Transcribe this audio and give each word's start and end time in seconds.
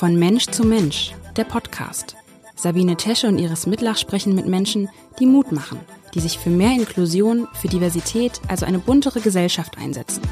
Von 0.00 0.18
Mensch 0.18 0.46
zu 0.46 0.64
Mensch, 0.64 1.12
der 1.36 1.44
Podcast. 1.44 2.16
Sabine 2.56 2.96
Tesche 2.96 3.28
und 3.28 3.38
Iris 3.38 3.66
Mitlach 3.66 3.98
sprechen 3.98 4.34
mit 4.34 4.46
Menschen, 4.46 4.88
die 5.18 5.26
Mut 5.26 5.52
machen, 5.52 5.78
die 6.14 6.20
sich 6.20 6.38
für 6.38 6.48
mehr 6.48 6.72
Inklusion, 6.72 7.46
für 7.52 7.68
Diversität, 7.68 8.40
also 8.48 8.64
eine 8.64 8.78
buntere 8.78 9.20
Gesellschaft 9.20 9.76
einsetzen. 9.76 10.22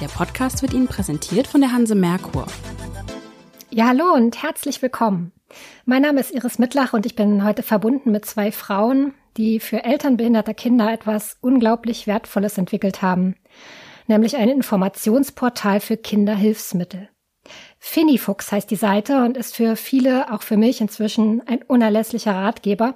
Der 0.00 0.08
Podcast 0.08 0.62
wird 0.62 0.74
Ihnen 0.74 0.88
präsentiert 0.88 1.46
von 1.46 1.60
der 1.60 1.70
Hanse 1.70 1.94
Merkur. 1.94 2.48
Ja, 3.70 3.86
hallo 3.86 4.12
und 4.12 4.42
herzlich 4.42 4.82
willkommen. 4.82 5.30
Mein 5.84 6.02
Name 6.02 6.18
ist 6.18 6.32
Iris 6.32 6.58
Mitlach 6.58 6.94
und 6.94 7.06
ich 7.06 7.14
bin 7.14 7.44
heute 7.44 7.62
verbunden 7.62 8.10
mit 8.10 8.26
zwei 8.26 8.50
Frauen, 8.50 9.14
die 9.36 9.60
für 9.60 9.84
Eltern 9.84 10.16
behinderter 10.16 10.54
Kinder 10.54 10.92
etwas 10.92 11.36
unglaublich 11.40 12.08
Wertvolles 12.08 12.58
entwickelt 12.58 13.02
haben, 13.02 13.36
nämlich 14.08 14.36
ein 14.36 14.48
Informationsportal 14.48 15.78
für 15.78 15.96
Kinderhilfsmittel. 15.96 17.08
Finifuchs 17.82 18.52
heißt 18.52 18.70
die 18.70 18.76
Seite 18.76 19.24
und 19.24 19.36
ist 19.38 19.56
für 19.56 19.74
viele, 19.74 20.32
auch 20.32 20.42
für 20.42 20.58
mich 20.58 20.80
inzwischen, 20.80 21.42
ein 21.46 21.62
unerlässlicher 21.62 22.32
Ratgeber, 22.32 22.94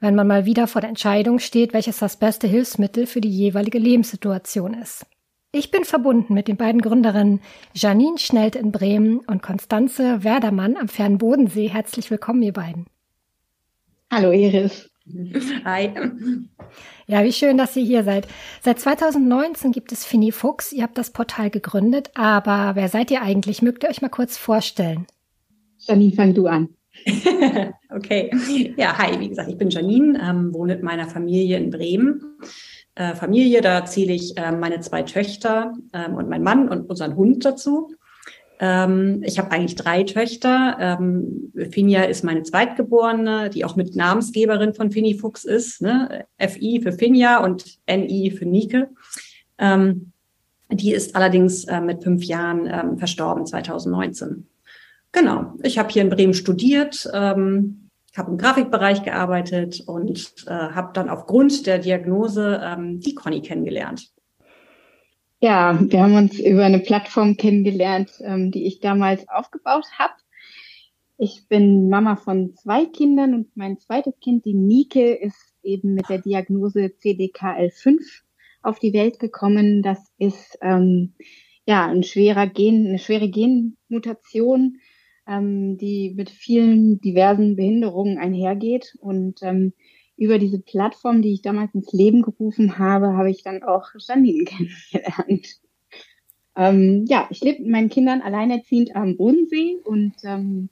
wenn 0.00 0.14
man 0.14 0.26
mal 0.26 0.46
wieder 0.46 0.66
vor 0.66 0.80
der 0.80 0.88
Entscheidung 0.88 1.38
steht, 1.38 1.74
welches 1.74 1.98
das 1.98 2.16
beste 2.16 2.46
Hilfsmittel 2.46 3.06
für 3.06 3.20
die 3.20 3.30
jeweilige 3.30 3.78
Lebenssituation 3.78 4.74
ist. 4.74 5.06
Ich 5.52 5.70
bin 5.70 5.84
verbunden 5.84 6.34
mit 6.34 6.48
den 6.48 6.56
beiden 6.56 6.80
Gründerinnen 6.80 7.40
Janine 7.72 8.18
Schnellt 8.18 8.56
in 8.56 8.72
Bremen 8.72 9.20
und 9.20 9.42
Konstanze 9.42 10.24
Werdermann 10.24 10.76
am 10.76 10.88
fernen 10.88 11.18
Bodensee. 11.18 11.68
Herzlich 11.68 12.10
willkommen, 12.10 12.42
ihr 12.42 12.52
beiden. 12.52 12.86
Hallo 14.10 14.32
Iris. 14.32 14.90
Hi. 15.64 15.92
Ja, 17.08 17.22
wie 17.22 17.32
schön, 17.32 17.56
dass 17.56 17.76
ihr 17.76 17.84
hier 17.84 18.02
seid. 18.02 18.26
Seit 18.62 18.80
2019 18.80 19.70
gibt 19.70 19.92
es 19.92 20.04
Fini 20.04 20.32
Fuchs. 20.32 20.72
Ihr 20.72 20.82
habt 20.82 20.98
das 20.98 21.10
Portal 21.10 21.50
gegründet, 21.50 22.10
aber 22.14 22.72
wer 22.74 22.88
seid 22.88 23.12
ihr 23.12 23.22
eigentlich? 23.22 23.62
Mögt 23.62 23.84
ihr 23.84 23.90
euch 23.90 24.02
mal 24.02 24.08
kurz 24.08 24.36
vorstellen? 24.36 25.06
Janine, 25.78 26.12
fang 26.12 26.34
du 26.34 26.48
an. 26.48 26.70
okay. 27.94 28.30
Ja, 28.76 28.98
hi, 28.98 29.20
wie 29.20 29.28
gesagt, 29.28 29.48
ich 29.48 29.56
bin 29.56 29.70
Janine, 29.70 30.20
ähm, 30.20 30.52
wohne 30.52 30.74
mit 30.74 30.82
meiner 30.82 31.06
Familie 31.06 31.58
in 31.58 31.70
Bremen. 31.70 32.38
Äh, 32.96 33.14
Familie, 33.14 33.60
da 33.60 33.84
zähle 33.84 34.12
ich 34.12 34.36
äh, 34.36 34.50
meine 34.50 34.80
zwei 34.80 35.02
Töchter 35.02 35.74
ähm, 35.92 36.14
und 36.14 36.28
meinen 36.28 36.42
Mann 36.42 36.68
und 36.68 36.90
unseren 36.90 37.14
Hund 37.14 37.44
dazu. 37.44 37.94
Ähm, 38.58 39.22
ich 39.24 39.38
habe 39.38 39.50
eigentlich 39.50 39.74
drei 39.74 40.02
Töchter. 40.02 40.76
Ähm, 40.78 41.52
Finja 41.70 42.04
ist 42.04 42.24
meine 42.24 42.42
Zweitgeborene, 42.42 43.50
die 43.50 43.64
auch 43.64 43.76
mit 43.76 43.96
Namensgeberin 43.96 44.74
von 44.74 44.90
Finifuchs 44.90 45.44
ist. 45.44 45.82
Ne? 45.82 46.26
FI 46.38 46.80
für 46.82 46.92
Finja 46.92 47.42
und 47.44 47.78
NI 47.86 48.30
für 48.30 48.46
Nike. 48.46 48.86
Ähm, 49.58 50.12
die 50.70 50.92
ist 50.92 51.14
allerdings 51.14 51.64
äh, 51.64 51.80
mit 51.80 52.02
fünf 52.02 52.24
Jahren 52.24 52.66
ähm, 52.66 52.98
verstorben, 52.98 53.46
2019. 53.46 54.46
Genau, 55.12 55.54
ich 55.62 55.78
habe 55.78 55.90
hier 55.90 56.02
in 56.02 56.10
Bremen 56.10 56.34
studiert, 56.34 57.08
ähm, 57.14 57.90
habe 58.16 58.32
im 58.32 58.38
Grafikbereich 58.38 59.02
gearbeitet 59.02 59.82
und 59.86 60.44
äh, 60.46 60.50
habe 60.50 60.90
dann 60.94 61.08
aufgrund 61.08 61.66
der 61.66 61.78
Diagnose 61.78 62.60
ähm, 62.62 63.00
die 63.00 63.14
Conny 63.14 63.42
kennengelernt. 63.42 64.10
Ja, 65.40 65.78
wir 65.80 66.02
haben 66.02 66.14
uns 66.14 66.38
über 66.40 66.64
eine 66.64 66.78
Plattform 66.78 67.36
kennengelernt, 67.36 68.10
ähm, 68.20 68.50
die 68.50 68.66
ich 68.66 68.80
damals 68.80 69.28
aufgebaut 69.28 69.84
habe. 69.98 70.14
Ich 71.18 71.46
bin 71.48 71.90
Mama 71.90 72.16
von 72.16 72.54
zwei 72.54 72.86
Kindern 72.86 73.34
und 73.34 73.54
mein 73.54 73.78
zweites 73.78 74.18
Kind, 74.20 74.46
die 74.46 74.54
Nike, 74.54 75.12
ist 75.12 75.54
eben 75.62 75.94
mit 75.94 76.08
der 76.08 76.18
Diagnose 76.22 76.86
CDKL5 76.86 78.22
auf 78.62 78.78
die 78.78 78.94
Welt 78.94 79.18
gekommen. 79.18 79.82
Das 79.82 79.98
ist 80.18 80.58
ähm, 80.62 81.14
ja 81.66 81.86
ein 81.86 82.02
schwerer 82.02 82.46
Gen, 82.46 82.86
eine 82.86 82.98
schwere 82.98 83.28
Genmutation, 83.28 84.78
ähm, 85.26 85.76
die 85.76 86.14
mit 86.16 86.30
vielen 86.30 87.00
diversen 87.02 87.56
Behinderungen 87.56 88.16
einhergeht. 88.16 88.96
Und 89.00 89.42
ähm, 89.42 89.74
über 90.16 90.38
diese 90.38 90.58
Plattform, 90.58 91.22
die 91.22 91.34
ich 91.34 91.42
damals 91.42 91.74
ins 91.74 91.92
Leben 91.92 92.22
gerufen 92.22 92.78
habe, 92.78 93.16
habe 93.16 93.30
ich 93.30 93.42
dann 93.42 93.62
auch 93.62 93.88
Janine 93.98 94.44
kennengelernt. 94.92 95.60
Ähm, 96.56 97.04
ja, 97.06 97.28
ich 97.30 97.42
lebe 97.42 97.62
mit 97.62 97.70
meinen 97.70 97.90
Kindern 97.90 98.22
alleinerziehend 98.22 98.96
am 98.96 99.16
Bodensee 99.16 99.76
und 99.84 100.14
ähm, 100.24 100.70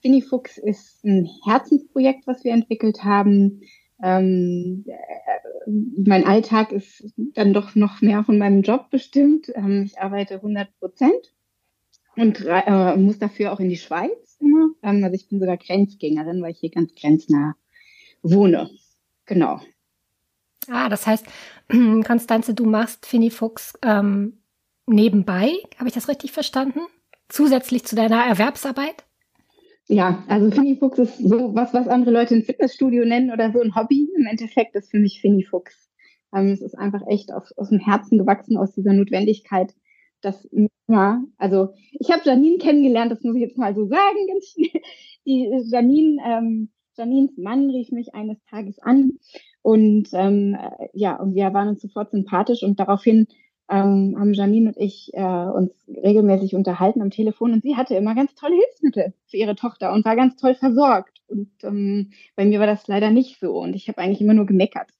Finifuchs 0.00 0.56
ist 0.56 1.04
ein 1.04 1.28
Herzensprojekt, 1.44 2.26
was 2.26 2.42
wir 2.44 2.52
entwickelt 2.52 3.04
haben. 3.04 3.60
Ähm, 4.02 4.84
äh, 4.86 5.70
mein 5.98 6.24
Alltag 6.24 6.72
ist 6.72 7.12
dann 7.16 7.52
doch 7.52 7.74
noch 7.74 8.00
mehr 8.00 8.24
von 8.24 8.38
meinem 8.38 8.62
Job 8.62 8.88
bestimmt. 8.90 9.50
Ähm, 9.54 9.82
ich 9.84 9.98
arbeite 9.98 10.36
100 10.36 10.68
Prozent 10.78 11.34
und 12.16 12.42
äh, 12.46 12.96
muss 12.96 13.18
dafür 13.18 13.52
auch 13.52 13.60
in 13.60 13.68
die 13.68 13.76
Schweiz 13.76 14.38
immer. 14.40 14.70
Ähm, 14.82 15.04
also 15.04 15.14
ich 15.14 15.28
bin 15.28 15.38
sogar 15.38 15.58
Grenzgängerin, 15.58 16.40
weil 16.40 16.52
ich 16.52 16.60
hier 16.60 16.70
ganz 16.70 16.94
grenznah 16.94 17.56
wohne. 18.22 18.70
Genau. 19.26 19.60
Ah, 20.68 20.88
das 20.88 21.06
heißt, 21.06 21.26
Konstanze, 22.06 22.54
du 22.54 22.64
machst 22.64 23.06
Finifuchs 23.06 23.78
ähm, 23.82 24.38
nebenbei, 24.86 25.52
habe 25.78 25.88
ich 25.88 25.94
das 25.94 26.08
richtig 26.08 26.32
verstanden? 26.32 26.80
Zusätzlich 27.28 27.84
zu 27.84 27.96
deiner 27.96 28.24
Erwerbsarbeit? 28.24 29.04
Ja, 29.88 30.24
also 30.26 30.50
Finifuchs 30.50 30.98
ist 30.98 31.18
so 31.18 31.54
was, 31.54 31.72
was 31.72 31.86
andere 31.86 32.12
Leute 32.12 32.34
ein 32.34 32.42
Fitnessstudio 32.42 33.04
nennen 33.04 33.30
oder 33.32 33.52
so 33.52 33.60
ein 33.60 33.74
Hobby. 33.76 34.08
Im 34.16 34.26
Endeffekt 34.26 34.74
ist 34.74 34.90
für 34.90 34.98
mich 34.98 35.20
Finifuchs. 35.20 35.90
Ähm, 36.34 36.48
es 36.48 36.60
ist 36.60 36.76
einfach 36.76 37.02
echt 37.08 37.32
auf, 37.32 37.50
aus 37.56 37.68
dem 37.68 37.78
Herzen 37.78 38.18
gewachsen, 38.18 38.56
aus 38.56 38.72
dieser 38.72 38.92
Notwendigkeit, 38.92 39.74
dass 40.22 40.48
ja, 40.88 41.22
also 41.36 41.72
ich 41.92 42.10
habe 42.10 42.22
Janine 42.24 42.58
kennengelernt, 42.58 43.12
das 43.12 43.22
muss 43.22 43.36
ich 43.36 43.42
jetzt 43.42 43.58
mal 43.58 43.74
so 43.74 43.86
sagen, 43.86 44.26
ganz 44.28 44.46
schnell. 44.54 44.82
Die 45.24 45.50
Janine 45.70 46.18
ähm, 46.24 46.68
Janines 46.96 47.36
Mann 47.36 47.70
rief 47.70 47.90
mich 47.90 48.14
eines 48.14 48.42
Tages 48.44 48.78
an 48.78 49.18
und 49.62 50.08
ähm, 50.12 50.56
ja, 50.92 51.16
und 51.16 51.34
wir 51.34 51.52
waren 51.52 51.68
uns 51.68 51.82
sofort 51.82 52.10
sympathisch 52.10 52.62
und 52.62 52.78
daraufhin 52.80 53.26
ähm, 53.68 54.14
haben 54.18 54.32
Janine 54.32 54.68
und 54.68 54.76
ich 54.76 55.10
äh, 55.14 55.20
uns 55.20 55.72
regelmäßig 55.88 56.54
unterhalten 56.54 57.02
am 57.02 57.10
Telefon 57.10 57.52
und 57.52 57.62
sie 57.62 57.76
hatte 57.76 57.94
immer 57.94 58.14
ganz 58.14 58.34
tolle 58.34 58.54
Hilfsmittel 58.54 59.12
für 59.26 59.36
ihre 59.36 59.56
Tochter 59.56 59.92
und 59.92 60.04
war 60.04 60.16
ganz 60.16 60.36
toll 60.36 60.54
versorgt. 60.54 61.20
Und 61.26 61.50
ähm, 61.64 62.12
bei 62.36 62.44
mir 62.44 62.60
war 62.60 62.66
das 62.66 62.86
leider 62.86 63.10
nicht 63.10 63.40
so 63.40 63.58
und 63.58 63.74
ich 63.74 63.88
habe 63.88 63.98
eigentlich 63.98 64.20
immer 64.20 64.34
nur 64.34 64.46
gemeckert. 64.46 64.90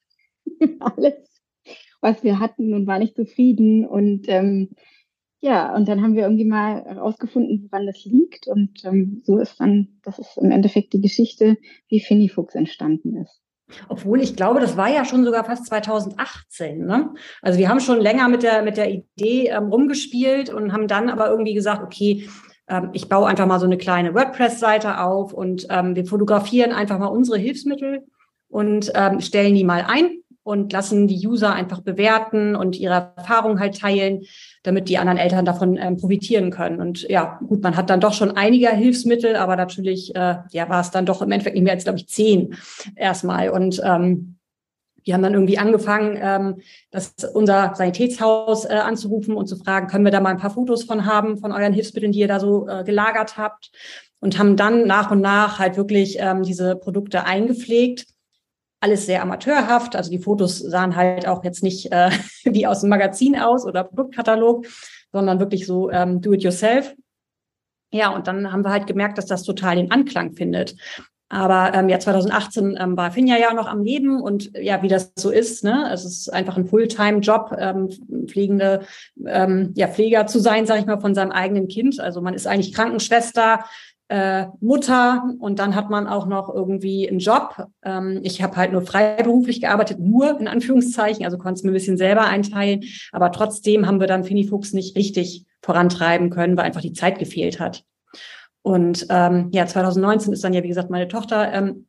Alles, 0.80 1.14
was 2.00 2.24
wir 2.24 2.40
hatten 2.40 2.74
und 2.74 2.86
war 2.86 2.98
nicht 2.98 3.14
zufrieden 3.14 3.86
und 3.86 4.28
ähm, 4.28 4.70
ja, 5.40 5.74
und 5.74 5.86
dann 5.86 6.02
haben 6.02 6.14
wir 6.14 6.22
irgendwie 6.22 6.46
mal 6.46 6.84
herausgefunden, 6.84 7.68
woran 7.70 7.86
das 7.86 8.04
liegt. 8.04 8.46
Und 8.46 8.84
ähm, 8.84 9.22
so 9.24 9.38
ist 9.38 9.60
dann, 9.60 10.00
das 10.02 10.18
ist 10.18 10.38
im 10.38 10.50
Endeffekt 10.50 10.92
die 10.92 11.00
Geschichte, 11.00 11.56
wie 11.88 12.00
Finifuchs 12.00 12.54
entstanden 12.54 13.16
ist. 13.16 13.42
Obwohl 13.88 14.20
ich 14.20 14.36
glaube, 14.36 14.60
das 14.60 14.76
war 14.76 14.88
ja 14.88 15.04
schon 15.04 15.24
sogar 15.24 15.44
fast 15.44 15.66
2018. 15.66 16.86
Ne? 16.86 17.12
Also 17.42 17.58
wir 17.58 17.68
haben 17.68 17.80
schon 17.80 18.00
länger 18.00 18.28
mit 18.28 18.42
der, 18.42 18.62
mit 18.62 18.76
der 18.76 18.90
Idee 18.90 19.48
ähm, 19.48 19.64
rumgespielt 19.64 20.50
und 20.50 20.72
haben 20.72 20.88
dann 20.88 21.10
aber 21.10 21.28
irgendwie 21.28 21.54
gesagt, 21.54 21.82
okay, 21.82 22.28
ähm, 22.68 22.90
ich 22.92 23.08
baue 23.08 23.26
einfach 23.26 23.46
mal 23.46 23.60
so 23.60 23.66
eine 23.66 23.76
kleine 23.76 24.14
WordPress-Seite 24.14 25.00
auf 25.00 25.32
und 25.32 25.66
ähm, 25.68 25.96
wir 25.96 26.06
fotografieren 26.06 26.72
einfach 26.72 26.98
mal 26.98 27.06
unsere 27.06 27.38
Hilfsmittel 27.38 28.06
und 28.48 28.92
ähm, 28.94 29.20
stellen 29.20 29.54
die 29.54 29.64
mal 29.64 29.84
ein 29.86 30.10
und 30.46 30.72
lassen 30.72 31.08
die 31.08 31.26
User 31.26 31.52
einfach 31.52 31.80
bewerten 31.80 32.54
und 32.54 32.78
ihre 32.78 33.12
Erfahrungen 33.16 33.58
halt 33.58 33.80
teilen, 33.80 34.22
damit 34.62 34.88
die 34.88 34.96
anderen 34.96 35.18
Eltern 35.18 35.44
davon 35.44 35.76
ähm, 35.76 35.96
profitieren 35.96 36.52
können. 36.52 36.80
Und 36.80 37.02
ja, 37.08 37.40
gut, 37.48 37.64
man 37.64 37.76
hat 37.76 37.90
dann 37.90 37.98
doch 37.98 38.12
schon 38.14 38.36
einige 38.36 38.70
Hilfsmittel, 38.70 39.34
aber 39.34 39.56
natürlich 39.56 40.14
äh, 40.14 40.36
ja, 40.52 40.68
war 40.68 40.80
es 40.80 40.92
dann 40.92 41.04
doch 41.04 41.20
im 41.20 41.32
Endeffekt 41.32 41.56
nicht 41.56 41.64
mehr 41.64 41.72
als, 41.72 41.82
glaube 41.82 41.98
ich, 41.98 42.08
zehn 42.08 42.54
erstmal. 42.94 43.50
Und 43.50 43.82
ähm, 43.84 44.36
wir 45.02 45.14
haben 45.14 45.22
dann 45.24 45.34
irgendwie 45.34 45.58
angefangen, 45.58 46.16
ähm, 46.22 46.60
das 46.92 47.14
unser 47.34 47.74
Sanitätshaus 47.74 48.66
äh, 48.66 48.74
anzurufen 48.74 49.34
und 49.34 49.48
zu 49.48 49.56
fragen, 49.56 49.88
können 49.88 50.04
wir 50.04 50.12
da 50.12 50.20
mal 50.20 50.30
ein 50.30 50.38
paar 50.38 50.50
Fotos 50.50 50.84
von 50.84 51.06
haben, 51.06 51.38
von 51.38 51.50
euren 51.50 51.72
Hilfsmitteln, 51.72 52.12
die 52.12 52.20
ihr 52.20 52.28
da 52.28 52.38
so 52.38 52.68
äh, 52.68 52.84
gelagert 52.84 53.36
habt. 53.36 53.72
Und 54.20 54.38
haben 54.38 54.56
dann 54.56 54.86
nach 54.86 55.10
und 55.10 55.20
nach 55.20 55.58
halt 55.58 55.76
wirklich 55.76 56.18
ähm, 56.20 56.44
diese 56.44 56.76
Produkte 56.76 57.24
eingepflegt 57.24 58.06
alles 58.86 59.06
sehr 59.06 59.20
amateurhaft. 59.20 59.96
Also 59.96 60.10
die 60.12 60.20
Fotos 60.20 60.58
sahen 60.58 60.94
halt 60.94 61.26
auch 61.26 61.42
jetzt 61.42 61.64
nicht 61.64 61.90
äh, 61.90 62.10
wie 62.44 62.66
aus 62.66 62.80
dem 62.80 62.90
Magazin 62.90 63.36
aus 63.36 63.66
oder 63.66 63.82
Produktkatalog, 63.82 64.66
sondern 65.12 65.40
wirklich 65.40 65.66
so 65.66 65.90
ähm, 65.90 66.20
do-it-yourself. 66.20 66.94
Ja, 67.92 68.10
und 68.10 68.28
dann 68.28 68.52
haben 68.52 68.64
wir 68.64 68.70
halt 68.70 68.86
gemerkt, 68.86 69.18
dass 69.18 69.26
das 69.26 69.42
total 69.42 69.76
den 69.76 69.90
Anklang 69.90 70.32
findet. 70.32 70.76
Aber 71.28 71.74
ähm, 71.74 71.88
ja, 71.88 71.98
2018 71.98 72.76
ähm, 72.78 72.96
war 72.96 73.10
Finja 73.10 73.36
ja 73.36 73.52
noch 73.52 73.66
am 73.66 73.82
Leben 73.82 74.22
und 74.22 74.52
ja, 74.56 74.80
wie 74.82 74.88
das 74.88 75.12
so 75.16 75.30
ist, 75.30 75.64
ne, 75.64 75.90
es 75.92 76.04
ist 76.04 76.32
einfach 76.32 76.56
ein 76.56 76.66
Fulltime-Job, 76.66 77.56
ähm, 77.58 77.88
pflegende, 78.28 78.82
ähm, 79.26 79.72
ja, 79.74 79.88
Pfleger 79.88 80.28
zu 80.28 80.38
sein, 80.38 80.66
sage 80.66 80.80
ich 80.80 80.86
mal, 80.86 81.00
von 81.00 81.16
seinem 81.16 81.32
eigenen 81.32 81.66
Kind. 81.66 81.98
Also 81.98 82.20
man 82.20 82.34
ist 82.34 82.46
eigentlich 82.46 82.72
Krankenschwester, 82.72 83.64
äh, 84.08 84.46
Mutter 84.60 85.24
und 85.40 85.58
dann 85.58 85.74
hat 85.74 85.90
man 85.90 86.06
auch 86.06 86.26
noch 86.26 86.52
irgendwie 86.52 87.08
einen 87.08 87.18
Job. 87.18 87.66
Ähm, 87.82 88.20
ich 88.22 88.42
habe 88.42 88.56
halt 88.56 88.72
nur 88.72 88.82
freiberuflich 88.82 89.60
gearbeitet, 89.60 89.98
nur 89.98 90.38
in 90.38 90.48
Anführungszeichen, 90.48 91.24
also 91.24 91.38
konnte 91.38 91.58
es 91.58 91.62
mir 91.64 91.70
ein 91.70 91.74
bisschen 91.74 91.96
selber 91.96 92.24
einteilen, 92.24 92.84
aber 93.12 93.32
trotzdem 93.32 93.86
haben 93.86 94.00
wir 94.00 94.06
dann 94.06 94.24
Finifuchs 94.24 94.72
nicht 94.72 94.96
richtig 94.96 95.44
vorantreiben 95.62 96.30
können, 96.30 96.56
weil 96.56 96.64
einfach 96.64 96.80
die 96.80 96.92
Zeit 96.92 97.18
gefehlt 97.18 97.58
hat. 97.58 97.84
Und 98.62 99.06
ähm, 99.10 99.50
ja, 99.52 99.66
2019 99.66 100.32
ist 100.32 100.42
dann 100.42 100.52
ja, 100.52 100.62
wie 100.62 100.68
gesagt, 100.68 100.90
meine 100.90 101.08
Tochter 101.08 101.52
ähm, 101.52 101.86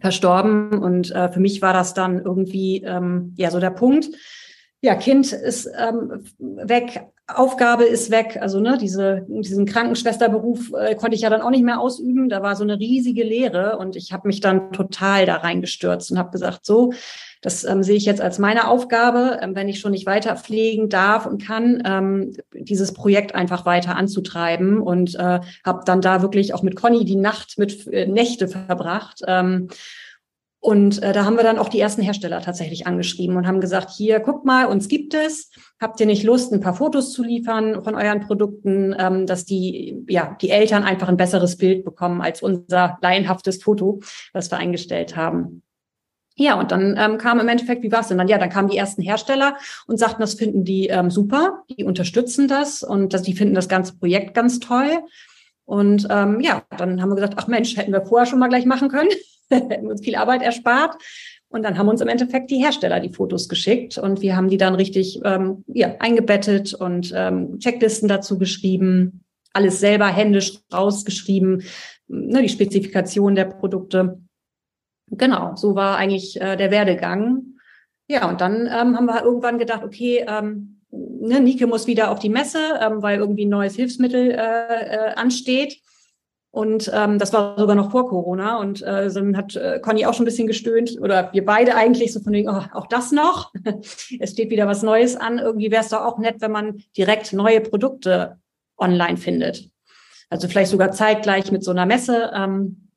verstorben. 0.00 0.78
Und 0.78 1.10
äh, 1.10 1.30
für 1.30 1.40
mich 1.40 1.62
war 1.62 1.72
das 1.72 1.94
dann 1.94 2.22
irgendwie 2.22 2.82
ähm, 2.84 3.34
ja 3.38 3.50
so 3.50 3.60
der 3.60 3.70
Punkt. 3.70 4.08
Ja, 4.82 4.94
Kind 4.94 5.32
ist 5.32 5.70
ähm, 5.78 6.24
weg, 6.38 7.06
Aufgabe 7.38 7.84
ist 7.84 8.10
weg. 8.10 8.38
Also 8.40 8.60
ne, 8.60 8.78
diese, 8.78 9.26
diesen 9.28 9.66
Krankenschwesterberuf 9.66 10.72
äh, 10.72 10.94
konnte 10.94 11.14
ich 11.14 11.22
ja 11.22 11.30
dann 11.30 11.42
auch 11.42 11.50
nicht 11.50 11.64
mehr 11.64 11.80
ausüben. 11.80 12.28
Da 12.28 12.42
war 12.42 12.56
so 12.56 12.64
eine 12.64 12.78
riesige 12.78 13.24
Leere 13.24 13.78
und 13.78 13.96
ich 13.96 14.12
habe 14.12 14.28
mich 14.28 14.40
dann 14.40 14.72
total 14.72 15.26
da 15.26 15.36
reingestürzt 15.36 16.10
und 16.10 16.18
habe 16.18 16.30
gesagt, 16.30 16.64
so, 16.64 16.92
das 17.42 17.64
ähm, 17.64 17.82
sehe 17.82 17.96
ich 17.96 18.04
jetzt 18.04 18.20
als 18.20 18.38
meine 18.38 18.68
Aufgabe, 18.68 19.38
ähm, 19.42 19.54
wenn 19.56 19.68
ich 19.68 19.80
schon 19.80 19.90
nicht 19.90 20.06
weiter 20.06 20.36
pflegen 20.36 20.88
darf 20.88 21.26
und 21.26 21.44
kann, 21.44 21.82
ähm, 21.84 22.36
dieses 22.54 22.94
Projekt 22.94 23.34
einfach 23.34 23.66
weiter 23.66 23.96
anzutreiben 23.96 24.80
und 24.80 25.16
äh, 25.16 25.40
habe 25.64 25.82
dann 25.84 26.00
da 26.00 26.22
wirklich 26.22 26.54
auch 26.54 26.62
mit 26.62 26.76
Conny 26.76 27.04
die 27.04 27.16
Nacht 27.16 27.58
mit 27.58 27.86
äh, 27.88 28.06
Nächte 28.06 28.46
verbracht. 28.46 29.22
Ähm, 29.26 29.68
und 30.64 31.02
äh, 31.02 31.12
da 31.12 31.24
haben 31.24 31.36
wir 31.36 31.42
dann 31.42 31.58
auch 31.58 31.68
die 31.68 31.80
ersten 31.80 32.02
Hersteller 32.02 32.40
tatsächlich 32.40 32.86
angeschrieben 32.86 33.36
und 33.36 33.48
haben 33.48 33.60
gesagt, 33.60 33.90
hier, 33.90 34.20
guck 34.20 34.44
mal, 34.44 34.66
uns 34.66 34.86
gibt 34.86 35.12
es. 35.12 35.50
Habt 35.80 35.98
ihr 35.98 36.06
nicht 36.06 36.22
Lust, 36.22 36.52
ein 36.52 36.60
paar 36.60 36.74
Fotos 36.74 37.12
zu 37.12 37.24
liefern 37.24 37.82
von 37.82 37.96
euren 37.96 38.20
Produkten, 38.20 38.94
ähm, 38.96 39.26
dass 39.26 39.44
die, 39.44 40.04
ja, 40.08 40.36
die 40.40 40.50
Eltern 40.50 40.84
einfach 40.84 41.08
ein 41.08 41.16
besseres 41.16 41.56
Bild 41.56 41.84
bekommen 41.84 42.20
als 42.20 42.44
unser 42.44 42.96
laienhaftes 43.02 43.60
Foto, 43.60 44.02
was 44.32 44.52
wir 44.52 44.58
eingestellt 44.58 45.16
haben. 45.16 45.64
Ja, 46.36 46.60
und 46.60 46.70
dann 46.70 46.96
ähm, 46.96 47.18
kam 47.18 47.40
im 47.40 47.48
Endeffekt, 47.48 47.82
wie 47.82 47.90
war 47.90 48.00
es 48.00 48.06
denn 48.06 48.18
dann? 48.18 48.28
Ja, 48.28 48.38
dann 48.38 48.48
kamen 48.48 48.68
die 48.68 48.76
ersten 48.76 49.02
Hersteller 49.02 49.56
und 49.88 49.98
sagten, 49.98 50.20
das 50.20 50.34
finden 50.34 50.62
die 50.62 50.86
ähm, 50.86 51.10
super, 51.10 51.64
die 51.76 51.82
unterstützen 51.82 52.46
das 52.46 52.84
und 52.84 53.14
dass 53.14 53.22
die 53.22 53.34
finden 53.34 53.56
das 53.56 53.68
ganze 53.68 53.98
Projekt 53.98 54.34
ganz 54.34 54.60
toll. 54.60 55.00
Und 55.64 56.06
ähm, 56.08 56.38
ja, 56.38 56.62
dann 56.78 57.02
haben 57.02 57.08
wir 57.08 57.16
gesagt, 57.16 57.34
ach 57.36 57.48
Mensch, 57.48 57.76
hätten 57.76 57.92
wir 57.92 58.06
vorher 58.06 58.26
schon 58.26 58.38
mal 58.38 58.48
gleich 58.48 58.64
machen 58.64 58.88
können. 58.88 59.10
hätten 59.70 59.90
uns 59.90 60.02
viel 60.02 60.16
Arbeit 60.16 60.42
erspart. 60.42 60.96
Und 61.48 61.64
dann 61.64 61.76
haben 61.76 61.88
uns 61.88 62.00
im 62.00 62.08
Endeffekt 62.08 62.50
die 62.50 62.56
Hersteller 62.56 62.98
die 62.98 63.12
Fotos 63.12 63.46
geschickt 63.46 63.98
und 63.98 64.22
wir 64.22 64.36
haben 64.36 64.48
die 64.48 64.56
dann 64.56 64.74
richtig 64.74 65.20
ähm, 65.22 65.64
ja, 65.66 65.96
eingebettet 65.98 66.72
und 66.72 67.12
ähm, 67.14 67.58
Checklisten 67.58 68.08
dazu 68.08 68.38
geschrieben, 68.38 69.22
alles 69.52 69.78
selber 69.78 70.06
händisch 70.06 70.58
rausgeschrieben, 70.72 71.62
ne, 72.08 72.42
die 72.42 72.48
Spezifikation 72.48 73.34
der 73.34 73.44
Produkte. 73.44 74.18
Genau, 75.08 75.54
so 75.56 75.74
war 75.74 75.98
eigentlich 75.98 76.40
äh, 76.40 76.56
der 76.56 76.70
Werdegang. 76.70 77.42
Ja, 78.08 78.30
und 78.30 78.40
dann 78.40 78.62
ähm, 78.62 78.96
haben 78.96 79.04
wir 79.04 79.22
irgendwann 79.22 79.58
gedacht, 79.58 79.84
okay, 79.84 80.24
ähm, 80.26 80.80
ne, 80.90 81.40
Nike 81.40 81.66
muss 81.66 81.86
wieder 81.86 82.10
auf 82.10 82.18
die 82.18 82.30
Messe, 82.30 82.60
ähm, 82.80 83.02
weil 83.02 83.18
irgendwie 83.18 83.44
ein 83.44 83.50
neues 83.50 83.76
Hilfsmittel 83.76 84.30
äh, 84.30 84.34
äh, 84.36 85.14
ansteht. 85.16 85.78
Und 86.52 86.90
ähm, 86.94 87.18
das 87.18 87.32
war 87.32 87.58
sogar 87.58 87.74
noch 87.74 87.90
vor 87.90 88.08
Corona. 88.08 88.60
Und 88.60 88.82
äh, 88.82 89.10
dann 89.10 89.36
hat 89.38 89.56
äh, 89.56 89.80
Conny 89.80 90.04
auch 90.04 90.12
schon 90.12 90.24
ein 90.24 90.26
bisschen 90.26 90.46
gestöhnt, 90.46 90.98
oder 91.00 91.32
wir 91.32 91.46
beide 91.46 91.74
eigentlich 91.74 92.12
so 92.12 92.20
von 92.20 92.34
wegen, 92.34 92.50
oh, 92.50 92.62
auch 92.74 92.86
das 92.86 93.10
noch. 93.10 93.52
es 94.20 94.30
steht 94.30 94.50
wieder 94.50 94.66
was 94.66 94.82
Neues 94.82 95.16
an. 95.16 95.38
Irgendwie 95.38 95.70
wäre 95.70 95.82
es 95.82 95.88
doch 95.88 96.04
auch 96.04 96.18
nett, 96.18 96.36
wenn 96.40 96.52
man 96.52 96.82
direkt 96.96 97.32
neue 97.32 97.62
Produkte 97.62 98.36
online 98.76 99.16
findet. 99.16 99.70
Also 100.28 100.46
vielleicht 100.46 100.70
sogar 100.70 100.92
zeitgleich 100.92 101.50
mit 101.52 101.64
so 101.64 101.70
einer 101.70 101.86
Messe. 101.86 102.30
Ähm, 102.34 102.88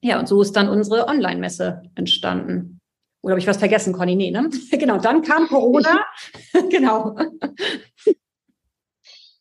ja, 0.00 0.20
und 0.20 0.28
so 0.28 0.40
ist 0.40 0.56
dann 0.56 0.68
unsere 0.68 1.08
Online-Messe 1.08 1.82
entstanden. 1.96 2.80
Oder 3.22 3.32
habe 3.32 3.40
ich 3.40 3.46
was 3.46 3.58
vergessen, 3.58 3.92
Conny? 3.92 4.16
Nee, 4.16 4.30
ne? 4.30 4.48
genau, 4.72 4.98
dann 4.98 5.22
kam 5.22 5.46
Corona. 5.48 6.04
genau. 6.70 7.16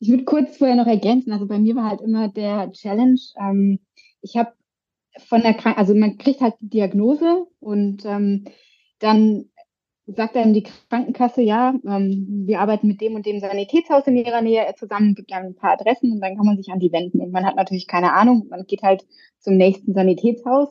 Ich 0.02 0.10
würde 0.10 0.26
kurz 0.26 0.58
vorher 0.58 0.76
noch 0.76 0.88
ergänzen, 0.88 1.32
also 1.32 1.46
bei 1.48 1.60
mir 1.60 1.76
war 1.76 1.88
halt 1.88 2.02
immer 2.02 2.28
der 2.28 2.72
Challenge, 2.72 3.20
ähm, 3.40 3.80
ich 4.24 4.36
habe 4.36 4.52
von 5.20 5.42
der 5.44 5.54
Krank 5.54 5.78
also 5.78 5.94
man 5.94 6.18
kriegt 6.18 6.42
halt 6.42 6.56
die 6.60 6.70
Diagnose 6.70 7.46
und 7.60 8.04
ähm, 8.06 8.46
dann 8.98 9.46
sagt 10.08 10.36
einem 10.36 10.54
die 10.54 10.64
Krankenkasse, 10.90 11.44
ja, 11.44 11.76
ähm, 11.86 12.44
wir 12.48 12.62
arbeiten 12.62 12.88
mit 12.88 13.00
dem 13.00 13.14
und 13.14 13.28
dem 13.28 13.40
Sanitätshaus 13.40 14.08
in 14.08 14.18
ihrer 14.18 14.42
Nähe 14.42 14.74
zusammen, 14.76 15.14
gibt 15.14 15.32
dann 15.32 15.46
ein 15.46 15.56
paar 15.56 15.74
Adressen 15.74 16.12
und 16.12 16.20
dann 16.20 16.36
kann 16.36 16.48
man 16.48 16.58
sich 16.58 16.72
an 16.72 16.80
die 16.80 16.92
wenden. 16.92 17.22
Und 17.22 17.32
man 17.32 17.46
hat 17.46 17.56
natürlich 17.56 17.86
keine 17.88 18.14
Ahnung, 18.14 18.48
man 18.50 18.66
geht 18.66 18.82
halt 18.82 19.06
zum 19.40 19.56
nächsten 19.56 19.94
Sanitätshaus 19.94 20.70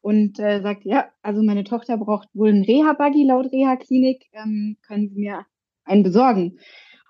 und 0.00 0.38
äh, 0.38 0.62
sagt, 0.62 0.86
ja, 0.86 1.10
also 1.20 1.42
meine 1.42 1.64
Tochter 1.64 1.98
braucht 1.98 2.28
wohl 2.32 2.48
einen 2.48 2.64
Reha-Buggy 2.64 3.24
laut 3.24 3.52
Reha-Klinik, 3.52 4.24
ähm, 4.32 4.78
können 4.86 5.10
Sie 5.10 5.20
mir 5.20 5.44
einen 5.84 6.02
besorgen? 6.02 6.58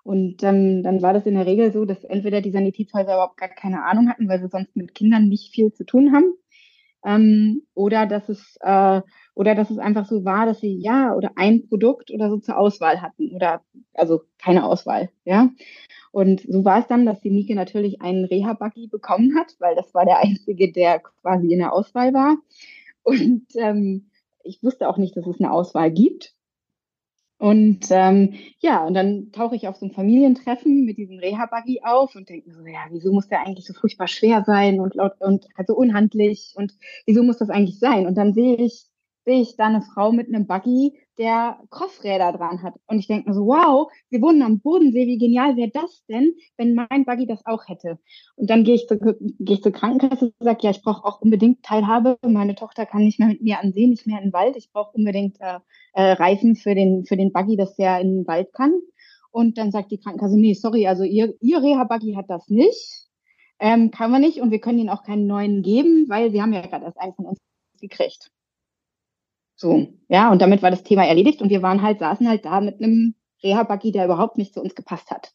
Und 0.05 0.43
ähm, 0.43 0.83
dann 0.83 1.01
war 1.01 1.13
das 1.13 1.27
in 1.27 1.35
der 1.35 1.47
Regel 1.47 1.73
so, 1.73 1.85
dass 1.85 2.03
entweder 2.05 2.41
die 2.41 2.51
Sanitätshäuser 2.51 3.15
überhaupt 3.15 3.37
gar 3.37 3.49
keine 3.49 3.85
Ahnung 3.85 4.09
hatten, 4.09 4.29
weil 4.29 4.41
sie 4.41 4.49
sonst 4.49 4.75
mit 4.77 4.95
Kindern 4.95 5.29
nicht 5.29 5.55
viel 5.55 5.73
zu 5.73 5.85
tun 5.85 6.13
haben, 6.13 6.35
ähm, 7.05 7.63
oder 7.75 8.07
dass 8.07 8.29
es 8.29 8.57
äh, 8.61 9.03
oder 9.35 9.55
dass 9.55 9.71
es 9.71 9.79
einfach 9.79 10.07
so 10.07 10.25
war, 10.25 10.47
dass 10.47 10.61
sie 10.61 10.79
ja 10.79 11.15
oder 11.15 11.33
ein 11.37 11.67
Produkt 11.69 12.11
oder 12.11 12.31
so 12.31 12.39
zur 12.39 12.59
Auswahl 12.59 13.01
hatten 13.03 13.33
oder 13.35 13.63
also 13.95 14.23
keine 14.39 14.65
Auswahl, 14.65 15.11
ja. 15.25 15.51
Und 16.13 16.43
so 16.43 16.65
war 16.65 16.81
es 16.81 16.87
dann, 16.89 17.07
dass 17.07 17.21
die 17.21 17.31
Nike 17.31 17.55
natürlich 17.55 18.03
einen 18.03 18.27
Reha-Buggy 18.27 18.89
bekommen 18.89 19.35
hat, 19.39 19.57
weil 19.61 19.75
das 19.75 19.95
war 19.95 20.05
der 20.05 20.19
einzige, 20.19 20.71
der 20.71 21.01
quasi 21.01 21.53
in 21.53 21.59
der 21.59 21.73
Auswahl 21.73 22.13
war. 22.13 22.37
Und 23.03 23.47
ähm, 23.57 24.11
ich 24.45 24.63
wusste 24.63 24.89
auch 24.89 24.99
nicht, 24.99 25.17
dass 25.17 25.27
es 25.27 25.41
eine 25.41 25.51
Auswahl 25.51 25.91
gibt. 25.91 26.35
Und 27.43 27.87
ähm, 27.91 28.35
ja, 28.61 28.85
und 28.87 28.95
dann 28.95 29.33
tauche 29.33 29.57
ich 29.57 29.67
auf 29.67 29.75
so 29.77 29.87
ein 29.87 29.91
Familientreffen 29.91 30.85
mit 30.85 30.97
diesem 30.97 31.19
Reha-Buggy 31.19 31.81
auf 31.83 32.15
und 32.15 32.29
denke 32.29 32.49
mir 32.49 32.55
so, 32.55 32.65
ja, 32.65 32.87
wieso 32.91 33.13
muss 33.13 33.27
der 33.27 33.41
eigentlich 33.45 33.67
so 33.67 33.75
furchtbar 33.75 34.07
schwer 34.07 34.45
sein 34.47 34.79
und 34.79 34.95
laut 34.95 35.21
und 35.21 35.49
also 35.57 35.75
unhandlich 35.75 36.53
und 36.55 36.73
wieso 37.05 37.25
muss 37.25 37.39
das 37.39 37.51
eigentlich 37.51 37.81
sein? 37.81 38.07
Und 38.07 38.15
dann 38.15 38.33
sehe 38.33 38.55
ich 38.59 38.85
sehe 39.25 39.41
ich 39.41 39.57
da 39.57 39.67
eine 39.67 39.83
Frau 39.83 40.13
mit 40.13 40.29
einem 40.29 40.47
Buggy, 40.47 40.99
der 41.19 41.59
Crossräder 41.71 42.33
dran 42.33 42.63
hat. 42.63 42.75
Und 42.87 42.99
ich 42.99 43.07
denke 43.07 43.29
mir 43.29 43.35
so, 43.35 43.47
wow, 43.47 43.91
wir 44.11 44.21
wohnen 44.23 44.43
am 44.43 44.61
Bodensee, 44.61 45.07
wie 45.07 45.19
genial 45.19 45.57
wäre 45.57 45.71
das 45.73 46.05
denn, 46.09 46.35
wenn 46.57 46.75
mein 46.75 47.05
Buggy 47.05 47.27
das 47.27 47.45
auch 47.45 47.69
hätte? 47.69 47.99
Und 48.37 48.51
dann 48.51 48.65
gehe 48.65 48.75
ich, 48.75 48.87
zu, 48.87 48.99
gehe 48.99 49.57
ich 49.57 49.63
zur 49.63 49.73
Krankenkasse 49.73 50.27
und 50.27 50.35
sage, 50.41 50.61
ja, 50.63 50.71
ich 50.71 50.83
brauche 50.83 51.05
auch 51.05 51.21
unbedingt 51.21 51.63
Teilhabe. 51.63 52.19
Meine 52.27 52.55
Tochter 52.55 52.87
kann 52.87 53.05
nicht 53.05 53.19
mehr 53.19 53.29
mit 53.29 53.43
mir 53.43 53.61
an 53.61 53.73
See, 53.73 53.87
nicht 53.87 54.07
mehr 54.07 54.19
in 54.19 54.29
den 54.29 54.33
Wald. 54.33 54.57
Ich 54.57 54.73
brauche 54.73 54.97
unbedingt 54.97 55.41
äh, 55.41 55.59
äh, 55.93 56.13
Reifen 56.13 56.57
für 56.57 56.75
den, 56.75 57.05
für 57.05 57.17
den 57.17 57.33
Buggy, 57.33 57.57
dass 57.57 57.77
der 57.77 58.01
in 58.01 58.17
den 58.17 58.27
Wald 58.27 58.53
kann. 58.53 58.73
Und 59.31 59.59
dann 59.59 59.71
sagt 59.71 59.91
die 59.91 59.99
Krankenkasse, 59.99 60.39
nee, 60.39 60.55
sorry, 60.55 60.87
also 60.87 61.05
ihr, 61.05 61.35
ihr 61.41 61.63
Reha-Buggy 61.63 62.15
hat 62.15 62.29
das 62.29 62.49
nicht. 62.49 63.09
Ähm, 63.59 63.91
kann 63.91 64.11
man 64.11 64.23
nicht 64.23 64.41
und 64.41 64.51
wir 64.51 64.61
können 64.61 64.81
ihnen 64.81 64.89
auch 64.89 65.05
keinen 65.05 65.27
neuen 65.27 65.63
geben, 65.63 66.07
weil 66.09 66.33
wir 66.33 66.43
haben 66.43 66.53
ja 66.53 66.63
gerade 66.63 66.85
erst 66.85 66.99
einen 66.99 67.15
von 67.15 67.27
uns 67.27 67.39
gekriegt. 67.81 68.31
So, 69.57 69.89
ja, 70.09 70.31
und 70.31 70.43
damit 70.43 70.63
war 70.63 70.71
das 70.71 70.83
Thema 70.83 71.05
erledigt 71.05 71.43
und 71.43 71.51
wir 71.51 71.63
waren 71.63 71.83
halt, 71.83 71.99
saßen 71.99 72.29
halt 72.29 72.45
da 72.45 72.61
mit 72.61 72.81
einem 72.81 73.15
Reha-Buggy, 73.43 73.93
der 73.93 74.07
überhaupt 74.07 74.39
nicht 74.39 74.55
zu 74.55 74.61
uns 74.61 74.75
gepasst 74.75 75.11
hat. 75.11 75.33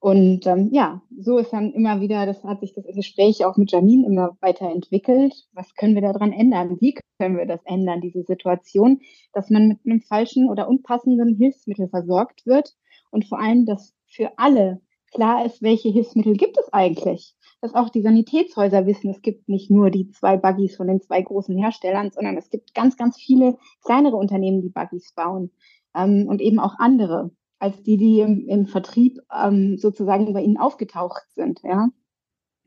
Und 0.00 0.46
ähm, 0.46 0.68
ja, 0.70 1.00
so 1.18 1.38
ist 1.38 1.52
dann 1.54 1.72
immer 1.72 2.02
wieder, 2.02 2.26
das 2.26 2.44
hat 2.44 2.60
sich 2.60 2.74
das 2.74 2.84
Gespräch 2.94 3.46
auch 3.46 3.56
mit 3.56 3.72
Janine 3.72 4.06
immer 4.06 4.36
weiterentwickelt. 4.40 5.34
Was 5.52 5.74
können 5.76 5.94
wir 5.94 6.02
daran 6.02 6.32
ändern? 6.32 6.76
Wie 6.78 6.94
können 7.18 7.38
wir 7.38 7.46
das 7.46 7.64
ändern, 7.64 8.02
diese 8.02 8.22
Situation, 8.22 9.00
dass 9.32 9.48
man 9.48 9.68
mit 9.68 9.78
einem 9.86 10.02
falschen 10.02 10.50
oder 10.50 10.68
unpassenden 10.68 11.36
Hilfsmittel 11.36 11.88
versorgt 11.88 12.44
wird 12.44 12.74
und 13.10 13.24
vor 13.26 13.38
allem, 13.40 13.64
dass 13.64 13.94
für 14.06 14.32
alle 14.36 14.82
klar 15.10 15.46
ist, 15.46 15.62
welche 15.62 15.88
Hilfsmittel 15.88 16.36
gibt 16.36 16.58
es 16.58 16.70
eigentlich 16.72 17.34
dass 17.64 17.74
auch 17.74 17.88
die 17.88 18.02
Sanitätshäuser 18.02 18.84
wissen, 18.84 19.08
es 19.08 19.22
gibt 19.22 19.48
nicht 19.48 19.70
nur 19.70 19.90
die 19.90 20.10
zwei 20.10 20.36
Buggies 20.36 20.76
von 20.76 20.86
den 20.86 21.00
zwei 21.00 21.22
großen 21.22 21.56
Herstellern, 21.56 22.10
sondern 22.10 22.36
es 22.36 22.50
gibt 22.50 22.74
ganz, 22.74 22.98
ganz 22.98 23.16
viele 23.16 23.56
kleinere 23.82 24.16
Unternehmen, 24.16 24.60
die 24.60 24.68
Buggies 24.68 25.14
bauen 25.14 25.50
ähm, 25.94 26.26
und 26.28 26.42
eben 26.42 26.58
auch 26.58 26.78
andere 26.78 27.30
als 27.58 27.82
die, 27.82 27.96
die 27.96 28.20
im, 28.20 28.46
im 28.48 28.66
Vertrieb 28.66 29.18
ähm, 29.34 29.78
sozusagen 29.78 30.30
bei 30.34 30.42
ihnen 30.42 30.58
aufgetaucht 30.58 31.22
sind. 31.34 31.62
Ja? 31.62 31.88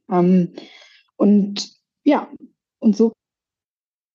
Ähm, 0.09 0.53
und 1.15 1.77
ja, 2.03 2.27
und 2.79 2.97
so 2.97 3.13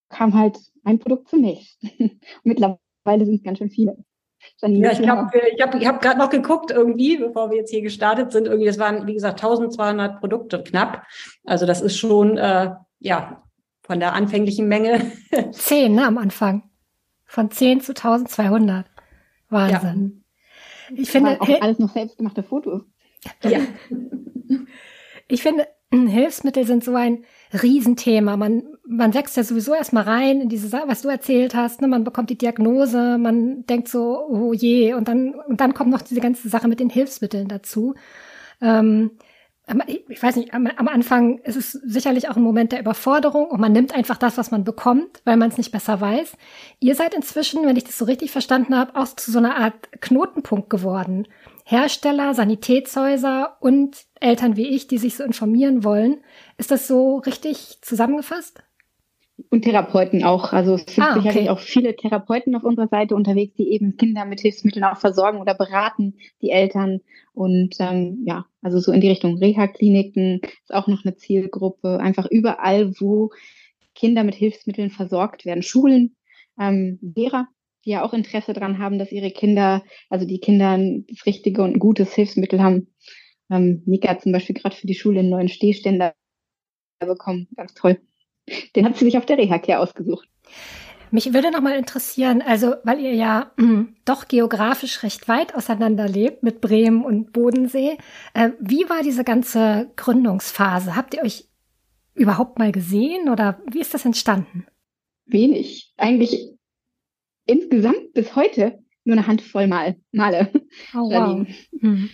kam 0.08 0.34
halt 0.34 0.58
ein 0.82 0.98
Produkt 0.98 1.28
zum 1.28 1.42
nächsten. 1.42 2.20
Mittlerweile 2.42 3.24
sind 3.24 3.36
es 3.36 3.44
ganz 3.44 3.58
schön 3.58 3.70
viele. 3.70 4.04
Janine, 4.60 4.86
ja, 4.86 4.92
ich 4.92 5.02
glaube, 5.02 5.30
ich 5.54 5.62
habe 5.62 5.78
ich 5.78 5.86
hab 5.86 6.00
gerade 6.00 6.18
noch 6.18 6.30
geguckt 6.30 6.70
irgendwie, 6.70 7.16
bevor 7.16 7.50
wir 7.50 7.58
jetzt 7.58 7.70
hier 7.70 7.82
gestartet 7.82 8.32
sind. 8.32 8.46
Irgendwie, 8.46 8.66
das 8.66 8.78
waren, 8.78 9.06
wie 9.06 9.14
gesagt, 9.14 9.42
1200 9.42 10.20
Produkte 10.20 10.62
knapp. 10.62 11.04
Also 11.44 11.66
das 11.66 11.80
ist 11.80 11.96
schon, 11.96 12.38
äh, 12.38 12.70
ja, 13.00 13.42
von 13.82 14.00
der 14.00 14.14
anfänglichen 14.14 14.68
Menge. 14.68 15.12
Zehn, 15.52 15.94
ne, 15.94 16.06
am 16.06 16.18
Anfang. 16.18 16.70
Von 17.24 17.50
10 17.50 17.80
zu 17.80 17.92
1200. 17.92 18.86
Wahnsinn. 19.48 20.24
Ja. 20.88 20.96
Ich 20.96 21.10
finde. 21.10 21.40
Auch 21.40 21.60
alles 21.60 21.78
noch 21.78 21.92
selbstgemachte 21.92 22.42
Fotos. 22.42 22.82
Ja. 23.42 23.60
ich 25.28 25.42
finde, 25.42 25.66
Hilfsmittel 25.90 26.66
sind 26.66 26.84
so 26.84 26.94
ein 26.94 27.24
Riesenthema. 27.52 28.36
Man, 28.36 28.71
man 28.86 29.14
wächst 29.14 29.36
ja 29.36 29.44
sowieso 29.44 29.74
erstmal 29.74 30.04
rein 30.04 30.40
in 30.40 30.48
diese 30.48 30.68
Sache, 30.68 30.88
was 30.88 31.02
du 31.02 31.08
erzählt 31.08 31.54
hast. 31.54 31.80
Ne? 31.80 31.88
Man 31.88 32.04
bekommt 32.04 32.30
die 32.30 32.38
Diagnose, 32.38 33.18
man 33.18 33.64
denkt 33.66 33.88
so, 33.88 34.26
oh 34.28 34.52
je, 34.52 34.94
und 34.94 35.08
dann, 35.08 35.34
und 35.34 35.60
dann 35.60 35.74
kommt 35.74 35.90
noch 35.90 36.02
diese 36.02 36.20
ganze 36.20 36.48
Sache 36.48 36.68
mit 36.68 36.80
den 36.80 36.90
Hilfsmitteln 36.90 37.48
dazu. 37.48 37.94
Ähm, 38.60 39.12
ich 40.08 40.22
weiß 40.22 40.36
nicht, 40.36 40.52
am, 40.54 40.66
am, 40.66 40.88
Anfang 40.88 41.38
ist 41.38 41.56
es 41.56 41.72
sicherlich 41.72 42.28
auch 42.28 42.36
ein 42.36 42.42
Moment 42.42 42.72
der 42.72 42.80
Überforderung 42.80 43.46
und 43.46 43.60
man 43.60 43.72
nimmt 43.72 43.94
einfach 43.94 44.18
das, 44.18 44.36
was 44.36 44.50
man 44.50 44.64
bekommt, 44.64 45.22
weil 45.24 45.36
man 45.36 45.50
es 45.50 45.56
nicht 45.56 45.70
besser 45.70 46.00
weiß. 46.00 46.36
Ihr 46.80 46.94
seid 46.96 47.14
inzwischen, 47.14 47.64
wenn 47.64 47.76
ich 47.76 47.84
das 47.84 47.96
so 47.96 48.04
richtig 48.04 48.32
verstanden 48.32 48.76
habe, 48.76 48.96
auch 48.96 49.06
zu 49.06 49.30
so 49.30 49.38
einer 49.38 49.56
Art 49.56 49.74
Knotenpunkt 50.00 50.68
geworden. 50.68 51.28
Hersteller, 51.64 52.34
Sanitätshäuser 52.34 53.56
und 53.60 54.04
Eltern 54.20 54.56
wie 54.56 54.66
ich, 54.66 54.88
die 54.88 54.98
sich 54.98 55.16
so 55.16 55.22
informieren 55.22 55.84
wollen. 55.84 56.22
Ist 56.58 56.72
das 56.72 56.88
so 56.88 57.18
richtig 57.18 57.78
zusammengefasst? 57.82 58.64
Und 59.50 59.62
Therapeuten 59.62 60.24
auch. 60.24 60.52
Also 60.52 60.74
es 60.74 60.84
sind 60.86 61.04
ah, 61.04 61.16
okay. 61.16 61.28
sicherlich 61.28 61.50
auch 61.50 61.58
viele 61.58 61.96
Therapeuten 61.96 62.54
auf 62.54 62.64
unserer 62.64 62.88
Seite 62.88 63.14
unterwegs, 63.14 63.54
die 63.56 63.72
eben 63.72 63.96
Kinder 63.96 64.24
mit 64.24 64.40
Hilfsmitteln 64.40 64.84
auch 64.84 64.98
versorgen 64.98 65.40
oder 65.40 65.54
beraten, 65.54 66.14
die 66.40 66.50
Eltern. 66.50 67.00
Und 67.32 67.76
ähm, 67.78 68.22
ja, 68.26 68.46
also 68.60 68.78
so 68.78 68.92
in 68.92 69.00
die 69.00 69.08
Richtung 69.08 69.38
Reha-Kliniken 69.38 70.40
ist 70.42 70.74
auch 70.74 70.86
noch 70.86 71.04
eine 71.04 71.16
Zielgruppe. 71.16 71.98
Einfach 72.00 72.26
überall, 72.30 72.92
wo 73.00 73.30
Kinder 73.94 74.24
mit 74.24 74.34
Hilfsmitteln 74.34 74.90
versorgt 74.90 75.44
werden. 75.44 75.62
Schulen, 75.62 76.16
ähm, 76.58 76.98
Lehrer, 77.00 77.48
die 77.84 77.90
ja 77.90 78.04
auch 78.04 78.12
Interesse 78.12 78.52
daran 78.52 78.78
haben, 78.78 78.98
dass 78.98 79.12
ihre 79.12 79.30
Kinder, 79.30 79.82
also 80.08 80.26
die 80.26 80.40
Kinder 80.40 80.78
das 81.08 81.26
richtige 81.26 81.62
und 81.62 81.74
ein 81.74 81.80
gutes 81.80 82.14
Hilfsmittel 82.14 82.62
haben. 82.62 82.88
Ähm, 83.50 83.82
Nika 83.86 84.08
hat 84.08 84.22
zum 84.22 84.32
Beispiel 84.32 84.54
gerade 84.54 84.76
für 84.76 84.86
die 84.86 84.94
Schule 84.94 85.20
einen 85.20 85.30
neuen 85.30 85.48
Stehständer 85.48 86.14
bekommen. 87.00 87.48
Ganz 87.56 87.74
toll. 87.74 88.00
Den 88.76 88.84
hat 88.84 88.96
sie 88.96 89.04
sich 89.04 89.16
auf 89.16 89.26
der 89.26 89.38
Reha-Care 89.38 89.78
ausgesucht. 89.80 90.28
Mich 91.10 91.34
würde 91.34 91.50
noch 91.50 91.60
mal 91.60 91.76
interessieren, 91.76 92.40
also 92.40 92.74
weil 92.84 92.98
ihr 92.98 93.12
ja 93.12 93.52
mh, 93.56 93.88
doch 94.06 94.28
geografisch 94.28 95.02
recht 95.02 95.28
weit 95.28 95.54
auseinander 95.54 96.08
lebt 96.08 96.42
mit 96.42 96.62
Bremen 96.62 97.04
und 97.04 97.32
Bodensee, 97.32 97.98
äh, 98.32 98.50
wie 98.58 98.88
war 98.88 99.02
diese 99.02 99.22
ganze 99.22 99.90
Gründungsphase? 99.96 100.96
Habt 100.96 101.12
ihr 101.14 101.22
euch 101.22 101.48
überhaupt 102.14 102.58
mal 102.58 102.72
gesehen 102.72 103.28
oder 103.28 103.60
wie 103.70 103.80
ist 103.80 103.92
das 103.92 104.06
entstanden? 104.06 104.66
Wenig. 105.26 105.92
Eigentlich 105.98 106.52
insgesamt 107.46 108.14
bis 108.14 108.34
heute 108.34 108.82
nur 109.04 109.16
eine 109.16 109.26
Handvoll 109.26 109.66
Mal, 109.66 109.96
Male. 110.12 110.50
Oh, 110.94 111.10
wow. 111.10 111.46
Hm. 111.80 112.10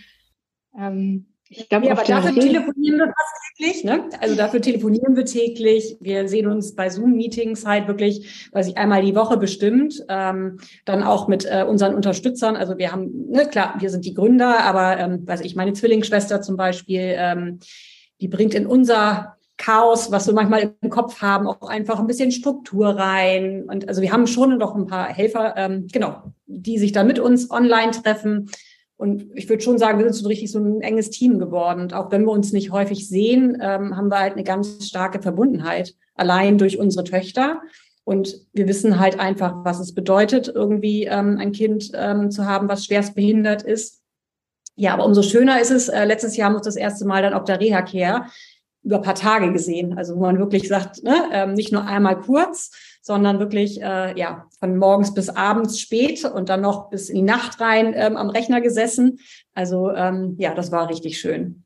Ähm, 0.76 1.26
ich 1.50 1.68
glaube, 1.68 1.86
ja, 1.86 1.92
aber 1.92 2.04
dafür 2.04 2.34
telefonieren 2.34 2.98
wir 2.98 3.14
täglich. 3.56 3.84
Ne? 3.84 4.08
Also 4.20 4.34
dafür 4.34 4.60
telefonieren 4.60 5.16
wir 5.16 5.24
täglich. 5.24 5.96
Wir 6.00 6.28
sehen 6.28 6.46
uns 6.46 6.74
bei 6.74 6.90
Zoom-Meetings 6.90 7.64
halt 7.64 7.88
wirklich, 7.88 8.48
weiß 8.52 8.68
ich, 8.68 8.76
einmal 8.76 9.02
die 9.02 9.14
Woche 9.14 9.38
bestimmt. 9.38 10.04
Ähm, 10.08 10.58
dann 10.84 11.02
auch 11.02 11.26
mit 11.26 11.46
äh, 11.46 11.64
unseren 11.66 11.94
Unterstützern. 11.94 12.56
Also 12.56 12.76
wir 12.76 12.92
haben, 12.92 13.30
ne, 13.30 13.46
klar, 13.46 13.76
wir 13.78 13.90
sind 13.90 14.04
die 14.04 14.14
Gründer, 14.14 14.60
aber 14.64 14.98
ähm, 14.98 15.26
weiß 15.26 15.40
ich, 15.40 15.56
meine 15.56 15.72
Zwillingsschwester 15.72 16.42
zum 16.42 16.56
Beispiel, 16.56 17.14
ähm, 17.16 17.60
die 18.20 18.28
bringt 18.28 18.54
in 18.54 18.66
unser 18.66 19.36
Chaos, 19.56 20.12
was 20.12 20.26
wir 20.26 20.34
manchmal 20.34 20.74
im 20.80 20.90
Kopf 20.90 21.20
haben, 21.20 21.46
auch 21.48 21.68
einfach 21.68 21.98
ein 21.98 22.06
bisschen 22.06 22.30
Struktur 22.30 22.90
rein. 22.90 23.64
Und 23.64 23.88
also 23.88 24.02
wir 24.02 24.12
haben 24.12 24.26
schon 24.26 24.56
noch 24.58 24.76
ein 24.76 24.86
paar 24.86 25.08
Helfer, 25.08 25.54
ähm, 25.56 25.88
genau, 25.90 26.22
die 26.46 26.78
sich 26.78 26.92
dann 26.92 27.06
mit 27.06 27.18
uns 27.18 27.50
online 27.50 27.90
treffen 27.90 28.50
und 28.98 29.26
ich 29.34 29.48
würde 29.48 29.62
schon 29.62 29.78
sagen, 29.78 29.98
wir 29.98 30.04
sind 30.04 30.20
so 30.20 30.28
richtig 30.28 30.50
so 30.50 30.58
ein 30.58 30.80
enges 30.80 31.10
Team 31.10 31.38
geworden. 31.38 31.80
Und 31.80 31.94
auch 31.94 32.10
wenn 32.10 32.24
wir 32.24 32.32
uns 32.32 32.52
nicht 32.52 32.72
häufig 32.72 33.08
sehen, 33.08 33.56
ähm, 33.62 33.96
haben 33.96 34.10
wir 34.10 34.18
halt 34.18 34.32
eine 34.32 34.42
ganz 34.42 34.88
starke 34.88 35.22
Verbundenheit, 35.22 35.94
allein 36.16 36.58
durch 36.58 36.78
unsere 36.80 37.04
Töchter. 37.04 37.62
Und 38.02 38.34
wir 38.52 38.66
wissen 38.66 38.98
halt 38.98 39.20
einfach, 39.20 39.64
was 39.64 39.78
es 39.78 39.94
bedeutet, 39.94 40.48
irgendwie 40.52 41.04
ähm, 41.04 41.38
ein 41.38 41.52
Kind 41.52 41.92
ähm, 41.94 42.32
zu 42.32 42.44
haben, 42.44 42.68
was 42.68 42.86
schwerst 42.86 43.14
behindert 43.14 43.62
ist. 43.62 44.02
Ja, 44.74 44.94
aber 44.94 45.06
umso 45.06 45.22
schöner 45.22 45.60
ist 45.60 45.70
es, 45.70 45.88
äh, 45.88 46.04
letztes 46.04 46.36
Jahr 46.36 46.46
haben 46.46 46.54
wir 46.54 46.58
uns 46.58 46.66
das 46.66 46.76
erste 46.76 47.06
Mal 47.06 47.22
dann 47.22 47.34
auf 47.34 47.44
der 47.44 47.60
Reha-Care 47.60 48.26
über 48.82 48.96
ein 48.96 49.02
paar 49.02 49.14
Tage 49.14 49.52
gesehen. 49.52 49.96
Also 49.96 50.16
wo 50.16 50.22
man 50.22 50.40
wirklich 50.40 50.66
sagt, 50.66 51.04
ne, 51.04 51.28
ähm, 51.32 51.52
nicht 51.52 51.70
nur 51.70 51.84
einmal 51.84 52.18
kurz, 52.18 52.72
sondern 53.08 53.38
wirklich 53.38 53.80
äh, 53.80 54.16
ja 54.18 54.46
von 54.60 54.76
morgens 54.76 55.14
bis 55.14 55.30
abends 55.30 55.80
spät 55.80 56.26
und 56.26 56.50
dann 56.50 56.60
noch 56.60 56.90
bis 56.90 57.08
in 57.08 57.16
die 57.16 57.22
Nacht 57.22 57.58
rein 57.58 57.94
ähm, 57.96 58.18
am 58.18 58.28
Rechner 58.28 58.60
gesessen. 58.60 59.18
Also 59.54 59.90
ähm, 59.90 60.36
ja, 60.38 60.54
das 60.54 60.70
war 60.70 60.90
richtig 60.90 61.18
schön. 61.18 61.64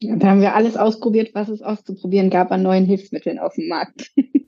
Ja, 0.00 0.14
da 0.14 0.28
haben 0.28 0.40
wir 0.40 0.54
alles 0.54 0.76
ausprobiert, 0.76 1.34
was 1.34 1.48
es 1.48 1.60
auszuprobieren 1.60 2.30
gab 2.30 2.52
an 2.52 2.62
neuen 2.62 2.86
Hilfsmitteln 2.86 3.40
auf 3.40 3.54
dem 3.56 3.66
Markt. 3.66 4.12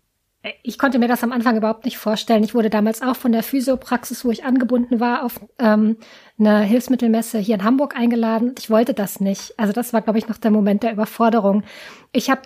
Ich 0.64 0.76
konnte 0.76 0.98
mir 0.98 1.06
das 1.06 1.22
am 1.22 1.30
Anfang 1.30 1.56
überhaupt 1.56 1.84
nicht 1.84 1.98
vorstellen. 1.98 2.42
Ich 2.42 2.52
wurde 2.52 2.68
damals 2.68 3.00
auch 3.00 3.14
von 3.14 3.30
der 3.30 3.44
Physiopraxis, 3.44 4.24
wo 4.24 4.32
ich 4.32 4.44
angebunden 4.44 4.98
war, 4.98 5.24
auf 5.24 5.38
ähm, 5.60 5.98
eine 6.36 6.62
Hilfsmittelmesse 6.62 7.38
hier 7.38 7.54
in 7.54 7.62
Hamburg 7.62 7.96
eingeladen. 7.96 8.52
Ich 8.58 8.68
wollte 8.68 8.92
das 8.92 9.20
nicht. 9.20 9.54
Also 9.56 9.72
das 9.72 9.92
war, 9.92 10.02
glaube 10.02 10.18
ich, 10.18 10.26
noch 10.26 10.38
der 10.38 10.50
Moment 10.50 10.82
der 10.82 10.92
Überforderung. 10.92 11.62
Ich 12.10 12.28
habe, 12.28 12.42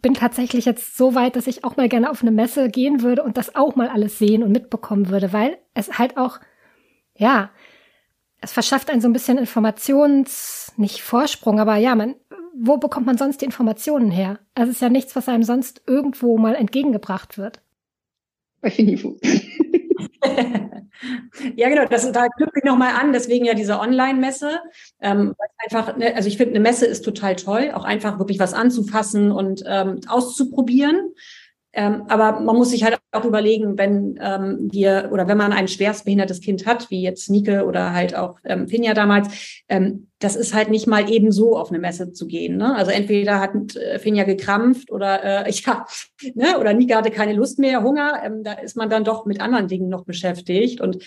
bin 0.00 0.14
tatsächlich 0.14 0.64
jetzt 0.64 0.96
so 0.96 1.14
weit, 1.14 1.36
dass 1.36 1.46
ich 1.46 1.64
auch 1.64 1.76
mal 1.76 1.88
gerne 1.88 2.10
auf 2.10 2.22
eine 2.22 2.30
Messe 2.30 2.68
gehen 2.68 3.02
würde 3.02 3.22
und 3.22 3.36
das 3.36 3.54
auch 3.54 3.76
mal 3.76 3.88
alles 3.88 4.18
sehen 4.18 4.42
und 4.42 4.52
mitbekommen 4.52 5.08
würde, 5.08 5.32
weil 5.32 5.58
es 5.74 5.98
halt 5.98 6.16
auch, 6.16 6.40
ja, 7.16 7.50
es 8.40 8.52
verschafft 8.52 8.90
einen 8.90 9.00
so 9.00 9.08
ein 9.08 9.12
bisschen 9.12 9.38
Informations, 9.38 10.72
nicht 10.76 11.02
Vorsprung, 11.02 11.60
aber 11.60 11.76
ja, 11.76 11.94
man, 11.94 12.14
wo 12.54 12.76
bekommt 12.76 13.06
man 13.06 13.18
sonst 13.18 13.40
die 13.40 13.46
Informationen 13.46 14.10
her? 14.10 14.38
Es 14.54 14.68
ist 14.68 14.80
ja 14.80 14.90
nichts, 14.90 15.16
was 15.16 15.28
einem 15.28 15.42
sonst 15.42 15.82
irgendwo 15.86 16.36
mal 16.38 16.54
entgegengebracht 16.54 17.38
wird. 17.38 17.60
Bei 18.60 18.70
Finifu. 18.70 19.16
ja, 21.56 21.68
genau, 21.68 21.86
das, 21.86 22.10
da 22.12 22.28
knüpfe 22.28 22.58
ich 22.58 22.64
nochmal 22.64 22.94
an, 22.94 23.12
deswegen 23.12 23.44
ja 23.44 23.54
diese 23.54 23.78
Online-Messe. 23.78 24.60
Ähm, 25.00 25.34
einfach, 25.58 25.96
ne, 25.96 26.14
also 26.14 26.28
ich 26.28 26.36
finde, 26.36 26.52
eine 26.54 26.60
Messe 26.60 26.86
ist 26.86 27.04
total 27.04 27.36
toll, 27.36 27.72
auch 27.74 27.84
einfach 27.84 28.18
wirklich 28.18 28.38
was 28.38 28.54
anzufassen 28.54 29.30
und 29.32 29.62
ähm, 29.66 30.00
auszuprobieren. 30.08 31.12
Ähm, 31.74 32.04
aber 32.08 32.40
man 32.40 32.56
muss 32.56 32.70
sich 32.70 32.84
halt 32.84 32.98
auch 33.12 33.24
überlegen, 33.24 33.76
wenn 33.76 34.18
ähm, 34.22 34.68
wir 34.70 35.10
oder 35.12 35.26
wenn 35.26 35.36
man 35.36 35.52
ein 35.52 35.68
schwerstbehindertes 35.68 36.40
Kind 36.40 36.66
hat, 36.66 36.90
wie 36.90 37.02
jetzt 37.02 37.28
Nike 37.30 37.64
oder 37.64 37.92
halt 37.92 38.14
auch 38.14 38.38
ähm, 38.44 38.68
Finja 38.68 38.94
damals, 38.94 39.62
ähm, 39.68 40.08
das 40.20 40.36
ist 40.36 40.54
halt 40.54 40.70
nicht 40.70 40.86
mal 40.86 41.10
eben 41.10 41.32
so 41.32 41.58
auf 41.58 41.70
eine 41.70 41.80
Messe 41.80 42.12
zu 42.12 42.26
gehen. 42.26 42.56
Ne? 42.56 42.74
Also 42.74 42.90
entweder 42.90 43.40
hat 43.40 43.76
äh, 43.76 43.98
Finja 43.98 44.24
gekrampft 44.24 44.90
oder 44.92 45.46
äh, 45.46 45.50
ja, 45.64 45.84
ne? 46.34 46.58
oder 46.58 46.72
Nike 46.74 46.94
hatte 46.94 47.10
keine 47.10 47.32
Lust 47.32 47.58
mehr, 47.58 47.82
Hunger. 47.82 48.20
Ähm, 48.24 48.44
da 48.44 48.52
ist 48.52 48.76
man 48.76 48.88
dann 48.88 49.04
doch 49.04 49.26
mit 49.26 49.40
anderen 49.40 49.68
Dingen 49.68 49.88
noch 49.88 50.04
beschäftigt 50.04 50.80
und 50.80 51.04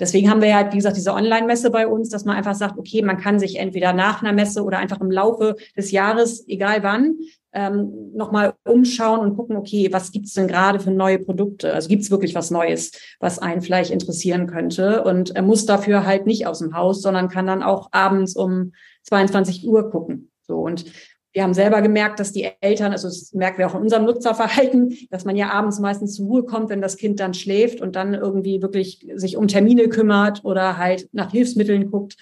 Deswegen 0.00 0.30
haben 0.30 0.40
wir 0.40 0.48
ja, 0.48 0.56
halt, 0.56 0.72
wie 0.72 0.78
gesagt, 0.78 0.96
diese 0.96 1.12
Online-Messe 1.12 1.70
bei 1.70 1.86
uns, 1.86 2.08
dass 2.08 2.24
man 2.24 2.34
einfach 2.34 2.54
sagt, 2.54 2.78
okay, 2.78 3.02
man 3.02 3.18
kann 3.18 3.38
sich 3.38 3.58
entweder 3.58 3.92
nach 3.92 4.22
einer 4.22 4.32
Messe 4.32 4.64
oder 4.64 4.78
einfach 4.78 4.98
im 4.98 5.10
Laufe 5.10 5.56
des 5.76 5.90
Jahres, 5.90 6.48
egal 6.48 6.82
wann, 6.82 7.18
ähm, 7.52 8.12
nochmal 8.14 8.54
umschauen 8.64 9.20
und 9.20 9.36
gucken, 9.36 9.56
okay, 9.56 9.88
was 9.92 10.12
gibt's 10.12 10.34
denn 10.34 10.48
gerade 10.48 10.80
für 10.80 10.90
neue 10.90 11.18
Produkte? 11.18 11.72
Also 11.74 11.88
gibt's 11.88 12.10
wirklich 12.10 12.34
was 12.34 12.50
Neues, 12.50 12.92
was 13.18 13.38
einen 13.38 13.62
vielleicht 13.62 13.90
interessieren 13.90 14.46
könnte? 14.46 15.02
Und 15.02 15.34
er 15.34 15.42
muss 15.42 15.66
dafür 15.66 16.06
halt 16.06 16.26
nicht 16.26 16.46
aus 16.46 16.60
dem 16.60 16.74
Haus, 16.74 17.02
sondern 17.02 17.28
kann 17.28 17.46
dann 17.46 17.62
auch 17.62 17.88
abends 17.92 18.36
um 18.36 18.72
22 19.04 19.66
Uhr 19.66 19.90
gucken. 19.90 20.30
So 20.42 20.58
und 20.58 20.84
wir 21.32 21.44
haben 21.44 21.54
selber 21.54 21.80
gemerkt, 21.80 22.18
dass 22.18 22.32
die 22.32 22.48
Eltern, 22.60 22.90
also 22.92 23.06
das 23.06 23.32
merken 23.32 23.58
wir 23.58 23.68
auch 23.68 23.74
in 23.76 23.82
unserem 23.82 24.04
Nutzerverhalten, 24.04 24.96
dass 25.10 25.24
man 25.24 25.36
ja 25.36 25.50
abends 25.50 25.78
meistens 25.78 26.16
zur 26.16 26.26
Ruhe 26.26 26.44
kommt, 26.44 26.70
wenn 26.70 26.82
das 26.82 26.96
Kind 26.96 27.20
dann 27.20 27.34
schläft 27.34 27.80
und 27.80 27.94
dann 27.94 28.14
irgendwie 28.14 28.62
wirklich 28.62 29.06
sich 29.14 29.36
um 29.36 29.46
Termine 29.46 29.88
kümmert 29.88 30.44
oder 30.44 30.76
halt 30.76 31.08
nach 31.12 31.30
Hilfsmitteln 31.30 31.90
guckt 31.90 32.16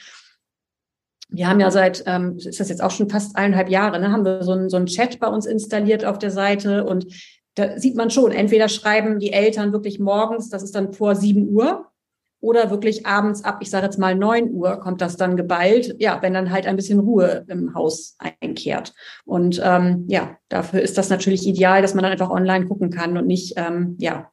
wir 1.28 1.49
haben 1.49 1.61
ja 1.61 1.70
seit, 1.70 2.02
ähm, 2.06 2.37
ist 2.38 2.58
das 2.58 2.68
jetzt 2.68 2.82
auch 2.82 2.90
schon 2.90 3.11
fast 3.11 3.37
eineinhalb 3.37 3.68
Jahre, 3.68 4.00
ne, 4.00 4.11
haben 4.11 4.25
wir 4.25 4.42
so 4.42 4.52
einen, 4.52 4.68
so 4.68 4.76
einen 4.76 4.87
Chat 4.87 5.20
bei 5.20 5.28
uns 5.28 5.47
installiert 5.47 6.04
auf 6.04 6.18
der 6.18 6.30
Seite 6.30 6.85
und 6.85 7.06
da 7.54 7.78
sieht 7.78 7.97
man 7.97 8.11
schon, 8.11 8.30
entweder 8.32 8.68
schreiben 8.68 9.18
die 9.18 9.32
Eltern 9.32 9.73
wirklich 9.73 9.99
morgens, 9.99 10.49
das 10.49 10.62
ist 10.62 10.75
dann 10.75 10.92
vor 10.92 11.16
sieben 11.16 11.49
Uhr, 11.49 11.88
oder 12.40 12.70
wirklich 12.70 13.06
abends 13.06 13.44
ab, 13.44 13.58
ich 13.61 13.70
sage 13.70 13.87
jetzt 13.87 13.99
mal 13.99 14.14
neun 14.14 14.52
Uhr, 14.52 14.78
kommt 14.78 15.00
das 15.00 15.16
dann 15.16 15.37
geballt, 15.37 15.97
ja, 15.99 16.23
wenn 16.23 16.35
dann 16.35 16.50
halt 16.50 16.66
ein 16.66 16.76
bisschen 16.76 17.00
Ruhe 17.00 17.44
im 17.49 17.75
Haus 17.75 18.16
einkehrt. 18.18 18.94
Und 19.25 19.61
ähm, 19.64 20.04
ja, 20.08 20.37
dafür 20.49 20.80
ist 20.80 20.99
das 20.99 21.11
natürlich 21.11 21.47
ideal, 21.47 21.82
dass 21.82 21.94
man 21.94 22.04
dann 22.04 22.12
einfach 22.12 22.30
online 22.30 22.66
gucken 22.66 22.90
kann 22.90 23.16
und 23.16 23.26
nicht 23.26 23.54
ähm, 23.56 23.97
ja 23.99 24.30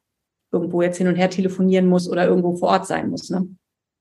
irgendwo 0.52 0.82
jetzt 0.82 0.98
hin 0.98 1.08
und 1.08 1.16
her 1.16 1.30
telefonieren 1.30 1.86
muss 1.86 2.08
oder 2.08 2.26
irgendwo 2.26 2.54
vor 2.56 2.68
Ort 2.68 2.86
sein 2.86 3.10
muss. 3.10 3.28
Ne? 3.28 3.48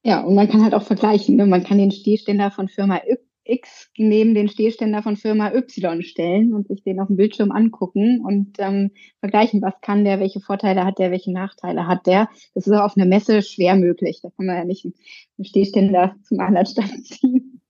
Ja, 0.06 0.22
und 0.22 0.36
man 0.36 0.48
kann 0.48 0.64
halt 0.64 0.76
auch 0.76 0.84
vergleichen. 0.84 1.36
Ne? 1.36 1.48
Man 1.48 1.64
kann 1.64 1.80
den 1.80 1.90
Stehständer 1.90 2.52
von 2.52 2.70
Firma 2.70 3.02
X 3.44 3.90
neben 3.98 4.36
den 4.36 4.48
Stehständer 4.50 5.02
von 5.02 5.18
Firma 5.18 5.52
Y 5.52 6.04
stellen 6.04 6.54
und 6.54 6.68
sich 6.68 6.84
den 6.84 7.00
auf 7.00 7.08
dem 7.08 7.16
Bildschirm 7.16 7.52
angucken 7.52 8.22
und 8.24 8.56
ähm, 8.60 8.92
vergleichen, 9.20 9.64
was 9.64 9.74
kann 9.82 10.06
der, 10.06 10.20
welche 10.20 10.42
Vorteile 10.42 10.86
hat 10.86 11.00
der, 11.00 11.10
welche 11.10 11.34
Nachteile 11.34 11.88
hat 11.88 12.06
der. 12.06 12.30
Das 12.54 12.68
ist 12.68 12.74
auch 12.74 12.84
auf 12.84 12.96
einer 12.96 13.08
Messe 13.08 13.42
schwer 13.42 13.76
möglich. 13.76 14.20
Da 14.22 14.30
kann 14.30 14.46
man 14.46 14.58
ja 14.58 14.64
nicht 14.64 14.86
einen 14.86 15.46
Stehständer 15.46 16.16
zum 16.22 16.40
anderen 16.40 16.68
Stand 16.68 17.04
ziehen. 17.08 17.62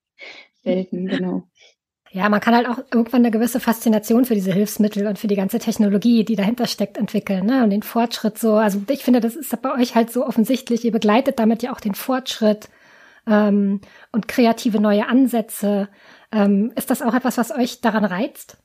Selten, 0.62 1.06
genau. 1.08 1.44
Ja, 2.16 2.30
man 2.30 2.40
kann 2.40 2.56
halt 2.56 2.70
auch 2.70 2.78
irgendwann 2.94 3.24
eine 3.24 3.32
gewisse 3.32 3.60
Faszination 3.60 4.24
für 4.24 4.36
diese 4.36 4.54
Hilfsmittel 4.54 5.06
und 5.06 5.20
für 5.20 5.28
die 5.28 5.36
ganze 5.36 5.60
Technologie, 5.60 6.24
die 6.24 6.38
dahinter 6.38 6.66
steckt, 6.66 6.96
entwickeln, 6.96 7.46
ne? 7.46 7.62
Und 7.62 7.72
den 7.72 7.84
Fortschritt 7.84 8.38
so. 8.40 8.54
Also 8.54 8.82
ich 8.88 9.04
finde, 9.04 9.20
das 9.20 9.36
ist 9.36 9.62
bei 9.62 9.74
euch 9.74 9.96
halt 9.96 10.12
so 10.14 10.26
offensichtlich. 10.26 10.86
Ihr 10.86 10.94
begleitet 10.94 11.40
damit 11.40 11.62
ja 11.62 11.74
auch 11.74 11.82
den 11.82 11.94
Fortschritt 11.94 12.70
ähm, 13.28 13.82
und 14.14 14.30
kreative 14.30 14.80
neue 14.80 15.10
Ansätze. 15.10 15.90
Ähm, 16.32 16.72
ist 16.78 16.90
das 16.90 17.02
auch 17.02 17.14
etwas, 17.14 17.38
was 17.38 17.52
euch 17.52 17.82
daran 17.82 18.06
reizt? 18.06 18.60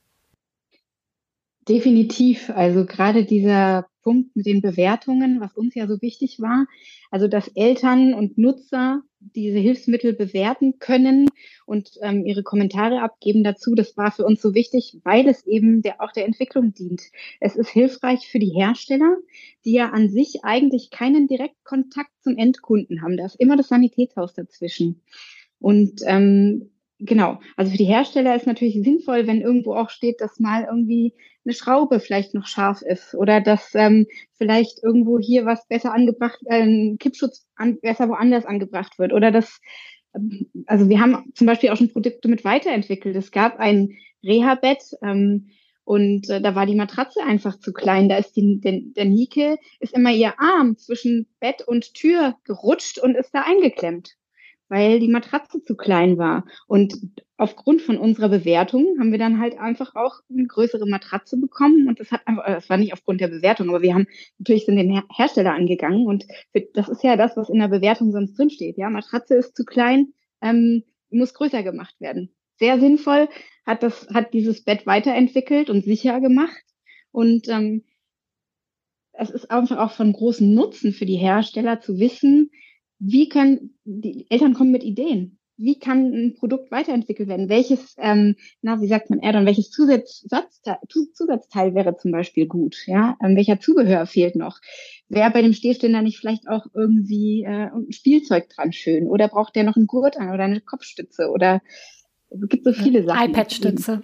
Definitiv. 1.67 2.51
Also 2.51 2.85
gerade 2.85 3.25
dieser 3.25 3.85
Punkt 4.01 4.35
mit 4.35 4.45
den 4.45 4.61
Bewertungen, 4.61 5.39
was 5.39 5.55
uns 5.55 5.75
ja 5.75 5.87
so 5.87 6.01
wichtig 6.01 6.39
war, 6.39 6.67
also 7.09 7.27
dass 7.27 7.47
Eltern 7.49 8.13
und 8.13 8.37
Nutzer 8.37 9.03
diese 9.19 9.59
Hilfsmittel 9.59 10.13
bewerten 10.13 10.79
können 10.79 11.29
und 11.65 11.91
ähm, 12.01 12.25
ihre 12.25 12.43
Kommentare 12.43 13.01
abgeben 13.01 13.43
dazu, 13.43 13.75
das 13.75 13.95
war 13.95 14.11
für 14.11 14.25
uns 14.25 14.41
so 14.41 14.55
wichtig, 14.55 14.99
weil 15.03 15.27
es 15.27 15.45
eben 15.45 15.81
der, 15.81 16.01
auch 16.01 16.11
der 16.11 16.25
Entwicklung 16.25 16.73
dient. 16.73 17.03
Es 17.39 17.55
ist 17.55 17.69
hilfreich 17.69 18.27
für 18.27 18.39
die 18.39 18.49
Hersteller, 18.49 19.17
die 19.63 19.73
ja 19.73 19.89
an 19.89 20.09
sich 20.09 20.43
eigentlich 20.43 20.89
keinen 20.89 21.27
Direktkontakt 21.27 22.11
zum 22.23 22.37
Endkunden 22.37 23.03
haben. 23.03 23.17
Da 23.17 23.25
ist 23.25 23.39
immer 23.39 23.57
das 23.57 23.67
Sanitätshaus 23.67 24.33
dazwischen. 24.33 25.01
Und 25.59 26.01
ähm, 26.07 26.70
Genau. 27.03 27.39
Also 27.57 27.71
für 27.71 27.77
die 27.77 27.85
Hersteller 27.85 28.35
ist 28.35 28.45
natürlich 28.45 28.75
sinnvoll, 28.83 29.25
wenn 29.25 29.41
irgendwo 29.41 29.73
auch 29.73 29.89
steht, 29.89 30.21
dass 30.21 30.39
mal 30.39 30.65
irgendwie 30.69 31.15
eine 31.43 31.55
Schraube 31.55 31.99
vielleicht 31.99 32.35
noch 32.35 32.45
scharf 32.45 32.83
ist 32.83 33.15
oder 33.15 33.41
dass 33.41 33.73
ähm, 33.73 34.05
vielleicht 34.37 34.83
irgendwo 34.83 35.17
hier 35.17 35.45
was 35.45 35.67
besser 35.67 35.93
angebracht, 35.95 36.39
äh, 36.45 36.61
ein 36.61 36.97
Kippschutz 36.99 37.47
an, 37.55 37.79
besser 37.81 38.07
woanders 38.07 38.45
angebracht 38.45 38.99
wird 38.99 39.13
oder 39.13 39.31
dass, 39.31 39.59
ähm, 40.15 40.45
also 40.67 40.89
wir 40.89 40.99
haben 40.99 41.31
zum 41.33 41.47
Beispiel 41.47 41.71
auch 41.71 41.77
schon 41.77 41.91
Produkte 41.91 42.27
mit 42.27 42.45
weiterentwickelt. 42.45 43.15
Es 43.15 43.31
gab 43.31 43.57
ein 43.57 43.97
Reha-Bett 44.23 44.83
ähm, 45.01 45.49
und 45.83 46.29
äh, 46.29 46.39
da 46.39 46.53
war 46.53 46.67
die 46.67 46.75
Matratze 46.75 47.23
einfach 47.23 47.57
zu 47.57 47.73
klein. 47.73 48.09
Da 48.09 48.17
ist 48.17 48.33
die, 48.33 48.59
der, 48.61 48.79
der 48.95 49.05
Nike 49.05 49.57
ist 49.79 49.95
immer 49.95 50.11
ihr 50.11 50.39
Arm 50.39 50.77
zwischen 50.77 51.25
Bett 51.39 51.67
und 51.67 51.95
Tür 51.95 52.35
gerutscht 52.43 52.99
und 52.99 53.15
ist 53.15 53.33
da 53.33 53.41
eingeklemmt 53.41 54.17
weil 54.71 55.01
die 55.01 55.09
Matratze 55.09 55.61
zu 55.61 55.75
klein 55.75 56.17
war. 56.17 56.45
Und 56.65 56.95
aufgrund 57.35 57.81
von 57.81 57.97
unserer 57.97 58.29
Bewertung 58.29 58.85
haben 58.99 59.11
wir 59.11 59.19
dann 59.19 59.37
halt 59.37 59.59
einfach 59.59 59.95
auch 59.95 60.21
eine 60.31 60.47
größere 60.47 60.87
Matratze 60.87 61.37
bekommen. 61.37 61.89
Und 61.89 61.99
das 61.99 62.09
hat 62.09 62.21
einfach, 62.25 62.45
das 62.45 62.69
war 62.69 62.77
nicht 62.77 62.93
aufgrund 62.93 63.19
der 63.19 63.27
Bewertung, 63.27 63.67
aber 63.67 63.81
wir 63.81 63.93
haben 63.93 64.07
natürlich 64.39 64.65
sind 64.65 64.77
den 64.77 65.03
Hersteller 65.13 65.53
angegangen. 65.53 66.07
Und 66.07 66.25
das 66.73 66.87
ist 66.87 67.03
ja 67.03 67.17
das, 67.17 67.35
was 67.35 67.49
in 67.49 67.59
der 67.59 67.67
Bewertung 67.67 68.13
sonst 68.13 68.37
drinsteht. 68.37 68.77
Ja, 68.77 68.89
Matratze 68.89 69.35
ist 69.35 69.57
zu 69.57 69.65
klein, 69.65 70.13
ähm, 70.41 70.83
muss 71.09 71.33
größer 71.33 71.63
gemacht 71.63 71.99
werden. 71.99 72.33
Sehr 72.55 72.79
sinnvoll, 72.79 73.27
hat 73.65 73.83
das, 73.83 74.07
hat 74.13 74.33
dieses 74.33 74.63
Bett 74.63 74.87
weiterentwickelt 74.87 75.69
und 75.69 75.83
sicher 75.83 76.21
gemacht. 76.21 76.63
Und 77.11 77.49
ähm, 77.49 77.83
es 79.11 79.31
ist 79.31 79.51
einfach 79.51 79.79
auch 79.79 79.91
von 79.91 80.13
großem 80.13 80.53
Nutzen 80.53 80.93
für 80.93 81.05
die 81.05 81.17
Hersteller 81.17 81.81
zu 81.81 81.99
wissen, 81.99 82.51
wie 83.01 83.29
können 83.29 83.75
die 83.83 84.27
Eltern 84.29 84.53
kommen 84.53 84.71
mit 84.71 84.83
Ideen? 84.83 85.39
Wie 85.57 85.77
kann 85.77 86.13
ein 86.13 86.35
Produkt 86.35 86.71
weiterentwickelt 86.71 87.29
werden? 87.29 87.49
Welches, 87.49 87.95
ähm, 87.97 88.35
na, 88.61 88.79
wie 88.81 88.87
sagt 88.87 89.09
man, 89.09 89.19
Addon, 89.23 89.45
welches 89.45 89.69
Zusatz, 89.69 90.25
Zusatzteil 91.13 91.75
wäre 91.75 91.97
zum 91.97 92.11
Beispiel 92.11 92.47
gut? 92.47 92.77
Ja, 92.85 93.17
ähm, 93.23 93.35
welcher 93.35 93.59
Zubehör 93.59 94.05
fehlt 94.05 94.35
noch? 94.35 94.59
Wäre 95.09 95.31
bei 95.31 95.41
dem 95.41 95.53
Stehständer 95.53 96.01
nicht 96.01 96.19
vielleicht 96.19 96.47
auch 96.47 96.65
irgendwie 96.73 97.43
äh, 97.43 97.69
ein 97.69 97.91
Spielzeug 97.91 98.49
dran 98.49 98.71
schön? 98.71 99.07
Oder 99.07 99.27
braucht 99.27 99.55
der 99.55 99.63
noch 99.63 99.75
einen 99.75 99.87
Gurt 99.87 100.17
an 100.17 100.31
oder 100.31 100.43
eine 100.43 100.61
Kopfstütze? 100.61 101.29
Oder 101.29 101.61
es 102.29 102.47
gibt 102.47 102.63
so 102.63 102.73
viele 102.73 103.03
Sachen. 103.03 103.29
iPad-Stütze. 103.29 104.03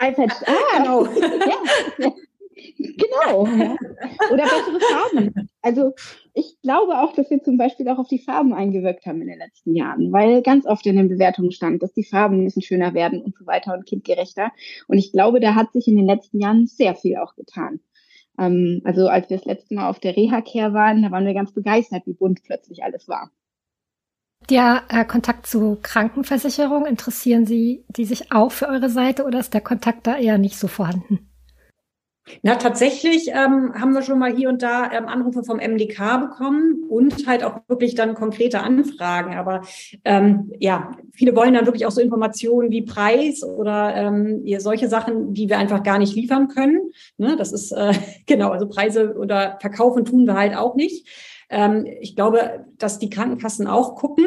iPad, 0.00 0.32
ah, 0.46 0.78
genau. 0.78 1.04
ja. 1.98 2.12
Genau. 2.76 3.46
Ja. 3.58 3.76
Oder 4.32 4.44
bessere 4.44 4.80
Farben. 4.80 5.48
Also 5.62 5.92
ich 6.34 6.56
glaube 6.62 6.98
auch, 6.98 7.14
dass 7.14 7.30
wir 7.30 7.42
zum 7.42 7.56
Beispiel 7.56 7.88
auch 7.88 7.98
auf 7.98 8.08
die 8.08 8.20
Farben 8.20 8.54
eingewirkt 8.54 9.06
haben 9.06 9.20
in 9.22 9.28
den 9.28 9.38
letzten 9.38 9.74
Jahren, 9.74 10.12
weil 10.12 10.42
ganz 10.42 10.66
oft 10.66 10.86
in 10.86 10.96
den 10.96 11.08
Bewertungen 11.08 11.50
stand, 11.50 11.82
dass 11.82 11.92
die 11.92 12.04
Farben 12.04 12.44
bisschen 12.44 12.62
schöner 12.62 12.94
werden 12.94 13.20
und 13.20 13.36
so 13.36 13.46
weiter 13.46 13.74
und 13.74 13.86
kindgerechter. 13.86 14.52
Und 14.86 14.98
ich 14.98 15.12
glaube, 15.12 15.40
da 15.40 15.54
hat 15.54 15.72
sich 15.72 15.88
in 15.88 15.96
den 15.96 16.06
letzten 16.06 16.40
Jahren 16.40 16.66
sehr 16.66 16.94
viel 16.94 17.16
auch 17.16 17.34
getan. 17.34 17.80
Ähm, 18.38 18.82
also 18.84 19.08
als 19.08 19.28
wir 19.30 19.36
das 19.36 19.46
letzte 19.46 19.74
Mal 19.74 19.88
auf 19.88 19.98
der 19.98 20.16
Reha-Care 20.16 20.72
waren, 20.72 21.02
da 21.02 21.10
waren 21.10 21.26
wir 21.26 21.34
ganz 21.34 21.52
begeistert, 21.52 22.06
wie 22.06 22.14
bunt 22.14 22.42
plötzlich 22.44 22.84
alles 22.84 23.08
war. 23.08 23.30
Der 24.48 24.84
äh, 24.88 25.04
Kontakt 25.04 25.46
zu 25.46 25.78
Krankenversicherung, 25.82 26.86
interessieren 26.86 27.44
Sie 27.44 27.84
die 27.88 28.04
sich 28.04 28.32
auch 28.32 28.52
für 28.52 28.68
eure 28.68 28.88
Seite 28.88 29.24
oder 29.24 29.40
ist 29.40 29.52
der 29.52 29.60
Kontakt 29.60 30.06
da 30.06 30.16
eher 30.16 30.38
nicht 30.38 30.56
so 30.56 30.68
vorhanden? 30.68 31.28
Na, 32.42 32.56
tatsächlich 32.56 33.28
ähm, 33.28 33.74
haben 33.74 33.92
wir 33.92 34.02
schon 34.02 34.18
mal 34.18 34.34
hier 34.34 34.48
und 34.48 34.62
da 34.62 34.90
ähm, 34.92 35.06
Anrufe 35.06 35.42
vom 35.42 35.58
MDK 35.58 36.20
bekommen 36.20 36.84
und 36.88 37.26
halt 37.26 37.44
auch 37.44 37.60
wirklich 37.68 37.94
dann 37.94 38.14
konkrete 38.14 38.60
Anfragen. 38.60 39.34
Aber 39.34 39.62
ähm, 40.04 40.52
ja, 40.58 40.92
viele 41.12 41.34
wollen 41.34 41.54
dann 41.54 41.66
wirklich 41.66 41.86
auch 41.86 41.90
so 41.90 42.00
Informationen 42.00 42.70
wie 42.70 42.82
Preis 42.82 43.42
oder 43.42 43.94
ähm, 43.94 44.42
solche 44.58 44.88
Sachen, 44.88 45.34
die 45.34 45.48
wir 45.48 45.58
einfach 45.58 45.82
gar 45.82 45.98
nicht 45.98 46.14
liefern 46.14 46.48
können. 46.48 46.90
Ne, 47.16 47.36
das 47.36 47.52
ist 47.52 47.72
äh, 47.72 47.92
genau, 48.26 48.50
also 48.50 48.68
Preise 48.68 49.14
oder 49.16 49.58
Verkaufen 49.60 50.04
tun 50.04 50.26
wir 50.26 50.34
halt 50.34 50.56
auch 50.56 50.74
nicht. 50.74 51.06
Ähm, 51.50 51.86
ich 52.00 52.14
glaube, 52.14 52.66
dass 52.78 52.98
die 52.98 53.10
Krankenkassen 53.10 53.66
auch 53.66 53.96
gucken. 53.96 54.26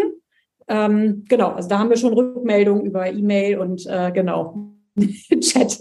Ähm, 0.67 1.25
genau, 1.27 1.49
also 1.49 1.69
da 1.69 1.79
haben 1.79 1.89
wir 1.89 1.97
schon 1.97 2.13
Rückmeldungen 2.13 2.85
über 2.85 3.11
E-Mail 3.11 3.59
und 3.59 3.85
äh, 3.87 4.11
genau 4.11 4.71
Chat 5.39 5.79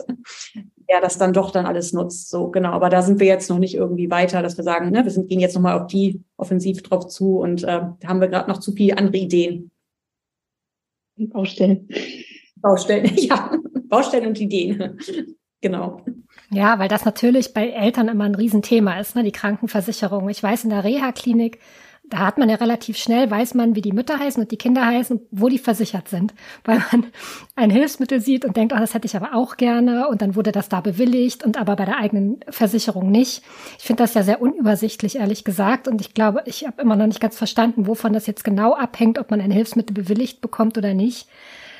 er 0.90 1.00
das 1.00 1.18
dann 1.18 1.32
doch 1.32 1.52
dann 1.52 1.66
alles 1.66 1.92
nutzt. 1.92 2.30
So, 2.30 2.50
genau. 2.50 2.70
Aber 2.70 2.90
da 2.90 3.02
sind 3.02 3.20
wir 3.20 3.26
jetzt 3.26 3.48
noch 3.48 3.58
nicht 3.58 3.74
irgendwie 3.74 4.10
weiter, 4.10 4.42
dass 4.42 4.56
wir 4.56 4.64
sagen, 4.64 4.90
ne, 4.90 5.04
wir 5.04 5.10
sind, 5.10 5.28
gehen 5.28 5.40
jetzt 5.40 5.54
nochmal 5.54 5.80
auf 5.80 5.86
die 5.86 6.22
offensiv 6.36 6.82
drauf 6.82 7.06
zu 7.06 7.38
und 7.38 7.62
äh, 7.62 7.66
da 8.00 8.08
haben 8.08 8.20
wir 8.20 8.28
gerade 8.28 8.50
noch 8.50 8.58
zu 8.58 8.72
viele 8.72 8.98
andere 8.98 9.16
Ideen. 9.16 9.70
Baustellen. 11.16 11.88
Baustellen, 12.56 13.10
ja. 13.16 13.52
Baustellen 13.84 14.26
und 14.26 14.40
Ideen. 14.40 14.98
genau. 15.60 16.04
Ja, 16.50 16.78
weil 16.80 16.88
das 16.88 17.04
natürlich 17.04 17.54
bei 17.54 17.68
Eltern 17.68 18.08
immer 18.08 18.24
ein 18.24 18.34
Riesenthema 18.34 18.98
ist, 18.98 19.14
ne, 19.14 19.22
die 19.22 19.32
Krankenversicherung. 19.32 20.28
Ich 20.28 20.42
weiß, 20.42 20.64
in 20.64 20.70
der 20.70 20.82
Reha-Klinik 20.82 21.60
da 22.10 22.18
hat 22.18 22.38
man 22.38 22.48
ja 22.48 22.56
relativ 22.56 22.96
schnell, 22.96 23.30
weiß 23.30 23.54
man, 23.54 23.74
wie 23.74 23.80
die 23.80 23.92
Mütter 23.92 24.18
heißen 24.18 24.42
und 24.42 24.50
die 24.50 24.56
Kinder 24.56 24.84
heißen, 24.84 25.20
wo 25.30 25.48
die 25.48 25.58
versichert 25.58 26.08
sind. 26.08 26.34
Weil 26.64 26.82
man 26.92 27.06
ein 27.56 27.70
Hilfsmittel 27.70 28.20
sieht 28.20 28.44
und 28.44 28.56
denkt, 28.56 28.74
oh, 28.74 28.78
das 28.78 28.94
hätte 28.94 29.06
ich 29.06 29.16
aber 29.16 29.34
auch 29.34 29.56
gerne 29.56 30.08
und 30.08 30.20
dann 30.20 30.34
wurde 30.34 30.52
das 30.52 30.68
da 30.68 30.80
bewilligt 30.80 31.44
und 31.44 31.58
aber 31.58 31.76
bei 31.76 31.84
der 31.84 31.98
eigenen 31.98 32.40
Versicherung 32.48 33.10
nicht. 33.10 33.42
Ich 33.78 33.84
finde 33.84 34.02
das 34.02 34.14
ja 34.14 34.22
sehr 34.22 34.42
unübersichtlich, 34.42 35.16
ehrlich 35.16 35.44
gesagt. 35.44 35.88
Und 35.88 36.00
ich 36.00 36.12
glaube, 36.12 36.42
ich 36.46 36.66
habe 36.66 36.82
immer 36.82 36.96
noch 36.96 37.06
nicht 37.06 37.20
ganz 37.20 37.38
verstanden, 37.38 37.86
wovon 37.86 38.12
das 38.12 38.26
jetzt 38.26 38.44
genau 38.44 38.74
abhängt, 38.74 39.18
ob 39.18 39.30
man 39.30 39.40
ein 39.40 39.50
Hilfsmittel 39.50 39.94
bewilligt 39.94 40.40
bekommt 40.40 40.76
oder 40.76 40.94
nicht. 40.94 41.28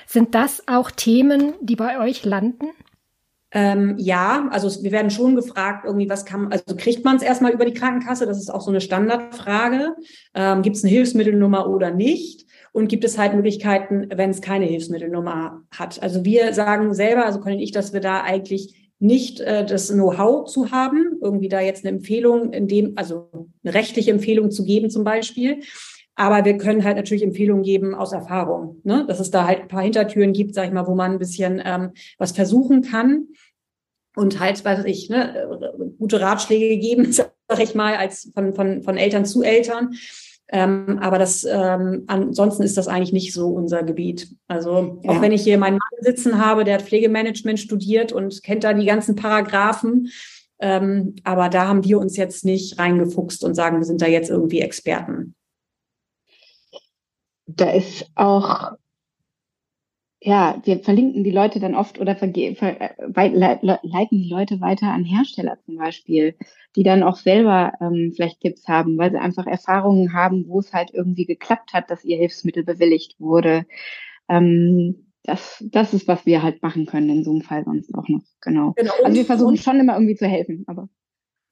Sind 0.07 0.35
das 0.35 0.67
auch 0.67 0.91
Themen, 0.91 1.53
die 1.61 1.77
bei 1.77 1.99
euch 1.99 2.25
landen? 2.25 2.71
Ähm, 3.53 3.97
ja, 3.99 4.49
also 4.51 4.83
wir 4.83 4.93
werden 4.93 5.11
schon 5.11 5.35
gefragt, 5.35 5.85
irgendwie, 5.85 6.09
was 6.09 6.25
kann, 6.25 6.53
also 6.53 6.77
kriegt 6.77 7.05
man 7.05 7.17
es 7.17 7.23
erstmal 7.23 7.53
über 7.53 7.65
die 7.65 7.75
Krankenkasse? 7.75 8.27
Das 8.27 8.39
ist 8.39 8.53
auch 8.53 8.61
so 8.61 8.71
eine 8.71 8.81
Standardfrage. 8.81 9.97
Ähm, 10.35 10.63
gibt 10.63 10.77
es 10.77 10.85
eine 10.85 10.93
Hilfsmittelnummer 10.93 11.69
oder 11.69 11.91
nicht? 11.91 12.47
Und 12.73 12.89
gibt 12.89 13.05
es 13.05 13.19
halt 13.19 13.35
Möglichkeiten, 13.35 14.09
wenn 14.15 14.31
es 14.31 14.41
keine 14.41 14.67
Hilfsmittelnummer 14.67 15.63
hat? 15.73 16.01
Also 16.03 16.25
wir 16.25 16.55
sagen 16.55 16.95
selber, 16.95 17.27
also 17.27 17.41
können 17.41 17.59
ich, 17.59 17.73
dass 17.73 17.93
wir 17.93 18.01
da 18.01 18.23
eigentlich 18.23 18.93
nicht 19.01 19.41
äh, 19.41 19.65
das 19.65 19.89
Know-how 19.89 20.49
zu 20.49 20.71
haben, 20.71 21.19
irgendwie 21.21 21.49
da 21.49 21.61
jetzt 21.61 21.85
eine 21.85 21.97
Empfehlung 21.97 22.53
in 22.53 22.69
dem, 22.69 22.93
also 22.97 23.29
eine 23.65 23.75
rechtliche 23.75 24.11
Empfehlung 24.13 24.51
zu 24.51 24.65
geben 24.65 24.91
zum 24.91 25.05
Beispiel. 25.05 25.61
Aber 26.21 26.45
wir 26.45 26.59
können 26.59 26.85
halt 26.85 26.99
natürlich 26.99 27.23
Empfehlungen 27.23 27.63
geben 27.63 27.95
aus 27.95 28.13
Erfahrung, 28.13 28.79
ne? 28.85 29.07
dass 29.09 29.21
es 29.21 29.31
da 29.31 29.47
halt 29.47 29.63
ein 29.63 29.69
paar 29.69 29.81
Hintertüren 29.81 30.35
gibt, 30.35 30.55
sag 30.55 30.67
ich 30.67 30.73
mal, 30.73 30.87
wo 30.87 30.95
man 30.95 31.13
ein 31.13 31.19
bisschen 31.19 31.63
ähm, 31.65 31.93
was 32.19 32.33
versuchen 32.33 32.83
kann 32.83 33.29
und 34.15 34.39
halt, 34.39 34.63
weiß 34.63 34.85
ich, 34.85 35.09
ne, 35.09 35.49
gute 35.99 36.21
Ratschläge 36.21 36.77
geben, 36.77 37.11
sag 37.13 37.33
ich 37.59 37.75
mal, 37.75 37.97
als 37.97 38.31
von, 38.35 38.53
von, 38.53 38.83
von 38.83 38.99
Eltern 38.99 39.25
zu 39.25 39.43
Eltern. 39.43 39.95
Ähm, 40.49 40.99
aber 41.01 41.19
das 41.19 41.45
ähm, 41.51 42.05
ansonsten 42.07 42.65
ist 42.65 42.77
das 42.77 42.87
eigentlich 42.87 43.15
nicht 43.15 43.33
so 43.33 43.49
unser 43.49 43.83
Gebiet. 43.83 44.29
Also 44.47 45.01
auch 45.07 45.23
wenn 45.23 45.33
ich 45.33 45.43
hier 45.43 45.57
meinen 45.57 45.79
Mann 45.79 46.05
sitzen 46.05 46.45
habe, 46.45 46.65
der 46.65 46.75
hat 46.75 46.83
Pflegemanagement 46.83 47.59
studiert 47.59 48.13
und 48.13 48.43
kennt 48.43 48.65
da 48.65 48.75
die 48.75 48.85
ganzen 48.85 49.17
Paragraphen. 49.17 50.11
Ähm, 50.59 51.15
aber 51.25 51.49
da 51.49 51.67
haben 51.67 51.83
wir 51.83 51.99
uns 51.99 52.19
jetzt 52.19 52.45
nicht 52.45 52.79
reingefuchst 52.79 53.43
und 53.43 53.55
sagen, 53.55 53.79
wir 53.79 53.87
sind 53.87 54.03
da 54.03 54.07
jetzt 54.07 54.29
irgendwie 54.29 54.61
Experten 54.61 55.35
da 57.57 57.71
ist 57.71 58.11
auch, 58.15 58.73
ja, 60.23 60.61
wir 60.65 60.81
verlinken 60.81 61.25
die 61.25 61.31
Leute 61.31 61.61
dann 61.61 61.75
oft 61.75 61.99
oder 61.99 62.15
ver 62.15 62.31
ver 62.33 62.93
leiten 63.13 64.23
die 64.23 64.29
Leute 64.29 64.61
weiter 64.61 64.89
an 64.89 65.05
Hersteller 65.05 65.59
zum 65.65 65.77
Beispiel, 65.77 66.37
die 66.77 66.83
dann 66.83 67.03
auch 67.03 67.17
selber 67.17 67.73
ähm, 67.81 68.13
vielleicht 68.15 68.41
Tipps 68.41 68.69
haben, 68.69 68.99
weil 68.99 69.11
sie 69.11 69.19
einfach 69.19 69.47
Erfahrungen 69.47 70.13
haben, 70.13 70.47
wo 70.47 70.61
es 70.61 70.73
halt 70.73 70.91
irgendwie 70.93 71.25
geklappt 71.25 71.73
hat, 71.73 71.91
dass 71.91 72.05
ihr 72.05 72.19
Hilfsmittel 72.19 72.65
bewilligt 72.65 73.19
wurde. 73.19 73.65
Ähm, 74.29 75.07
das, 75.23 75.65
das 75.71 75.95
ist, 75.95 76.09
was 76.09 76.27
wir 76.27 76.43
halt 76.43 76.63
machen 76.63 76.87
können 76.87 77.11
in 77.11 77.25
so 77.25 77.31
einem 77.31 77.43
Fall 77.43 77.65
sonst 77.65 77.95
auch 77.95 78.09
noch. 78.09 78.23
Genau. 78.41 78.73
genau. 78.73 78.93
Also 79.05 79.17
wir 79.17 79.25
versuchen 79.25 79.57
schon 79.57 79.81
immer 79.81 79.95
irgendwie 79.95 80.17
zu 80.17 80.27
helfen, 80.27 80.65
aber. 80.67 80.89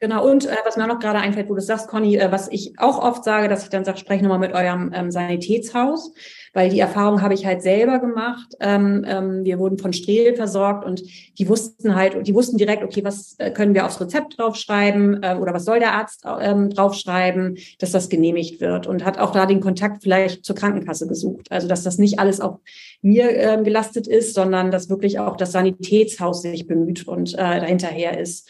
Genau, 0.00 0.30
und 0.30 0.46
äh, 0.46 0.54
was 0.64 0.76
mir 0.76 0.84
auch 0.84 0.88
noch 0.88 1.00
gerade 1.00 1.18
einfällt, 1.18 1.48
wo 1.48 1.54
du 1.54 1.60
sagst, 1.60 1.88
Conny, 1.88 2.16
äh, 2.16 2.30
was 2.30 2.46
ich 2.52 2.78
auch 2.78 3.02
oft 3.02 3.24
sage, 3.24 3.48
dass 3.48 3.64
ich 3.64 3.68
dann 3.68 3.84
sage, 3.84 3.98
spreche 3.98 4.22
nochmal 4.22 4.38
mit 4.38 4.52
eurem 4.52 4.92
ähm, 4.94 5.10
Sanitätshaus, 5.10 6.12
weil 6.54 6.70
die 6.70 6.78
Erfahrung 6.78 7.20
habe 7.20 7.34
ich 7.34 7.44
halt 7.44 7.62
selber 7.62 7.98
gemacht. 7.98 8.54
Ähm, 8.60 9.04
ähm, 9.08 9.44
wir 9.44 9.58
wurden 9.58 9.76
von 9.78 9.92
Strehl 9.92 10.36
versorgt 10.36 10.84
und 10.84 11.02
die 11.36 11.48
wussten 11.48 11.96
halt, 11.96 12.28
die 12.28 12.34
wussten 12.34 12.58
direkt, 12.58 12.84
okay, 12.84 13.02
was 13.02 13.34
äh, 13.38 13.50
können 13.50 13.74
wir 13.74 13.86
aufs 13.86 14.00
Rezept 14.00 14.38
draufschreiben 14.38 15.20
äh, 15.24 15.34
oder 15.34 15.52
was 15.52 15.64
soll 15.64 15.80
der 15.80 15.94
Arzt 15.94 16.24
ähm, 16.40 16.70
draufschreiben, 16.70 17.58
dass 17.80 17.90
das 17.90 18.08
genehmigt 18.08 18.60
wird 18.60 18.86
und 18.86 19.04
hat 19.04 19.18
auch 19.18 19.32
da 19.32 19.46
den 19.46 19.60
Kontakt 19.60 20.04
vielleicht 20.04 20.44
zur 20.44 20.54
Krankenkasse 20.54 21.08
gesucht. 21.08 21.50
Also 21.50 21.66
dass 21.66 21.82
das 21.82 21.98
nicht 21.98 22.20
alles 22.20 22.40
auf 22.40 22.58
mir 23.02 23.30
äh, 23.30 23.60
gelastet 23.64 24.06
ist, 24.06 24.34
sondern 24.34 24.70
dass 24.70 24.90
wirklich 24.90 25.18
auch 25.18 25.36
das 25.36 25.50
Sanitätshaus 25.50 26.42
sich 26.42 26.68
bemüht 26.68 27.08
und 27.08 27.34
äh, 27.34 27.36
dahinterher 27.36 28.16
ist. 28.16 28.48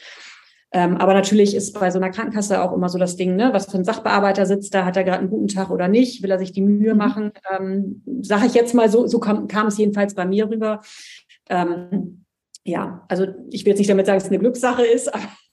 Ähm, 0.71 0.99
aber 0.99 1.15
natürlich 1.15 1.55
ist 1.55 1.79
bei 1.79 1.91
so 1.91 1.99
einer 1.99 2.11
Krankenkasse 2.11 2.63
auch 2.63 2.73
immer 2.73 2.91
so 2.91 2.99
das 2.99 3.17
Ding, 3.17 3.37
ne, 3.37 3.51
was 3.53 3.71
für 3.71 3.79
ein 3.79 3.85
Sachbearbeiter 3.85 4.45
sitzt 4.45 4.75
da, 4.75 4.85
hat 4.85 4.97
er 4.97 5.05
gerade 5.05 5.21
einen 5.21 5.31
guten 5.31 5.49
Tag 5.49 5.71
oder 5.71 5.89
nicht, 5.89 6.23
will 6.23 6.31
er 6.31 6.39
sich 6.39 6.53
die 6.53 6.61
Mühe 6.61 6.93
mhm. 6.93 6.99
machen? 6.99 7.33
Ähm, 7.51 8.03
Sage 8.23 8.47
ich 8.47 8.55
jetzt 8.55 8.75
mal 8.75 8.91
so, 8.91 9.07
so 9.07 9.19
kam, 9.19 9.49
kam 9.49 9.69
es 9.69 9.79
jedenfalls 9.79 10.15
bei 10.15 10.27
mir 10.27 10.51
rüber. 10.51 10.83
Ähm, 11.49 12.25
ja, 12.65 13.05
also 13.09 13.27
ich 13.51 13.65
will 13.65 13.71
jetzt 13.71 13.79
nicht 13.79 13.89
damit 13.89 14.05
sagen, 14.05 14.19
dass 14.19 14.25
es 14.25 14.31
eine 14.31 14.41
Glückssache 14.41 14.85
ist, 14.85 15.13
aber 15.13 15.25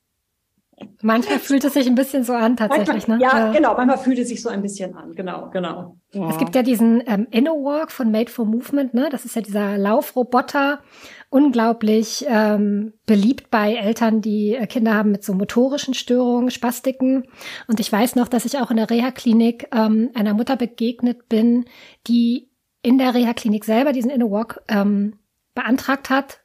Manchmal 1.01 1.39
fühlt 1.39 1.63
es 1.63 1.73
sich 1.73 1.87
ein 1.87 1.95
bisschen 1.95 2.23
so 2.23 2.33
an, 2.33 2.57
tatsächlich. 2.57 3.07
Manchmal, 3.07 3.17
ne? 3.17 3.23
Ja, 3.23 3.51
genau. 3.51 3.75
Manchmal 3.75 3.97
fühlt 3.97 4.19
es 4.19 4.29
sich 4.29 4.41
so 4.41 4.49
ein 4.49 4.61
bisschen 4.61 4.95
an. 4.95 5.13
Genau, 5.15 5.49
genau. 5.49 5.97
Ja. 6.11 6.29
Es 6.29 6.37
gibt 6.37 6.55
ja 6.55 6.63
diesen 6.63 7.01
ähm, 7.05 7.27
InnoWalk 7.31 7.91
von 7.91 8.11
Made 8.11 8.29
for 8.29 8.45
Movement. 8.45 8.93
Ne? 8.93 9.07
Das 9.11 9.25
ist 9.25 9.35
ja 9.35 9.41
dieser 9.41 9.77
Laufroboter. 9.77 10.79
Unglaublich 11.29 12.25
ähm, 12.27 12.93
beliebt 13.05 13.49
bei 13.49 13.75
Eltern, 13.75 14.21
die 14.21 14.55
äh, 14.55 14.67
Kinder 14.67 14.93
haben 14.93 15.11
mit 15.11 15.23
so 15.23 15.33
motorischen 15.33 15.93
Störungen, 15.93 16.51
Spastiken. 16.51 17.25
Und 17.67 17.79
ich 17.79 17.91
weiß 17.91 18.15
noch, 18.15 18.27
dass 18.27 18.45
ich 18.45 18.57
auch 18.57 18.71
in 18.71 18.77
der 18.77 18.89
Reha-Klinik 18.89 19.67
ähm, 19.73 20.11
einer 20.13 20.33
Mutter 20.33 20.55
begegnet 20.55 21.27
bin, 21.27 21.65
die 22.07 22.49
in 22.81 22.97
der 22.97 23.13
Reha-Klinik 23.13 23.65
selber 23.65 23.91
diesen 23.91 24.11
InnoWalk 24.11 24.61
ähm, 24.67 25.17
beantragt 25.55 26.09
hat 26.09 26.41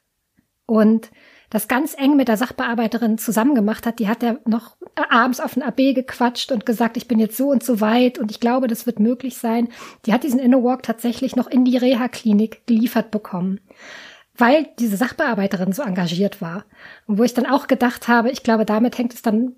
und 0.65 1.11
das 1.51 1.67
ganz 1.67 1.95
eng 1.97 2.15
mit 2.15 2.29
der 2.29 2.37
Sachbearbeiterin 2.37 3.17
zusammen 3.17 3.55
gemacht 3.55 3.85
hat, 3.85 3.99
die 3.99 4.07
hat 4.07 4.23
ja 4.23 4.37
noch 4.45 4.77
abends 4.95 5.41
auf 5.41 5.53
den 5.53 5.63
AB 5.63 5.93
gequatscht 5.93 6.51
und 6.51 6.65
gesagt, 6.65 6.95
ich 6.95 7.09
bin 7.09 7.19
jetzt 7.19 7.35
so 7.35 7.49
und 7.49 7.61
so 7.61 7.81
weit 7.81 8.17
und 8.17 8.31
ich 8.31 8.39
glaube, 8.39 8.67
das 8.67 8.85
wird 8.85 8.99
möglich 8.99 9.37
sein. 9.37 9.67
Die 10.05 10.13
hat 10.13 10.23
diesen 10.23 10.39
InnoWalk 10.39 10.81
tatsächlich 10.81 11.35
noch 11.35 11.47
in 11.47 11.65
die 11.65 11.75
Reha-Klinik 11.75 12.65
geliefert 12.67 13.11
bekommen, 13.11 13.59
weil 14.37 14.67
diese 14.79 14.97
Sachbearbeiterin 14.97 15.73
so 15.73 15.83
engagiert 15.83 16.41
war. 16.41 16.65
Und 17.07 17.17
wo 17.17 17.23
ich 17.23 17.33
dann 17.33 17.45
auch 17.45 17.67
gedacht 17.67 18.07
habe, 18.07 18.31
ich 18.31 18.43
glaube, 18.43 18.65
damit 18.65 18.97
hängt 18.97 19.13
es 19.13 19.21
dann 19.21 19.55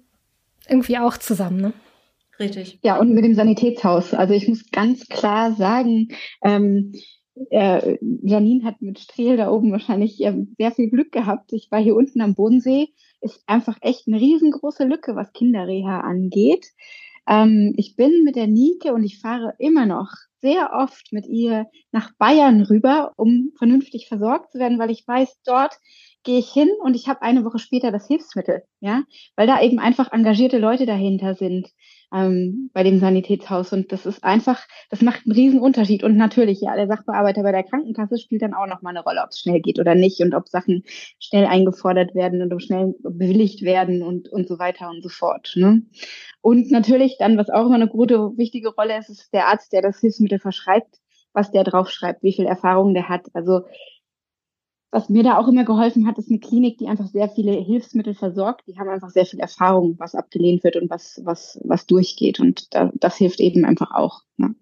irgendwie 0.67 0.97
auch 0.97 1.17
zusammen. 1.17 1.61
Ne? 1.61 1.73
Richtig. 2.39 2.79
Ja, 2.83 2.99
und 2.99 3.13
mit 3.13 3.23
dem 3.23 3.35
Sanitätshaus. 3.35 4.13
Also 4.13 4.33
ich 4.33 4.47
muss 4.47 4.69
ganz 4.71 5.07
klar 5.07 5.53
sagen, 5.53 6.09
ähm, 6.43 6.93
äh, 7.49 7.97
Janine 8.21 8.63
hat 8.63 8.81
mit 8.81 8.99
Strehl 8.99 9.37
da 9.37 9.49
oben 9.49 9.71
wahrscheinlich 9.71 10.23
äh, 10.23 10.45
sehr 10.57 10.71
viel 10.71 10.89
Glück 10.89 11.11
gehabt. 11.11 11.53
Ich 11.53 11.71
war 11.71 11.79
hier 11.79 11.95
unten 11.95 12.21
am 12.21 12.35
Bodensee. 12.35 12.89
Ist 13.21 13.43
einfach 13.47 13.77
echt 13.81 14.07
eine 14.07 14.19
riesengroße 14.19 14.83
Lücke, 14.85 15.15
was 15.15 15.33
Kinderreha 15.33 16.01
angeht. 16.01 16.67
Ähm, 17.27 17.73
ich 17.77 17.95
bin 17.95 18.23
mit 18.23 18.35
der 18.35 18.47
Nike 18.47 18.91
und 18.91 19.03
ich 19.03 19.19
fahre 19.19 19.53
immer 19.59 19.85
noch 19.85 20.11
sehr 20.43 20.71
oft 20.73 21.13
mit 21.13 21.25
ihr 21.25 21.67
nach 21.93 22.11
Bayern 22.17 22.61
rüber, 22.61 23.13
um 23.15 23.53
vernünftig 23.57 24.07
versorgt 24.09 24.51
zu 24.51 24.59
werden, 24.59 24.77
weil 24.77 24.91
ich 24.91 25.07
weiß, 25.07 25.39
dort 25.45 25.73
gehe 26.23 26.37
ich 26.37 26.51
hin 26.51 26.69
und 26.81 26.95
ich 26.95 27.07
habe 27.07 27.21
eine 27.21 27.45
Woche 27.45 27.59
später 27.59 27.91
das 27.91 28.07
Hilfsmittel, 28.07 28.63
ja, 28.81 29.03
weil 29.37 29.47
da 29.47 29.61
eben 29.61 29.79
einfach 29.79 30.11
engagierte 30.11 30.57
Leute 30.57 30.85
dahinter 30.85 31.33
sind 31.33 31.69
ähm, 32.13 32.69
bei 32.73 32.83
dem 32.83 32.99
Sanitätshaus 32.99 33.73
und 33.73 33.91
das 33.91 34.05
ist 34.05 34.23
einfach, 34.23 34.67
das 34.89 35.01
macht 35.01 35.25
einen 35.25 35.33
riesen 35.33 35.59
Unterschied 35.59 36.03
und 36.03 36.15
natürlich, 36.15 36.61
ja, 36.61 36.75
der 36.75 36.87
Sachbearbeiter 36.87 37.41
bei 37.41 37.51
der 37.51 37.63
Krankenkasse 37.63 38.17
spielt 38.17 38.43
dann 38.43 38.53
auch 38.53 38.67
nochmal 38.67 38.91
eine 38.91 39.03
Rolle, 39.03 39.21
ob 39.23 39.29
es 39.31 39.39
schnell 39.39 39.61
geht 39.61 39.79
oder 39.79 39.95
nicht 39.95 40.21
und 40.21 40.35
ob 40.35 40.47
Sachen 40.47 40.83
schnell 41.19 41.45
eingefordert 41.45 42.13
werden 42.13 42.41
und 42.41 42.53
ob 42.53 42.61
schnell 42.61 42.93
bewilligt 43.01 43.63
werden 43.63 44.03
und, 44.03 44.29
und 44.29 44.47
so 44.47 44.59
weiter 44.59 44.89
und 44.89 45.01
so 45.01 45.09
fort, 45.09 45.53
ne? 45.55 45.81
Und 46.41 46.71
natürlich 46.71 47.15
dann, 47.17 47.37
was 47.37 47.49
auch 47.49 47.65
immer 47.65 47.75
eine 47.75 47.87
gute, 47.87 48.37
wichtige 48.37 48.69
Rolle 48.69 48.97
ist, 48.97 49.09
ist 49.09 49.33
der 49.33 49.47
Arzt, 49.47 49.73
der 49.73 49.81
das 49.81 49.99
Hilfsmittel 49.99 50.39
verschreibt, 50.39 50.99
was 51.33 51.51
der 51.51 51.63
draufschreibt, 51.63 52.21
wie 52.21 52.33
viel 52.33 52.45
Erfahrung 52.45 52.93
der 52.93 53.09
hat. 53.09 53.27
Also 53.33 53.61
was 54.93 55.09
mir 55.09 55.23
da 55.23 55.37
auch 55.39 55.47
immer 55.47 55.63
geholfen 55.63 56.05
hat, 56.05 56.19
ist 56.19 56.29
eine 56.29 56.39
Klinik, 56.39 56.77
die 56.77 56.87
einfach 56.87 57.07
sehr 57.07 57.27
viele 57.27 57.51
Hilfsmittel 57.51 58.13
versorgt. 58.13 58.67
Die 58.67 58.77
haben 58.77 58.89
einfach 58.89 59.09
sehr 59.09 59.25
viel 59.25 59.39
Erfahrung, 59.39 59.95
was 59.97 60.13
abgelehnt 60.13 60.63
wird 60.63 60.75
und 60.75 60.89
was, 60.91 61.19
was, 61.23 61.59
was 61.63 61.87
durchgeht. 61.87 62.39
Und 62.39 62.73
da, 62.75 62.91
das 62.93 63.17
hilft 63.17 63.39
eben 63.39 63.65
einfach 63.65 63.91
auch. 63.91 64.21
Ne? 64.37 64.53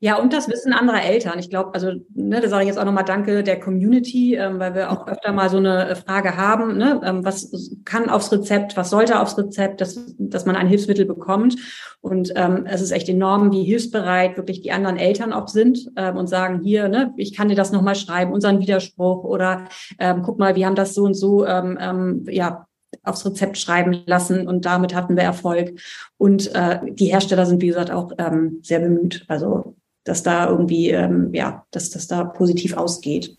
Ja, 0.00 0.18
und 0.18 0.32
das 0.32 0.48
Wissen 0.48 0.72
anderer 0.72 1.02
Eltern. 1.02 1.38
Ich 1.38 1.50
glaube, 1.50 1.74
also, 1.74 1.92
ne, 2.14 2.40
da 2.40 2.48
sage 2.48 2.62
ich 2.62 2.68
jetzt 2.68 2.78
auch 2.78 2.84
nochmal 2.84 3.04
Danke 3.04 3.42
der 3.42 3.58
Community, 3.58 4.34
ähm, 4.34 4.58
weil 4.58 4.74
wir 4.74 4.90
auch 4.90 5.06
öfter 5.06 5.32
mal 5.32 5.48
so 5.48 5.56
eine 5.56 5.88
äh, 5.88 5.94
Frage 5.94 6.36
haben, 6.36 6.76
ne, 6.76 7.00
ähm, 7.04 7.24
was 7.24 7.50
kann 7.84 8.10
aufs 8.10 8.30
Rezept, 8.32 8.76
was 8.76 8.90
sollte 8.90 9.20
aufs 9.20 9.38
Rezept, 9.38 9.80
dass, 9.80 9.98
dass 10.18 10.44
man 10.44 10.56
ein 10.56 10.66
Hilfsmittel 10.68 11.06
bekommt. 11.06 11.56
Und 12.00 12.32
ähm, 12.36 12.66
es 12.66 12.80
ist 12.80 12.92
echt 12.92 13.08
enorm, 13.08 13.52
wie 13.52 13.64
hilfsbereit 13.64 14.36
wirklich 14.36 14.60
die 14.60 14.72
anderen 14.72 14.96
Eltern 14.96 15.32
auch 15.32 15.48
sind 15.48 15.90
ähm, 15.96 16.16
und 16.16 16.28
sagen, 16.28 16.60
hier, 16.62 16.88
ne, 16.88 17.12
ich 17.16 17.34
kann 17.34 17.48
dir 17.48 17.56
das 17.56 17.72
nochmal 17.72 17.94
schreiben, 17.94 18.32
unseren 18.32 18.60
Widerspruch 18.60 19.24
oder 19.24 19.64
ähm, 19.98 20.22
guck 20.22 20.38
mal, 20.38 20.54
wir 20.56 20.66
haben 20.66 20.76
das 20.76 20.94
so 20.94 21.04
und 21.04 21.14
so, 21.14 21.46
ähm, 21.46 21.78
ähm, 21.80 22.24
ja, 22.28 22.66
aufs 23.02 23.24
Rezept 23.26 23.58
schreiben 23.58 24.02
lassen 24.06 24.48
und 24.48 24.64
damit 24.64 24.94
hatten 24.94 25.16
wir 25.16 25.22
Erfolg. 25.22 25.78
Und 26.18 26.54
äh, 26.54 26.80
die 26.84 27.06
Hersteller 27.06 27.46
sind, 27.46 27.62
wie 27.62 27.68
gesagt, 27.68 27.90
auch 27.90 28.12
ähm, 28.18 28.60
sehr 28.62 28.80
bemüht. 28.80 29.24
Also, 29.28 29.74
dass 30.06 30.22
da 30.22 30.48
irgendwie, 30.48 30.90
ähm, 30.90 31.34
ja, 31.34 31.66
dass 31.72 31.90
das 31.90 32.06
da 32.06 32.24
positiv 32.24 32.76
ausgeht. 32.76 33.36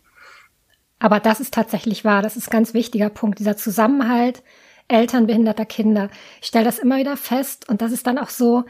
Aber 0.99 1.19
das 1.19 1.39
ist 1.39 1.53
tatsächlich 1.53 2.05
wahr. 2.05 2.21
Das 2.21 2.37
ist 2.37 2.49
ein 2.49 2.51
ganz 2.51 2.73
wichtiger 2.73 3.09
Punkt, 3.09 3.39
dieser 3.39 3.57
Zusammenhalt 3.57 4.43
Eltern 4.87 5.27
behinderter 5.27 5.65
Kinder. 5.65 6.09
Ich 6.41 6.47
stelle 6.47 6.65
das 6.65 6.79
immer 6.79 6.97
wieder 6.97 7.17
fest 7.17 7.67
und 7.69 7.81
das 7.81 7.91
ist 7.91 8.07
dann 8.07 8.17
auch 8.17 8.29
so, 8.29 8.63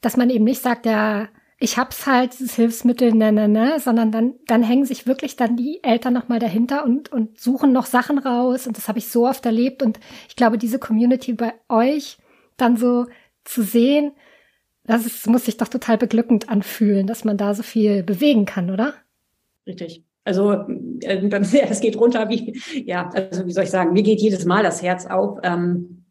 dass 0.00 0.16
man 0.16 0.30
eben 0.30 0.44
nicht 0.44 0.62
sagt, 0.62 0.86
ja, 0.86 1.28
ich 1.60 1.76
hab's 1.76 2.06
halt, 2.06 2.38
dieses 2.38 2.54
Hilfsmittel, 2.54 3.12
ne, 3.12 3.32
ne, 3.32 3.48
ne, 3.48 3.80
sondern 3.80 4.12
dann, 4.12 4.34
dann 4.46 4.62
hängen 4.62 4.84
sich 4.84 5.06
wirklich 5.06 5.36
dann 5.36 5.56
die 5.56 5.82
Eltern 5.82 6.12
nochmal 6.12 6.38
dahinter 6.38 6.84
und, 6.84 7.10
und 7.10 7.40
suchen 7.40 7.72
noch 7.72 7.86
Sachen 7.86 8.18
raus. 8.18 8.66
Und 8.66 8.76
das 8.76 8.86
habe 8.86 8.98
ich 8.98 9.08
so 9.08 9.26
oft 9.26 9.44
erlebt. 9.44 9.82
Und 9.82 9.98
ich 10.28 10.36
glaube, 10.36 10.56
diese 10.56 10.78
Community 10.78 11.32
bei 11.32 11.54
euch 11.68 12.18
dann 12.56 12.76
so 12.76 13.06
zu 13.44 13.62
sehen, 13.62 14.12
das 14.88 15.04
ist, 15.04 15.26
muss 15.26 15.44
sich 15.44 15.58
doch 15.58 15.68
total 15.68 15.98
beglückend 15.98 16.48
anfühlen, 16.48 17.06
dass 17.06 17.22
man 17.24 17.36
da 17.36 17.54
so 17.54 17.62
viel 17.62 18.02
bewegen 18.02 18.46
kann, 18.46 18.70
oder? 18.70 18.94
Richtig. 19.66 20.02
Also 20.24 20.52
äh, 21.02 21.28
es 21.70 21.80
geht 21.80 22.00
runter 22.00 22.28
wie, 22.30 22.58
ja, 22.84 23.10
also 23.10 23.46
wie 23.46 23.52
soll 23.52 23.64
ich 23.64 23.70
sagen, 23.70 23.92
mir 23.92 24.02
geht 24.02 24.20
jedes 24.20 24.46
Mal 24.46 24.62
das 24.62 24.82
Herz 24.82 25.06
auf. 25.06 25.38
Ähm, 25.42 26.04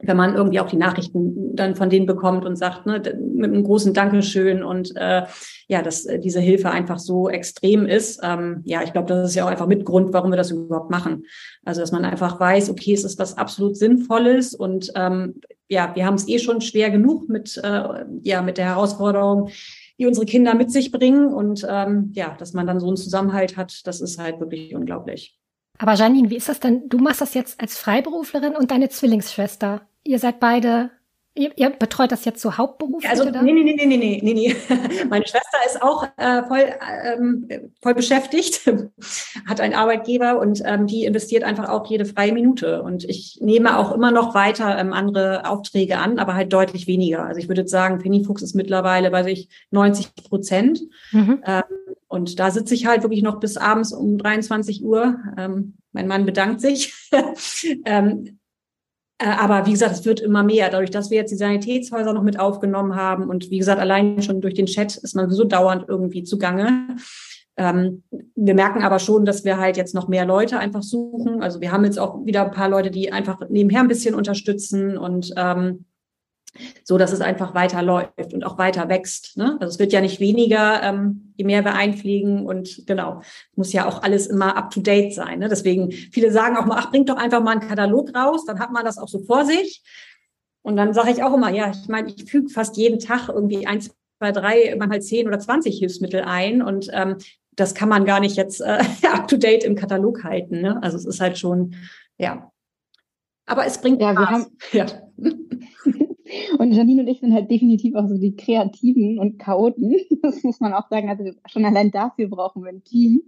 wenn 0.00 0.16
man 0.16 0.36
irgendwie 0.36 0.60
auch 0.60 0.68
die 0.68 0.76
Nachrichten 0.76 1.56
dann 1.56 1.74
von 1.74 1.90
denen 1.90 2.06
bekommt 2.06 2.44
und 2.44 2.54
sagt, 2.54 2.86
ne, 2.86 3.02
mit 3.34 3.50
einem 3.50 3.64
großen 3.64 3.94
Dankeschön 3.94 4.62
und 4.62 4.94
äh, 4.94 5.24
ja, 5.66 5.82
dass 5.82 6.04
äh, 6.04 6.20
diese 6.20 6.38
Hilfe 6.38 6.70
einfach 6.70 7.00
so 7.00 7.28
extrem 7.28 7.84
ist. 7.84 8.20
Ähm, 8.22 8.60
ja, 8.64 8.82
ich 8.82 8.92
glaube, 8.92 9.08
das 9.08 9.30
ist 9.30 9.34
ja 9.34 9.44
auch 9.44 9.50
einfach 9.50 9.66
mit 9.66 9.84
Grund, 9.84 10.12
warum 10.12 10.30
wir 10.30 10.36
das 10.36 10.52
überhaupt 10.52 10.90
machen. 10.90 11.24
Also, 11.64 11.80
dass 11.80 11.90
man 11.90 12.04
einfach 12.04 12.38
weiß, 12.38 12.70
okay, 12.70 12.92
es 12.92 13.02
ist 13.02 13.18
was 13.18 13.36
absolut 13.38 13.76
Sinnvolles 13.76 14.54
und 14.54 14.92
ähm, 14.94 15.40
ja, 15.68 15.94
wir 15.94 16.06
haben 16.06 16.14
es 16.14 16.28
eh 16.28 16.38
schon 16.38 16.60
schwer 16.60 16.90
genug 16.90 17.28
mit, 17.28 17.60
äh, 17.62 18.04
ja, 18.22 18.42
mit 18.42 18.58
der 18.58 18.66
Herausforderung, 18.66 19.50
die 19.98 20.06
unsere 20.06 20.26
Kinder 20.26 20.54
mit 20.54 20.72
sich 20.72 20.90
bringen. 20.90 21.32
Und 21.32 21.66
ähm, 21.68 22.12
ja, 22.14 22.34
dass 22.38 22.52
man 22.52 22.66
dann 22.66 22.80
so 22.80 22.86
einen 22.86 22.96
Zusammenhalt 22.96 23.56
hat, 23.56 23.86
das 23.86 24.00
ist 24.00 24.18
halt 24.18 24.40
wirklich 24.40 24.74
unglaublich. 24.74 25.38
Aber 25.78 25.94
Janine, 25.94 26.30
wie 26.30 26.36
ist 26.36 26.48
das 26.48 26.60
denn? 26.60 26.88
Du 26.88 26.98
machst 26.98 27.20
das 27.20 27.34
jetzt 27.34 27.60
als 27.60 27.78
Freiberuflerin 27.78 28.56
und 28.56 28.70
deine 28.70 28.88
Zwillingsschwester. 28.88 29.82
Ihr 30.02 30.18
seid 30.18 30.40
beide 30.40 30.90
Ihr, 31.38 31.52
ihr, 31.56 31.70
betreut 31.70 32.10
das 32.10 32.24
jetzt 32.24 32.40
so 32.40 32.58
hauptberuflich? 32.58 33.08
Also, 33.08 33.24
oder? 33.24 33.42
nee, 33.42 33.52
nee, 33.52 33.62
nee, 33.62 33.86
nee, 33.86 33.96
nee, 33.96 34.20
nee, 34.22 34.32
nee. 34.34 34.56
Meine 35.08 35.24
Schwester 35.24 35.58
ist 35.64 35.80
auch 35.80 36.04
äh, 36.16 36.42
voll, 36.42 36.64
ähm, 37.04 37.48
voll 37.80 37.94
beschäftigt, 37.94 38.68
hat 39.46 39.60
einen 39.60 39.74
Arbeitgeber 39.74 40.40
und 40.40 40.62
ähm, 40.64 40.88
die 40.88 41.04
investiert 41.04 41.44
einfach 41.44 41.68
auch 41.68 41.88
jede 41.88 42.06
freie 42.06 42.32
Minute. 42.32 42.82
Und 42.82 43.04
ich 43.04 43.38
nehme 43.40 43.78
auch 43.78 43.92
immer 43.92 44.10
noch 44.10 44.34
weiter 44.34 44.76
ähm, 44.78 44.92
andere 44.92 45.48
Aufträge 45.48 45.98
an, 45.98 46.18
aber 46.18 46.34
halt 46.34 46.52
deutlich 46.52 46.88
weniger. 46.88 47.24
Also 47.24 47.38
ich 47.38 47.46
würde 47.48 47.68
sagen, 47.68 47.98
Penny 48.00 48.24
Fuchs 48.24 48.42
ist 48.42 48.56
mittlerweile, 48.56 49.12
weiß 49.12 49.28
ich, 49.28 49.48
90 49.70 50.16
Prozent. 50.16 50.80
Mhm. 51.12 51.42
Ähm, 51.46 51.62
und 52.08 52.40
da 52.40 52.50
sitze 52.50 52.74
ich 52.74 52.86
halt 52.86 53.02
wirklich 53.02 53.22
noch 53.22 53.38
bis 53.38 53.56
abends 53.56 53.92
um 53.92 54.18
23 54.18 54.82
Uhr. 54.82 55.20
Ähm, 55.36 55.74
mein 55.92 56.08
Mann 56.08 56.26
bedankt 56.26 56.60
sich. 56.60 56.94
äh, 59.18 59.26
aber 59.26 59.66
wie 59.66 59.72
gesagt, 59.72 59.92
es 59.92 60.04
wird 60.04 60.20
immer 60.20 60.42
mehr, 60.42 60.70
dadurch, 60.70 60.90
dass 60.90 61.10
wir 61.10 61.18
jetzt 61.18 61.30
die 61.30 61.36
Sanitätshäuser 61.36 62.12
noch 62.12 62.22
mit 62.22 62.38
aufgenommen 62.38 62.94
haben 62.94 63.28
und 63.28 63.50
wie 63.50 63.58
gesagt, 63.58 63.80
allein 63.80 64.22
schon 64.22 64.40
durch 64.40 64.54
den 64.54 64.66
Chat 64.66 64.96
ist 64.96 65.16
man 65.16 65.30
so 65.30 65.44
dauernd 65.44 65.84
irgendwie 65.88 66.22
zugange. 66.22 66.96
Ähm, 67.56 68.04
wir 68.36 68.54
merken 68.54 68.82
aber 68.82 69.00
schon, 69.00 69.24
dass 69.24 69.44
wir 69.44 69.58
halt 69.58 69.76
jetzt 69.76 69.92
noch 69.92 70.06
mehr 70.06 70.24
Leute 70.24 70.60
einfach 70.60 70.84
suchen. 70.84 71.42
Also 71.42 71.60
wir 71.60 71.72
haben 71.72 71.84
jetzt 71.84 71.98
auch 71.98 72.24
wieder 72.24 72.44
ein 72.44 72.52
paar 72.52 72.68
Leute, 72.68 72.92
die 72.92 73.12
einfach 73.12 73.40
nebenher 73.48 73.80
ein 73.80 73.88
bisschen 73.88 74.14
unterstützen 74.14 74.96
und 74.96 75.32
ähm, 75.36 75.84
so 76.84 76.98
dass 76.98 77.12
es 77.12 77.20
einfach 77.20 77.54
weiter 77.54 77.82
läuft 77.82 78.32
und 78.32 78.44
auch 78.44 78.58
weiter 78.58 78.88
wächst. 78.88 79.36
Ne? 79.36 79.56
Also 79.60 79.72
es 79.72 79.78
wird 79.78 79.92
ja 79.92 80.00
nicht 80.00 80.20
weniger, 80.20 80.82
ähm, 80.82 81.32
je 81.36 81.44
mehr 81.44 81.64
wir 81.64 81.74
einfliegen 81.74 82.46
und 82.46 82.86
genau, 82.86 83.22
muss 83.54 83.72
ja 83.72 83.86
auch 83.86 84.02
alles 84.02 84.26
immer 84.26 84.56
up 84.56 84.70
to 84.70 84.80
date 84.80 85.14
sein. 85.14 85.40
Ne? 85.40 85.48
Deswegen, 85.48 85.92
viele 85.92 86.30
sagen 86.32 86.56
auch 86.56 86.66
mal, 86.66 86.78
ach, 86.78 86.90
bringt 86.90 87.08
doch 87.08 87.16
einfach 87.16 87.42
mal 87.42 87.52
einen 87.52 87.68
Katalog 87.68 88.14
raus, 88.14 88.44
dann 88.46 88.58
hat 88.58 88.72
man 88.72 88.84
das 88.84 88.98
auch 88.98 89.08
so 89.08 89.20
vor 89.20 89.44
sich. 89.44 89.82
Und 90.62 90.76
dann 90.76 90.92
sage 90.92 91.10
ich 91.10 91.22
auch 91.22 91.34
immer, 91.34 91.50
ja, 91.50 91.70
ich 91.70 91.88
meine, 91.88 92.12
ich 92.12 92.30
füge 92.30 92.48
fast 92.48 92.76
jeden 92.76 92.98
Tag 92.98 93.28
irgendwie 93.28 93.66
eins, 93.66 93.90
zwei, 94.18 94.32
drei, 94.32 94.74
manchmal 94.78 95.00
zehn 95.00 95.26
oder 95.26 95.38
zwanzig 95.38 95.78
Hilfsmittel 95.78 96.22
ein 96.22 96.62
und 96.62 96.88
ähm, 96.92 97.16
das 97.54 97.74
kann 97.74 97.88
man 97.88 98.04
gar 98.04 98.20
nicht 98.20 98.36
jetzt 98.36 98.60
äh, 98.60 98.82
up 99.12 99.28
to 99.28 99.36
date 99.36 99.64
im 99.64 99.74
Katalog 99.74 100.24
halten. 100.24 100.60
Ne? 100.60 100.82
Also 100.82 100.96
es 100.96 101.04
ist 101.04 101.20
halt 101.20 101.38
schon, 101.38 101.74
ja. 102.18 102.50
Aber 103.46 103.66
es 103.66 103.80
bringt 103.80 104.00
ja, 104.00 104.12
Spaß. 104.12 104.28
Wir 104.28 104.30
haben, 104.30 104.46
ja. 104.72 106.07
Und 106.58 106.72
Janine 106.72 107.02
und 107.02 107.08
ich 107.08 107.20
sind 107.20 107.32
halt 107.32 107.50
definitiv 107.50 107.94
auch 107.94 108.08
so 108.08 108.16
die 108.18 108.36
Kreativen 108.36 109.18
und 109.18 109.38
Chaoten. 109.38 109.94
Das 110.22 110.42
muss 110.42 110.60
man 110.60 110.74
auch 110.74 110.88
sagen. 110.88 111.08
Also 111.08 111.24
schon 111.46 111.64
allein 111.64 111.90
dafür 111.90 112.28
brauchen 112.28 112.62
wir 112.62 112.70
ein 112.70 112.84
Team. 112.84 113.22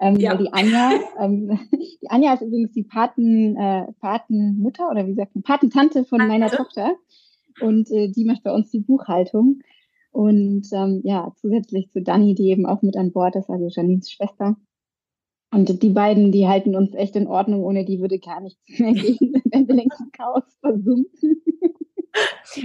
Ähm, 0.00 0.16
ja. 0.16 0.34
Die 0.34 0.52
Anja, 0.52 0.90
ähm, 1.20 1.58
die 2.02 2.10
Anja 2.10 2.34
ist 2.34 2.42
übrigens 2.42 2.72
die 2.72 2.82
Paten, 2.82 3.56
äh, 3.56 3.92
Patenmutter 4.00 4.90
oder 4.90 5.06
wie 5.06 5.14
sagt 5.14 5.34
man, 5.34 5.42
Patentante 5.42 6.04
von 6.04 6.26
meiner. 6.26 6.50
Tochter. 6.50 6.96
Und 7.60 7.90
äh, 7.90 8.08
die 8.08 8.24
macht 8.24 8.42
bei 8.42 8.52
uns 8.52 8.70
die 8.70 8.80
Buchhaltung. 8.80 9.60
Und 10.10 10.68
ähm, 10.72 11.00
ja, 11.04 11.32
zusätzlich 11.36 11.90
zu 11.90 12.02
Dani, 12.02 12.34
die 12.34 12.50
eben 12.50 12.66
auch 12.66 12.82
mit 12.82 12.96
an 12.96 13.12
Bord 13.12 13.36
ist, 13.36 13.48
also 13.48 13.68
Janines 13.68 14.10
Schwester. 14.10 14.56
Und 15.52 15.82
die 15.82 15.90
beiden, 15.90 16.32
die 16.32 16.48
halten 16.48 16.74
uns 16.74 16.94
echt 16.94 17.14
in 17.14 17.26
Ordnung, 17.26 17.62
ohne 17.62 17.84
die 17.84 18.00
würde 18.00 18.18
gar 18.18 18.40
nichts 18.40 18.60
mehr 18.78 18.92
gehen, 18.92 19.34
wenn 19.50 19.68
wir 19.68 19.74
längst 19.74 20.00
im 20.00 20.10
Chaos 20.12 20.44
versumpfen. 20.60 21.42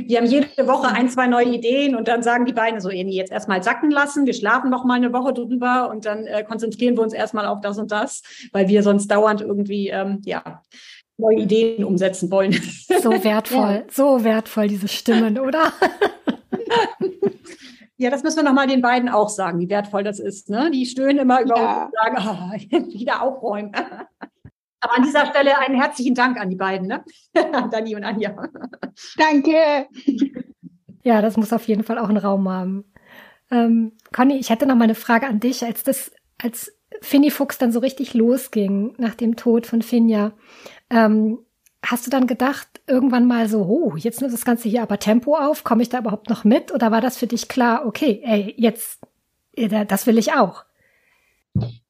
Wir 0.05 0.17
haben 0.17 0.25
jede 0.25 0.67
Woche 0.67 0.87
ein, 0.87 1.09
zwei 1.09 1.27
neue 1.27 1.45
Ideen 1.45 1.95
und 1.95 2.07
dann 2.07 2.21
sagen 2.21 2.45
die 2.45 2.53
beiden 2.53 2.81
so, 2.81 2.89
Eni, 2.89 3.15
jetzt 3.15 3.31
erstmal 3.31 3.63
sacken 3.63 3.91
lassen, 3.91 4.25
wir 4.25 4.33
schlafen 4.33 4.69
noch 4.69 4.83
mal 4.83 4.95
eine 4.95 5.13
Woche 5.13 5.33
drüber 5.33 5.89
und 5.89 6.05
dann 6.05 6.25
äh, 6.25 6.43
konzentrieren 6.43 6.97
wir 6.97 7.03
uns 7.03 7.13
erstmal 7.13 7.45
auf 7.45 7.61
das 7.61 7.77
und 7.77 7.91
das, 7.91 8.21
weil 8.51 8.67
wir 8.67 8.83
sonst 8.83 9.07
dauernd 9.07 9.41
irgendwie, 9.41 9.87
ähm, 9.89 10.21
ja, 10.25 10.61
neue 11.17 11.39
Ideen 11.39 11.83
umsetzen 11.83 12.29
wollen. 12.31 12.53
So 13.01 13.11
wertvoll, 13.23 13.85
ja. 13.85 13.91
so 13.91 14.23
wertvoll, 14.23 14.67
diese 14.67 14.87
Stimmen, 14.87 15.39
oder? 15.39 15.71
Ja, 17.99 18.11
das 18.11 18.21
müssen 18.21 18.37
wir 18.37 18.43
nochmal 18.43 18.67
den 18.67 18.81
beiden 18.81 19.09
auch 19.09 19.27
sagen, 19.27 19.59
wie 19.59 19.69
wertvoll 19.69 20.03
das 20.03 20.19
ist. 20.19 20.51
Ne? 20.51 20.69
Die 20.69 20.85
stöhnen 20.85 21.17
immer 21.17 21.41
über 21.41 21.57
ja. 21.57 21.83
uns 21.85 21.85
und 21.85 22.21
sagen, 22.21 22.61
oh, 22.71 22.93
wieder 22.93 23.23
aufräumen. 23.23 23.71
Aber 24.87 24.97
an 24.97 25.03
dieser 25.03 25.25
Stelle 25.25 25.57
einen 25.59 25.75
herzlichen 25.75 26.15
Dank 26.15 26.39
an 26.39 26.49
die 26.49 26.55
beiden, 26.55 26.87
ne? 26.87 27.03
Dani 27.33 27.95
und 27.95 28.03
Anja. 28.03 28.35
Danke. 29.17 29.87
Ja, 31.03 31.21
das 31.21 31.37
muss 31.37 31.53
auf 31.53 31.67
jeden 31.67 31.83
Fall 31.83 31.97
auch 31.97 32.09
einen 32.09 32.17
Raum 32.17 32.49
haben. 32.49 32.85
Ähm, 33.51 33.93
Conny, 34.13 34.37
ich 34.37 34.49
hätte 34.49 34.65
noch 34.65 34.75
mal 34.75 34.85
eine 34.85 34.95
Frage 34.95 35.27
an 35.27 35.39
dich, 35.39 35.63
als 35.63 35.83
das, 35.83 36.11
als 36.41 36.77
Finny 37.01 37.31
Fuchs 37.31 37.57
dann 37.57 37.71
so 37.71 37.79
richtig 37.79 38.13
losging 38.13 38.93
nach 38.97 39.15
dem 39.15 39.35
Tod 39.35 39.67
von 39.67 39.81
Finja. 39.81 40.31
Ähm, 40.89 41.39
hast 41.85 42.05
du 42.05 42.09
dann 42.09 42.27
gedacht, 42.27 42.67
irgendwann 42.87 43.27
mal 43.27 43.47
so, 43.47 43.63
oh, 43.63 43.95
jetzt 43.97 44.21
nimmt 44.21 44.33
das 44.33 44.45
Ganze 44.45 44.69
hier 44.69 44.83
aber 44.83 44.99
Tempo 44.99 45.35
auf, 45.35 45.63
komme 45.63 45.81
ich 45.81 45.89
da 45.89 45.99
überhaupt 45.99 46.29
noch 46.29 46.43
mit? 46.43 46.73
Oder 46.73 46.91
war 46.91 47.01
das 47.01 47.17
für 47.17 47.27
dich 47.27 47.47
klar, 47.47 47.85
okay, 47.85 48.21
ey, 48.23 48.53
jetzt, 48.57 49.01
äh, 49.53 49.85
das 49.85 50.07
will 50.07 50.17
ich 50.17 50.33
auch? 50.33 50.63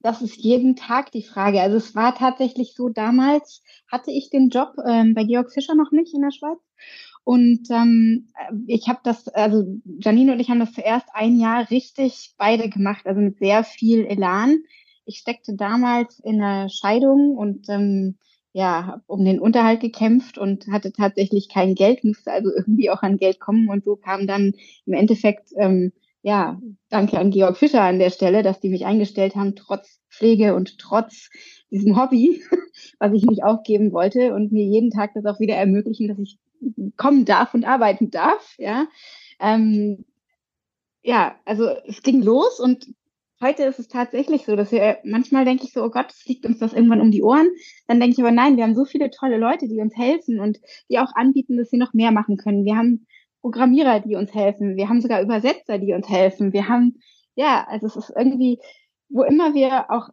Das 0.01 0.21
ist 0.21 0.37
jeden 0.37 0.75
Tag 0.75 1.11
die 1.11 1.23
Frage. 1.23 1.61
Also 1.61 1.77
es 1.77 1.95
war 1.95 2.15
tatsächlich 2.15 2.75
so, 2.75 2.89
damals 2.89 3.61
hatte 3.91 4.11
ich 4.11 4.29
den 4.29 4.49
Job 4.49 4.75
ähm, 4.87 5.13
bei 5.13 5.23
Georg 5.23 5.51
Fischer 5.51 5.75
noch 5.75 5.91
nicht 5.91 6.13
in 6.13 6.21
der 6.21 6.31
Schweiz. 6.31 6.59
Und 7.23 7.69
ähm, 7.71 8.29
ich 8.67 8.87
habe 8.87 8.99
das, 9.03 9.27
also 9.27 9.65
Janine 9.99 10.31
und 10.31 10.39
ich 10.39 10.49
haben 10.49 10.61
das 10.61 10.71
zuerst 10.71 11.07
ein 11.13 11.37
Jahr 11.37 11.69
richtig 11.69 12.35
beide 12.37 12.69
gemacht, 12.69 13.05
also 13.05 13.19
mit 13.19 13.37
sehr 13.39 13.65
viel 13.65 14.05
Elan. 14.05 14.59
Ich 15.03 15.17
steckte 15.17 15.55
damals 15.55 16.19
in 16.19 16.41
einer 16.41 16.69
Scheidung 16.69 17.35
und 17.35 17.67
ähm, 17.67 18.17
ja, 18.53 19.01
um 19.07 19.25
den 19.25 19.39
Unterhalt 19.39 19.81
gekämpft 19.81 20.37
und 20.37 20.67
hatte 20.67 20.91
tatsächlich 20.93 21.49
kein 21.49 21.75
Geld, 21.75 22.03
musste 22.03 22.31
also 22.31 22.49
irgendwie 22.49 22.89
auch 22.89 23.03
an 23.03 23.17
Geld 23.17 23.39
kommen 23.39 23.69
und 23.69 23.83
so 23.83 23.97
kam 23.97 24.25
dann 24.25 24.53
im 24.85 24.93
Endeffekt 24.93 25.49
ähm, 25.57 25.91
ja, 26.27 26.59
danke 26.89 27.17
an 27.19 27.31
Georg 27.31 27.55
Fischer 27.55 27.81
an 27.81 27.99
der 27.99 28.09
Stelle, 28.09 28.43
dass 28.43 28.59
die 28.59 28.67
mich 28.67 28.85
eingestellt 28.85 29.37
haben, 29.37 29.55
trotz 29.55 30.01
Pflege 30.09 30.55
und 30.55 30.77
trotz 30.77 31.29
diesem 31.71 31.95
Hobby, 31.95 32.43
was 32.99 33.13
ich 33.13 33.23
nicht 33.23 33.45
aufgeben 33.45 33.93
wollte 33.93 34.33
und 34.33 34.51
mir 34.51 34.65
jeden 34.65 34.91
Tag 34.91 35.13
das 35.13 35.23
auch 35.23 35.39
wieder 35.39 35.55
ermöglichen, 35.55 36.09
dass 36.09 36.19
ich 36.19 36.37
kommen 36.97 37.23
darf 37.23 37.53
und 37.53 37.63
arbeiten 37.63 38.11
darf, 38.11 38.55
ja. 38.57 38.87
Ähm, 39.39 40.03
ja, 41.01 41.37
also 41.45 41.69
es 41.85 42.03
ging 42.03 42.21
los 42.21 42.59
und 42.59 42.87
heute 43.39 43.63
ist 43.63 43.79
es 43.79 43.87
tatsächlich 43.87 44.43
so, 44.43 44.57
dass 44.57 44.73
wir 44.73 44.97
manchmal 45.05 45.45
denke 45.45 45.63
ich 45.63 45.71
so, 45.71 45.81
oh 45.81 45.89
Gott, 45.89 46.11
es 46.11 46.25
liegt 46.25 46.45
uns 46.45 46.59
das 46.59 46.73
irgendwann 46.73 46.99
um 46.99 47.11
die 47.11 47.23
Ohren. 47.23 47.47
Dann 47.87 48.01
denke 48.01 48.15
ich 48.15 48.19
aber 48.19 48.31
nein, 48.31 48.57
wir 48.57 48.65
haben 48.65 48.75
so 48.75 48.83
viele 48.83 49.11
tolle 49.11 49.37
Leute, 49.37 49.69
die 49.69 49.79
uns 49.79 49.95
helfen 49.95 50.41
und 50.41 50.59
die 50.89 50.99
auch 50.99 51.15
anbieten, 51.15 51.55
dass 51.55 51.69
sie 51.69 51.77
noch 51.77 51.93
mehr 51.93 52.11
machen 52.11 52.35
können. 52.35 52.65
Wir 52.65 52.75
haben 52.75 53.07
Programmierer, 53.41 53.99
die 53.99 54.15
uns 54.15 54.33
helfen. 54.33 54.75
Wir 54.77 54.89
haben 54.89 55.01
sogar 55.01 55.21
Übersetzer, 55.21 55.77
die 55.77 55.93
uns 55.93 56.09
helfen. 56.09 56.53
Wir 56.53 56.67
haben, 56.67 56.99
ja, 57.35 57.65
also 57.67 57.87
es 57.87 57.95
ist 57.95 58.13
irgendwie, 58.15 58.59
wo 59.09 59.23
immer 59.23 59.53
wir 59.53 59.91
auch 59.91 60.09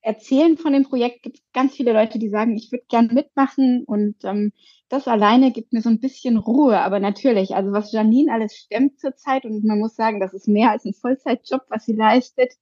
erzählen 0.00 0.56
von 0.56 0.72
dem 0.72 0.84
Projekt, 0.84 1.22
gibt 1.22 1.38
es 1.38 1.42
ganz 1.52 1.74
viele 1.74 1.92
Leute, 1.92 2.18
die 2.18 2.30
sagen, 2.30 2.56
ich 2.56 2.70
würde 2.70 2.84
gern 2.88 3.08
mitmachen 3.12 3.84
und 3.84 4.16
ähm, 4.24 4.52
das 4.88 5.08
alleine 5.08 5.52
gibt 5.52 5.72
mir 5.72 5.82
so 5.82 5.90
ein 5.90 6.00
bisschen 6.00 6.38
Ruhe. 6.38 6.80
Aber 6.80 7.00
natürlich, 7.00 7.54
also 7.54 7.72
was 7.72 7.92
Janine 7.92 8.32
alles 8.32 8.54
stemmt 8.54 9.00
zurzeit 9.00 9.44
und 9.44 9.64
man 9.64 9.78
muss 9.78 9.96
sagen, 9.96 10.20
das 10.20 10.32
ist 10.32 10.48
mehr 10.48 10.70
als 10.70 10.84
ein 10.84 10.94
Vollzeitjob, 10.94 11.62
was 11.68 11.84
sie 11.84 11.94
leistet, 11.94 12.54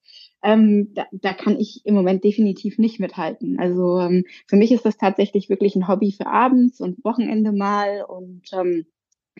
ähm, 0.43 0.93
da, 0.95 1.07
da 1.13 1.35
kann 1.35 1.59
ich 1.59 1.83
im 1.85 1.95
Moment 1.95 2.25
definitiv 2.25 2.79
nicht 2.79 3.01
mithalten. 3.01 3.59
Also 3.61 4.01
ähm, 4.01 4.25
für 4.47 4.57
mich 4.57 4.73
ist 4.73 4.85
das 4.85 4.97
tatsächlich 4.97 5.49
wirklich 5.49 5.77
ein 5.77 5.89
Hobby 5.89 6.13
für 6.13 6.27
abends 6.27 6.81
und 6.81 7.05
Wochenende 7.05 7.53
mal 7.53 8.03
und 8.09 8.43
ähm, 8.53 8.87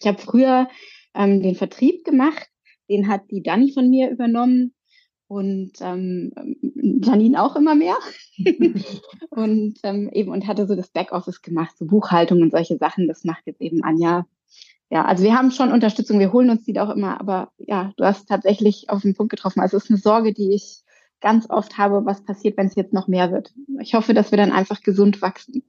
ich 0.01 0.07
habe 0.07 0.19
früher 0.19 0.69
ähm, 1.15 1.43
den 1.43 1.55
Vertrieb 1.55 2.05
gemacht, 2.05 2.49
den 2.89 3.09
hat 3.09 3.31
die 3.31 3.43
Dani 3.43 3.73
von 3.73 3.89
mir 3.89 4.11
übernommen 4.11 4.75
und 5.29 5.73
ähm, 5.81 6.33
Janine 7.03 7.43
auch 7.43 7.57
immer 7.57 7.75
mehr 7.75 7.97
und 9.31 9.79
ähm, 9.83 10.09
eben 10.13 10.31
und 10.31 10.47
hatte 10.47 10.67
so 10.67 10.77
das 10.77 10.91
Backoffice 10.91 11.43
gemacht, 11.43 11.77
so 11.79 11.87
Buchhaltung 11.87 12.43
und 12.43 12.53
solche 12.53 12.77
Sachen. 12.77 13.09
Das 13.09 13.25
macht 13.25 13.43
jetzt 13.47 13.61
eben 13.61 13.83
Anja. 13.83 14.27
Ja, 14.89 15.05
also 15.05 15.25
wir 15.25 15.37
haben 15.37 15.51
schon 15.51 15.73
Unterstützung, 15.73 16.21
wir 16.21 16.33
holen 16.33 16.51
uns 16.51 16.65
die 16.65 16.79
auch 16.79 16.91
immer, 16.91 17.21
aber 17.21 17.51
ja, 17.59 17.93
du 17.97 18.05
hast 18.05 18.29
tatsächlich 18.29 18.89
auf 18.89 19.03
den 19.03 19.15
Punkt 19.15 19.31
getroffen. 19.31 19.61
Also 19.61 19.77
es 19.77 19.85
ist 19.85 19.91
eine 19.91 19.99
Sorge, 19.99 20.33
die 20.33 20.55
ich 20.55 20.83
ganz 21.21 21.51
oft 21.51 21.77
habe, 21.77 22.05
was 22.05 22.23
passiert, 22.23 22.57
wenn 22.57 22.69
es 22.69 22.77
jetzt 22.77 22.93
noch 22.93 23.09
mehr 23.09 23.33
wird. 23.33 23.53
Ich 23.81 23.95
hoffe, 23.95 24.15
dass 24.15 24.31
wir 24.31 24.39
dann 24.39 24.53
einfach 24.53 24.83
gesund 24.83 25.23
wachsen. 25.23 25.65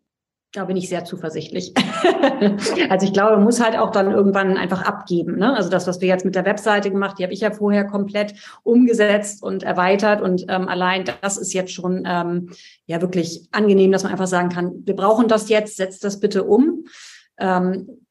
Da 0.57 0.65
bin 0.65 0.75
ich 0.75 0.89
sehr 0.89 1.05
zuversichtlich. 1.05 1.71
also 2.89 3.05
ich 3.05 3.13
glaube, 3.13 3.35
man 3.35 3.43
muss 3.43 3.63
halt 3.63 3.77
auch 3.77 3.91
dann 3.91 4.09
irgendwann 4.09 4.57
einfach 4.57 4.81
abgeben. 4.81 5.37
Ne? 5.37 5.55
Also 5.55 5.69
das, 5.69 5.85
was 5.85 6.01
wir 6.01 6.07
jetzt 6.07 6.25
mit 6.25 6.33
der 6.33 6.45
Webseite 6.45 6.89
gemacht, 6.89 7.19
die 7.19 7.23
habe 7.23 7.31
ich 7.31 7.41
ja 7.41 7.51
vorher 7.51 7.85
komplett 7.85 8.33
umgesetzt 8.63 9.43
und 9.43 9.61
erweitert. 9.61 10.19
Und 10.19 10.45
ähm, 10.49 10.67
allein 10.67 11.05
das 11.21 11.37
ist 11.37 11.53
jetzt 11.53 11.71
schon 11.73 12.05
ähm, 12.07 12.49
ja 12.87 13.01
wirklich 13.01 13.47
angenehm, 13.51 13.91
dass 13.91 14.01
man 14.01 14.11
einfach 14.11 14.25
sagen 14.25 14.49
kann, 14.49 14.81
wir 14.83 14.95
brauchen 14.95 15.27
das 15.27 15.47
jetzt, 15.47 15.77
setzt 15.77 16.03
das 16.03 16.19
bitte 16.19 16.43
um. 16.43 16.85
Ähm, 17.37 18.06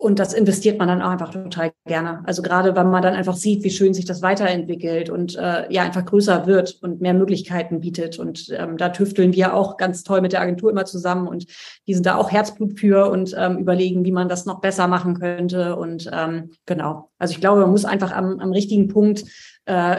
und 0.00 0.20
das 0.20 0.32
investiert 0.32 0.78
man 0.78 0.86
dann 0.86 1.02
auch 1.02 1.10
einfach 1.10 1.32
total 1.32 1.72
gerne. 1.84 2.22
Also 2.24 2.40
gerade, 2.40 2.76
weil 2.76 2.84
man 2.84 3.02
dann 3.02 3.14
einfach 3.14 3.34
sieht, 3.34 3.64
wie 3.64 3.70
schön 3.70 3.94
sich 3.94 4.04
das 4.04 4.22
weiterentwickelt 4.22 5.10
und 5.10 5.36
äh, 5.36 5.70
ja 5.72 5.82
einfach 5.82 6.04
größer 6.04 6.46
wird 6.46 6.78
und 6.82 7.00
mehr 7.00 7.14
Möglichkeiten 7.14 7.80
bietet. 7.80 8.16
Und 8.16 8.48
ähm, 8.56 8.76
da 8.76 8.90
tüfteln 8.90 9.32
wir 9.32 9.54
auch 9.54 9.76
ganz 9.76 10.04
toll 10.04 10.20
mit 10.20 10.32
der 10.32 10.40
Agentur 10.40 10.70
immer 10.70 10.84
zusammen 10.84 11.26
und 11.26 11.46
die 11.88 11.94
sind 11.94 12.06
da 12.06 12.14
auch 12.14 12.30
Herzblut 12.30 12.78
für 12.78 13.10
und 13.10 13.34
ähm, 13.36 13.58
überlegen, 13.58 14.04
wie 14.04 14.12
man 14.12 14.28
das 14.28 14.46
noch 14.46 14.60
besser 14.60 14.86
machen 14.86 15.18
könnte. 15.18 15.74
Und 15.74 16.08
ähm, 16.12 16.50
genau. 16.64 17.10
Also 17.18 17.32
ich 17.32 17.40
glaube, 17.40 17.62
man 17.62 17.70
muss 17.70 17.84
einfach 17.84 18.12
am, 18.12 18.38
am 18.38 18.52
richtigen 18.52 18.86
Punkt 18.86 19.24
äh, 19.64 19.96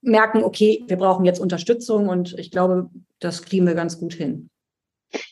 merken, 0.00 0.42
okay, 0.42 0.84
wir 0.86 0.96
brauchen 0.96 1.26
jetzt 1.26 1.38
Unterstützung 1.38 2.08
und 2.08 2.32
ich 2.38 2.50
glaube, 2.50 2.88
das 3.20 3.42
kriegen 3.42 3.66
wir 3.66 3.74
ganz 3.74 3.98
gut 3.98 4.14
hin. 4.14 4.48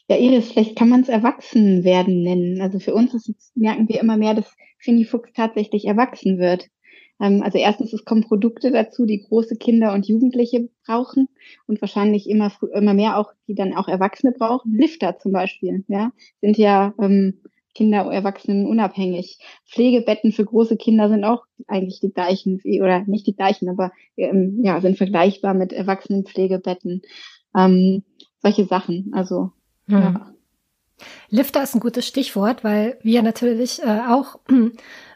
Ja, 0.09 0.17
Iris, 0.17 0.53
vielleicht 0.53 0.77
kann 0.77 0.89
man 0.89 1.03
es 1.03 1.09
Erwachsenwerden 1.09 2.23
nennen. 2.23 2.61
Also 2.61 2.79
für 2.79 2.95
uns 2.95 3.15
ist, 3.15 3.57
merken 3.57 3.89
wir 3.89 4.01
immer 4.01 4.17
mehr, 4.17 4.35
dass 4.35 4.55
Finny 4.79 5.05
Fuchs 5.05 5.33
tatsächlich 5.33 5.87
erwachsen 5.87 6.39
wird. 6.39 6.69
Ähm, 7.21 7.43
also 7.43 7.59
erstens, 7.59 7.93
es 7.93 8.05
kommen 8.05 8.23
Produkte 8.23 8.73
dazu, 8.73 9.07
die 9.07 9.23
große 9.23 9.57
Kinder 9.57 9.93
und 9.93 10.07
Jugendliche 10.07 10.69
brauchen 10.85 11.29
und 11.67 11.81
wahrscheinlich 11.81 12.29
immer, 12.29 12.53
immer 12.75 12.95
mehr 12.95 13.17
auch, 13.17 13.33
die 13.47 13.55
dann 13.55 13.75
auch 13.75 13.89
Erwachsene 13.89 14.33
brauchen. 14.33 14.75
Lifter 14.75 15.19
zum 15.19 15.33
Beispiel, 15.33 15.85
ja, 15.89 16.11
sind 16.41 16.59
ja 16.59 16.95
ähm, 17.01 17.41
Kinder, 17.75 18.13
Erwachsenen 18.13 18.67
unabhängig. 18.67 19.39
Pflegebetten 19.67 20.33
für 20.33 20.45
große 20.45 20.77
Kinder 20.77 21.09
sind 21.09 21.25
auch 21.25 21.45
eigentlich 21.69 22.01
die 22.01 22.13
gleichen, 22.13 22.61
oder 22.81 23.05
nicht 23.07 23.27
die 23.27 23.37
gleichen, 23.37 23.69
aber 23.69 23.93
ähm, 24.17 24.61
ja, 24.63 24.81
sind 24.81 24.99
vergleichbar 24.99 25.55
mit 25.55 25.73
Erwachsenenpflegebetten. 25.73 27.03
Ähm, 27.57 28.03
solche 28.43 28.67
Sachen. 28.67 29.11
Also 29.15 29.53
hm. 29.89 30.03
ja. 30.03 30.33
Lifter 31.31 31.63
ist 31.63 31.75
ein 31.75 31.81
gutes 31.81 32.07
Stichwort, 32.07 32.63
weil 32.63 32.99
wir 33.03 33.23
natürlich 33.23 33.83
äh, 33.83 34.01
auch 34.09 34.39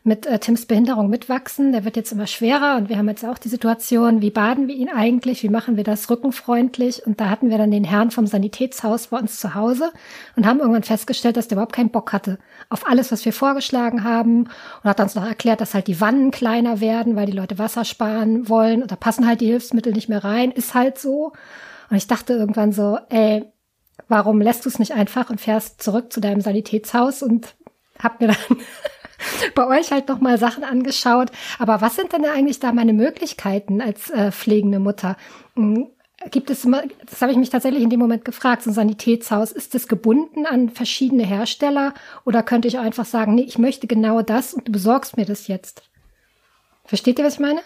mit 0.02 0.24
äh, 0.24 0.38
Tims 0.38 0.66
Behinderung 0.66 1.11
mitwachsen. 1.11 1.72
Der 1.72 1.85
wird 1.85 1.96
jetzt 1.96 2.12
immer 2.12 2.26
schwerer 2.26 2.76
und 2.76 2.88
wir 2.88 2.96
haben 2.96 3.09
jetzt 3.09 3.24
auch 3.24 3.38
die 3.38 3.48
Situation, 3.48 4.22
wie 4.22 4.31
baden 4.31 4.68
wir 4.68 4.74
ihn 4.74 4.88
eigentlich, 4.88 5.42
wie 5.42 5.48
machen 5.48 5.76
wir 5.76 5.85
das 5.85 6.09
rückenfreundlich? 6.09 7.07
Und 7.07 7.20
da 7.20 7.29
hatten 7.29 7.50
wir 7.50 7.59
dann 7.59 7.70
den 7.70 7.85
Herrn 7.85 8.11
vom 8.11 8.26
Sanitätshaus 8.26 9.09
bei 9.09 9.18
uns 9.18 9.38
zu 9.38 9.55
Hause 9.55 9.92
und 10.37 10.46
haben 10.46 10.61
irgendwann 10.61 10.85
festgestellt, 10.85 11.37
dass 11.37 11.48
der 11.48 11.57
überhaupt 11.57 11.74
keinen 11.74 11.90
Bock 11.90 12.12
hatte 12.12 12.38
auf 12.68 12.88
alles, 12.88 13.12
was 13.12 13.24
wir 13.24 13.33
vorgeschlagen 13.33 14.05
haben 14.05 14.44
und 14.44 14.85
hat 14.85 15.00
uns 15.00 15.14
noch 15.16 15.26
erklärt, 15.26 15.61
dass 15.61 15.74
halt 15.74 15.87
die 15.87 16.00
Wannen 16.00 16.31
kleiner 16.31 16.81
werden, 16.81 17.16
weil 17.16 17.26
die 17.26 17.33
Leute 17.33 17.59
Wasser 17.59 17.85
sparen 17.85 18.48
wollen 18.48 18.83
und 18.83 18.90
da 18.90 18.96
passen 18.96 19.26
halt 19.26 19.40
die 19.40 19.46
Hilfsmittel 19.46 19.92
nicht 19.92 20.09
mehr 20.09 20.24
rein, 20.24 20.50
ist 20.50 20.74
halt 20.74 20.98
so. 20.98 21.33
Und 21.90 21.96
ich 21.96 22.07
dachte 22.07 22.33
irgendwann 22.33 22.72
so, 22.72 22.98
ey, 23.11 23.44
warum 24.09 24.40
lässt 24.40 24.64
du 24.64 24.68
es 24.68 24.78
nicht 24.78 24.92
einfach 24.92 25.30
und 25.30 25.40
fährst 25.40 25.82
zurück 25.82 26.12
zu 26.12 26.20
deinem 26.20 26.40
Sanitätshaus 26.40 27.22
und 27.22 27.54
hab 27.98 28.20
mir 28.20 28.28
dann 28.28 28.59
bei 29.54 29.66
euch 29.66 29.90
halt 29.90 30.09
noch 30.09 30.20
mal 30.20 30.38
Sachen 30.38 30.64
angeschaut. 30.64 31.30
Aber 31.59 31.80
was 31.80 31.96
sind 31.96 32.12
denn 32.12 32.24
eigentlich 32.24 32.61
da 32.61 32.72
meine 32.72 32.92
Möglichkeiten 32.92 33.80
als 33.80 34.11
äh, 34.11 34.32
pflegende 34.32 34.78
Mutter? 34.78 35.16
Hm, 35.54 35.88
gibt 36.30 36.50
es, 36.50 36.62
das 36.62 37.22
habe 37.22 37.32
ich 37.32 37.38
mich 37.38 37.50
tatsächlich 37.50 37.82
in 37.82 37.90
dem 37.90 38.00
Moment 38.00 38.24
gefragt, 38.24 38.62
so 38.62 38.70
ein 38.70 38.74
Sanitätshaus, 38.74 39.52
ist 39.52 39.74
das 39.74 39.88
gebunden 39.88 40.46
an 40.46 40.70
verschiedene 40.70 41.24
Hersteller 41.24 41.94
oder 42.24 42.42
könnte 42.42 42.68
ich 42.68 42.78
einfach 42.78 43.04
sagen, 43.04 43.35
nee, 43.35 43.42
ich 43.42 43.59
möchte 43.59 43.87
genau 43.87 44.22
das 44.22 44.54
und 44.54 44.68
du 44.68 44.72
besorgst 44.72 45.16
mir 45.16 45.26
das 45.26 45.46
jetzt? 45.46 45.82
Versteht 46.85 47.18
ihr, 47.18 47.24
was 47.24 47.35
ich 47.35 47.40
meine? 47.40 47.61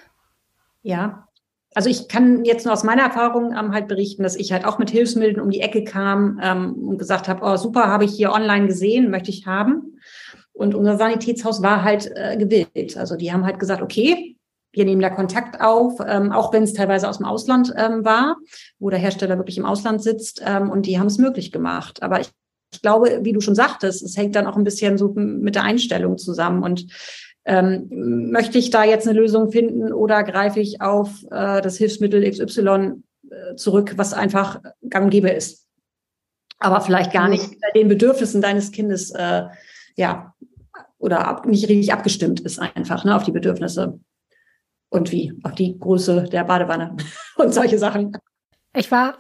Ja, 0.83 1.29
also 1.75 1.89
ich 1.89 2.09
kann 2.09 2.45
jetzt 2.45 2.65
nur 2.65 2.75
aus 2.75 2.85
meiner 2.85 3.03
Erfahrung 3.03 3.53
ähm, 3.53 3.73
halt 3.73 3.87
berichten, 3.87 4.23
dass 4.23 4.37
ich 4.37 4.53
halt 4.53 4.65
auch 4.65 4.79
mit 4.79 4.91
Hilfsmitteln 4.91 5.41
um 5.41 5.51
die 5.51 5.61
Ecke 5.61 5.85
kam 5.85 6.41
ähm, 6.43 6.75
und 6.75 6.99
gesagt 6.99 7.29
habe, 7.29 7.45
oh 7.45 7.57
super, 7.57 7.87
habe 7.87 8.05
ich 8.05 8.13
hier 8.13 8.33
online 8.33 8.67
gesehen, 8.67 9.11
möchte 9.11 9.31
ich 9.31 9.47
haben. 9.47 9.99
Und 10.53 10.75
unser 10.75 10.99
Sanitätshaus 10.99 11.63
war 11.63 11.85
halt 11.85 12.11
äh, 12.15 12.37
gewillt. 12.37 12.97
Also 12.97 13.17
die 13.17 13.33
haben 13.33 13.47
halt 13.47 13.59
gesagt, 13.59 13.83
okay, 13.83 14.37
wir 14.73 14.85
nehmen 14.85 15.01
da 15.01 15.11
Kontakt 15.11 15.61
auf, 15.61 16.01
ähm, 16.07 16.33
auch 16.33 16.53
wenn 16.53 16.65
es 16.65 16.75
teilweise 16.75 17.09
aus 17.09 17.19
dem 17.19 17.27
Ausland 17.27 17.73
ähm, 17.77 18.05
war, 18.05 18.37
wo 18.79 18.91
der 18.91 18.99
Hersteller 18.99 19.39
wirklich 19.39 19.59
im 19.59 19.65
Ausland 19.65 20.03
sitzt. 20.03 20.43
Ähm, 20.45 20.71
und 20.71 20.87
die 20.87 20.99
haben 20.99 21.07
es 21.07 21.19
möglich 21.19 21.53
gemacht. 21.53 22.03
Aber 22.03 22.21
ich, 22.21 22.31
ich 22.73 22.83
glaube, 22.83 23.21
wie 23.23 23.33
du 23.33 23.41
schon 23.41 23.55
sagtest, 23.55 24.03
es 24.03 24.17
hängt 24.17 24.37
dann 24.37 24.47
auch 24.47 24.57
ein 24.57 24.65
bisschen 24.65 24.99
so 24.99 25.13
mit 25.15 25.55
der 25.55 25.65
Einstellung 25.65 26.19
zusammen. 26.19 26.63
Und 26.63 26.87
ähm, 27.51 28.31
möchte 28.31 28.59
ich 28.59 28.71
da 28.71 28.85
jetzt 28.85 29.09
eine 29.09 29.19
Lösung 29.19 29.51
finden 29.51 29.93
oder 29.93 30.23
greife 30.23 30.61
ich 30.61 30.81
auf 30.81 31.25
äh, 31.33 31.61
das 31.61 31.77
Hilfsmittel 31.79 32.23
XY 32.31 33.03
äh, 33.29 33.57
zurück, 33.57 33.95
was 33.97 34.13
einfach 34.13 34.61
gang 34.89 35.07
und 35.07 35.11
gäbe 35.11 35.31
ist? 35.31 35.67
Aber 36.61 36.81
vielleicht 36.81 37.13
gar 37.13 37.29
nicht 37.29 37.57
den 37.75 37.89
Bedürfnissen 37.89 38.41
deines 38.41 38.71
Kindes, 38.71 39.11
äh, 39.11 39.47
ja, 39.97 40.33
oder 40.99 41.27
ab, 41.27 41.45
nicht 41.45 41.69
richtig 41.69 41.93
abgestimmt 41.93 42.39
ist 42.39 42.61
einfach, 42.61 43.05
ne, 43.05 43.17
auf 43.17 43.25
die 43.25 43.33
Bedürfnisse. 43.33 43.99
Und 44.89 45.11
wie? 45.11 45.33
Auf 45.43 45.55
die 45.55 45.77
Größe 45.77 46.25
der 46.31 46.45
Badewanne 46.45 46.97
und 47.37 47.53
solche 47.53 47.79
Sachen. 47.79 48.17
Ich 48.77 48.93
war 48.93 49.19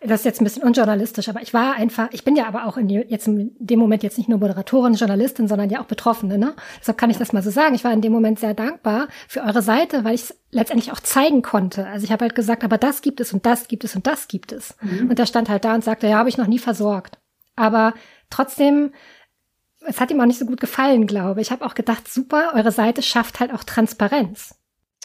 das 0.00 0.20
ist 0.20 0.24
jetzt 0.24 0.40
ein 0.40 0.44
bisschen 0.44 0.62
unjournalistisch, 0.62 1.28
aber 1.28 1.42
ich 1.42 1.52
war 1.52 1.74
einfach, 1.74 2.08
ich 2.12 2.22
bin 2.22 2.36
ja 2.36 2.46
aber 2.46 2.66
auch 2.66 2.76
in 2.76 2.88
jetzt 2.88 3.26
in 3.26 3.56
dem 3.58 3.80
Moment 3.80 4.04
jetzt 4.04 4.16
nicht 4.16 4.28
nur 4.28 4.38
Moderatorin, 4.38 4.94
Journalistin, 4.94 5.48
sondern 5.48 5.70
ja 5.70 5.80
auch 5.80 5.86
Betroffene, 5.86 6.38
ne? 6.38 6.54
Deshalb 6.78 6.98
kann 6.98 7.10
ich 7.10 7.18
das 7.18 7.32
mal 7.32 7.42
so 7.42 7.50
sagen. 7.50 7.74
Ich 7.74 7.82
war 7.82 7.92
in 7.92 8.00
dem 8.00 8.12
Moment 8.12 8.38
sehr 8.38 8.54
dankbar 8.54 9.08
für 9.26 9.42
eure 9.42 9.60
Seite, 9.60 10.04
weil 10.04 10.14
ich 10.14 10.22
es 10.22 10.38
letztendlich 10.52 10.92
auch 10.92 11.00
zeigen 11.00 11.42
konnte. 11.42 11.86
Also 11.86 12.04
ich 12.04 12.12
habe 12.12 12.24
halt 12.24 12.36
gesagt, 12.36 12.62
aber 12.62 12.78
das 12.78 13.02
gibt 13.02 13.20
es 13.20 13.32
und 13.32 13.44
das 13.44 13.66
gibt 13.66 13.82
es 13.82 13.96
und 13.96 14.06
das 14.06 14.28
gibt 14.28 14.52
es. 14.52 14.76
Mhm. 14.80 15.10
Und 15.10 15.18
er 15.18 15.26
stand 15.26 15.48
halt 15.48 15.64
da 15.64 15.74
und 15.74 15.82
sagte, 15.82 16.06
ja, 16.06 16.18
habe 16.18 16.28
ich 16.28 16.38
noch 16.38 16.46
nie 16.46 16.60
versorgt. 16.60 17.18
Aber 17.56 17.92
trotzdem, 18.30 18.92
es 19.84 20.00
hat 20.00 20.12
ihm 20.12 20.20
auch 20.20 20.26
nicht 20.26 20.38
so 20.38 20.46
gut 20.46 20.60
gefallen, 20.60 21.08
glaube 21.08 21.40
ich. 21.40 21.48
Ich 21.48 21.52
habe 21.52 21.66
auch 21.66 21.74
gedacht, 21.74 22.06
super, 22.06 22.52
eure 22.54 22.70
Seite 22.70 23.02
schafft 23.02 23.40
halt 23.40 23.52
auch 23.52 23.64
Transparenz. 23.64 24.54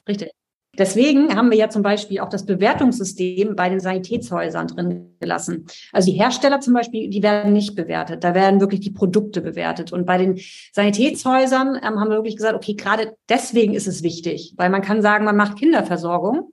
Richtig. 0.07 0.29
Deswegen 0.75 1.35
haben 1.35 1.51
wir 1.51 1.57
ja 1.57 1.69
zum 1.69 1.83
Beispiel 1.83 2.19
auch 2.19 2.29
das 2.29 2.47
Bewertungssystem 2.47 3.55
bei 3.55 3.69
den 3.69 3.79
Sanitätshäusern 3.79 4.67
drin 4.67 5.15
gelassen. 5.19 5.67
Also 5.91 6.11
die 6.11 6.17
Hersteller 6.17 6.61
zum 6.61 6.73
Beispiel, 6.73 7.09
die 7.09 7.21
werden 7.21 7.53
nicht 7.53 7.75
bewertet. 7.75 8.23
Da 8.23 8.33
werden 8.33 8.59
wirklich 8.59 8.79
die 8.79 8.89
Produkte 8.89 9.41
bewertet. 9.41 9.93
Und 9.93 10.05
bei 10.05 10.17
den 10.17 10.39
Sanitätshäusern 10.71 11.75
ähm, 11.75 11.99
haben 11.99 12.09
wir 12.09 12.17
wirklich 12.17 12.37
gesagt, 12.37 12.55
okay, 12.55 12.73
gerade 12.73 13.15
deswegen 13.29 13.75
ist 13.75 13.87
es 13.87 14.01
wichtig, 14.01 14.53
weil 14.57 14.71
man 14.71 14.81
kann 14.81 15.03
sagen, 15.03 15.25
man 15.25 15.37
macht 15.37 15.59
Kinderversorgung, 15.59 16.51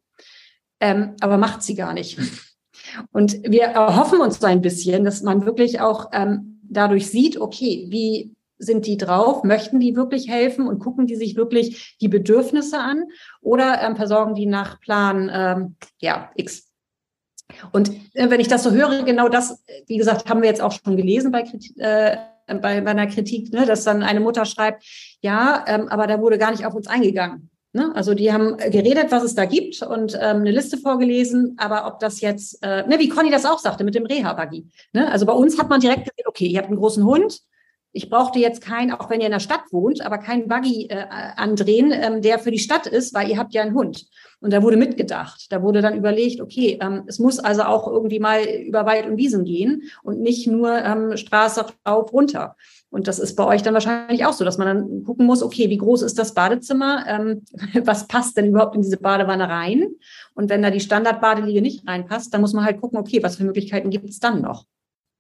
ähm, 0.81 1.15
aber 1.21 1.39
macht 1.39 1.63
sie 1.63 1.75
gar 1.75 1.95
nicht. 1.95 2.19
Und 3.13 3.43
wir 3.49 3.63
erhoffen 3.63 4.21
uns 4.21 4.39
so 4.39 4.47
ein 4.47 4.61
bisschen, 4.61 5.05
dass 5.05 5.23
man 5.23 5.47
wirklich 5.47 5.81
auch 5.81 6.11
ähm, 6.13 6.61
dadurch 6.63 7.09
sieht, 7.11 7.41
okay, 7.41 7.87
wie 7.89 8.35
sind 8.61 8.87
die 8.87 8.97
drauf? 8.97 9.43
Möchten 9.43 9.81
die 9.81 9.97
wirklich 9.97 10.29
helfen 10.29 10.69
und 10.69 10.79
gucken 10.79 11.07
die 11.07 11.17
sich 11.17 11.35
wirklich 11.35 11.97
die 12.01 12.09
Bedürfnisse 12.09 12.79
an 12.79 13.05
oder 13.41 13.83
ähm, 13.83 13.97
versorgen 13.97 14.35
die 14.35 14.47
nach 14.47 14.81
Plan 14.81 15.31
ähm, 15.33 15.77
ja 16.01 16.31
X? 16.37 16.69
Und 17.73 17.91
äh, 18.15 18.31
wenn 18.31 18.41
ich 18.41 18.49
das 18.49 18.63
so 18.63 18.71
höre, 18.71 19.03
genau 19.03 19.29
das, 19.29 19.65
wie 19.87 19.97
gesagt, 19.97 20.29
haben 20.29 20.43
wir 20.43 20.49
jetzt 20.49 20.63
auch 20.63 20.73
schon 20.73 20.97
gelesen 20.97 21.33
bei, 21.33 21.45
äh, 21.79 22.17
bei, 22.47 22.81
bei 22.81 22.91
einer 22.91 23.07
Kritik, 23.07 23.53
ne, 23.53 23.67
dass 23.67 23.85
dann 23.85 24.03
eine 24.03 24.21
Mutter 24.21 24.45
schreibt, 24.45 24.85
ja, 25.21 25.65
ähm, 25.67 25.89
aber 25.89 26.07
da 26.07 26.21
wurde 26.21 26.39
gar 26.39 26.51
nicht 26.51 26.67
auf 26.67 26.75
uns 26.75 26.87
eingegangen. 26.87 27.51
Ne? 27.73 27.93
Also 27.95 28.15
die 28.15 28.33
haben 28.33 28.57
geredet, 28.57 29.07
was 29.11 29.23
es 29.23 29.37
da 29.37 29.45
gibt 29.45 29.83
und 29.83 30.15
ähm, 30.15 30.39
eine 30.39 30.51
Liste 30.51 30.77
vorgelesen, 30.77 31.55
aber 31.59 31.87
ob 31.87 32.01
das 32.01 32.21
jetzt, 32.21 32.59
äh, 32.63 32.87
ne, 32.87 32.99
wie 32.99 33.09
Conny 33.09 33.31
das 33.31 33.47
auch 33.47 33.61
sagte 33.61 33.85
mit 33.85 33.95
dem 33.95 34.07
Reha-Buggy. 34.07 34.67
Ne? 34.93 35.11
Also 35.11 35.25
bei 35.25 35.33
uns 35.33 35.57
hat 35.59 35.69
man 35.69 35.81
direkt 35.81 36.09
gesehen, 36.09 36.27
okay, 36.27 36.47
ihr 36.47 36.59
habt 36.59 36.69
einen 36.69 36.79
großen 36.79 37.05
Hund, 37.05 37.41
ich 37.93 38.09
brauchte 38.09 38.39
jetzt 38.39 38.61
keinen, 38.61 38.93
auch 38.93 39.11
wenn 39.11 39.21
ihr 39.21 39.27
in 39.27 39.33
der 39.33 39.41
Stadt 39.41 39.65
wohnt, 39.73 40.01
aber 40.05 40.19
keinen 40.19 40.47
Buggy 40.47 40.87
äh, 40.91 41.07
andrehen, 41.37 41.93
ähm, 41.93 42.23
der 42.23 42.39
für 42.39 42.51
die 42.51 42.59
Stadt 42.59 42.87
ist, 42.87 43.15
weil 43.15 43.29
ihr 43.29 43.39
habt 43.39 43.53
ja 43.53 43.63
einen 43.63 43.75
Hund. 43.75 44.07
Und 44.41 44.53
da 44.53 44.63
wurde 44.63 44.77
mitgedacht. 44.77 45.47
Da 45.51 45.63
wurde 45.63 45.83
dann 45.83 45.97
überlegt, 45.97 46.41
okay, 46.41 46.79
ähm, 46.81 47.03
es 47.07 47.19
muss 47.19 47.39
also 47.41 47.63
auch 47.63 47.89
irgendwie 47.89 48.21
mal 48.21 48.45
über 48.45 48.87
Wald 48.87 49.07
und 49.07 49.17
Wiesen 49.17 49.45
gehen 49.45 49.83
und 50.03 50.21
nicht 50.21 50.47
nur 50.47 50.73
ähm, 50.73 51.17
Straße 51.17 51.67
rauf, 51.87 52.13
runter. 52.13 52.57
Und 52.91 53.07
das 53.09 53.19
ist 53.19 53.37
bei 53.37 53.45
euch 53.45 53.63
dann 53.63 53.75
wahrscheinlich 53.75 54.25
auch 54.25 54.33
so, 54.33 54.45
dass 54.45 54.59
man 54.59 54.67
dann 54.67 55.05
gucken 55.05 55.27
muss, 55.27 55.43
okay, 55.43 55.69
wie 55.69 55.79
groß 55.79 56.03
ist 56.03 56.19
das 56.19 56.35
Badezimmer? 56.35 57.05
Ähm, 57.09 57.43
was 57.85 58.07
passt 58.07 58.37
denn 58.37 58.47
überhaupt 58.47 58.77
in 58.77 58.83
diese 58.83 58.99
Badewanne 58.99 59.49
rein? 59.49 59.89
Und 60.35 60.49
wenn 60.49 60.63
da 60.63 60.71
die 60.71 60.81
Standardbadeliege 60.81 61.61
nicht 61.61 61.87
reinpasst, 61.87 62.33
dann 62.33 62.41
muss 62.41 62.53
man 62.53 62.65
halt 62.65 62.81
gucken, 62.81 62.99
okay, 62.99 63.23
was 63.23 63.37
für 63.37 63.45
Möglichkeiten 63.45 63.91
gibt 63.91 64.09
es 64.09 64.21
dann 64.21 64.41
noch? 64.43 64.65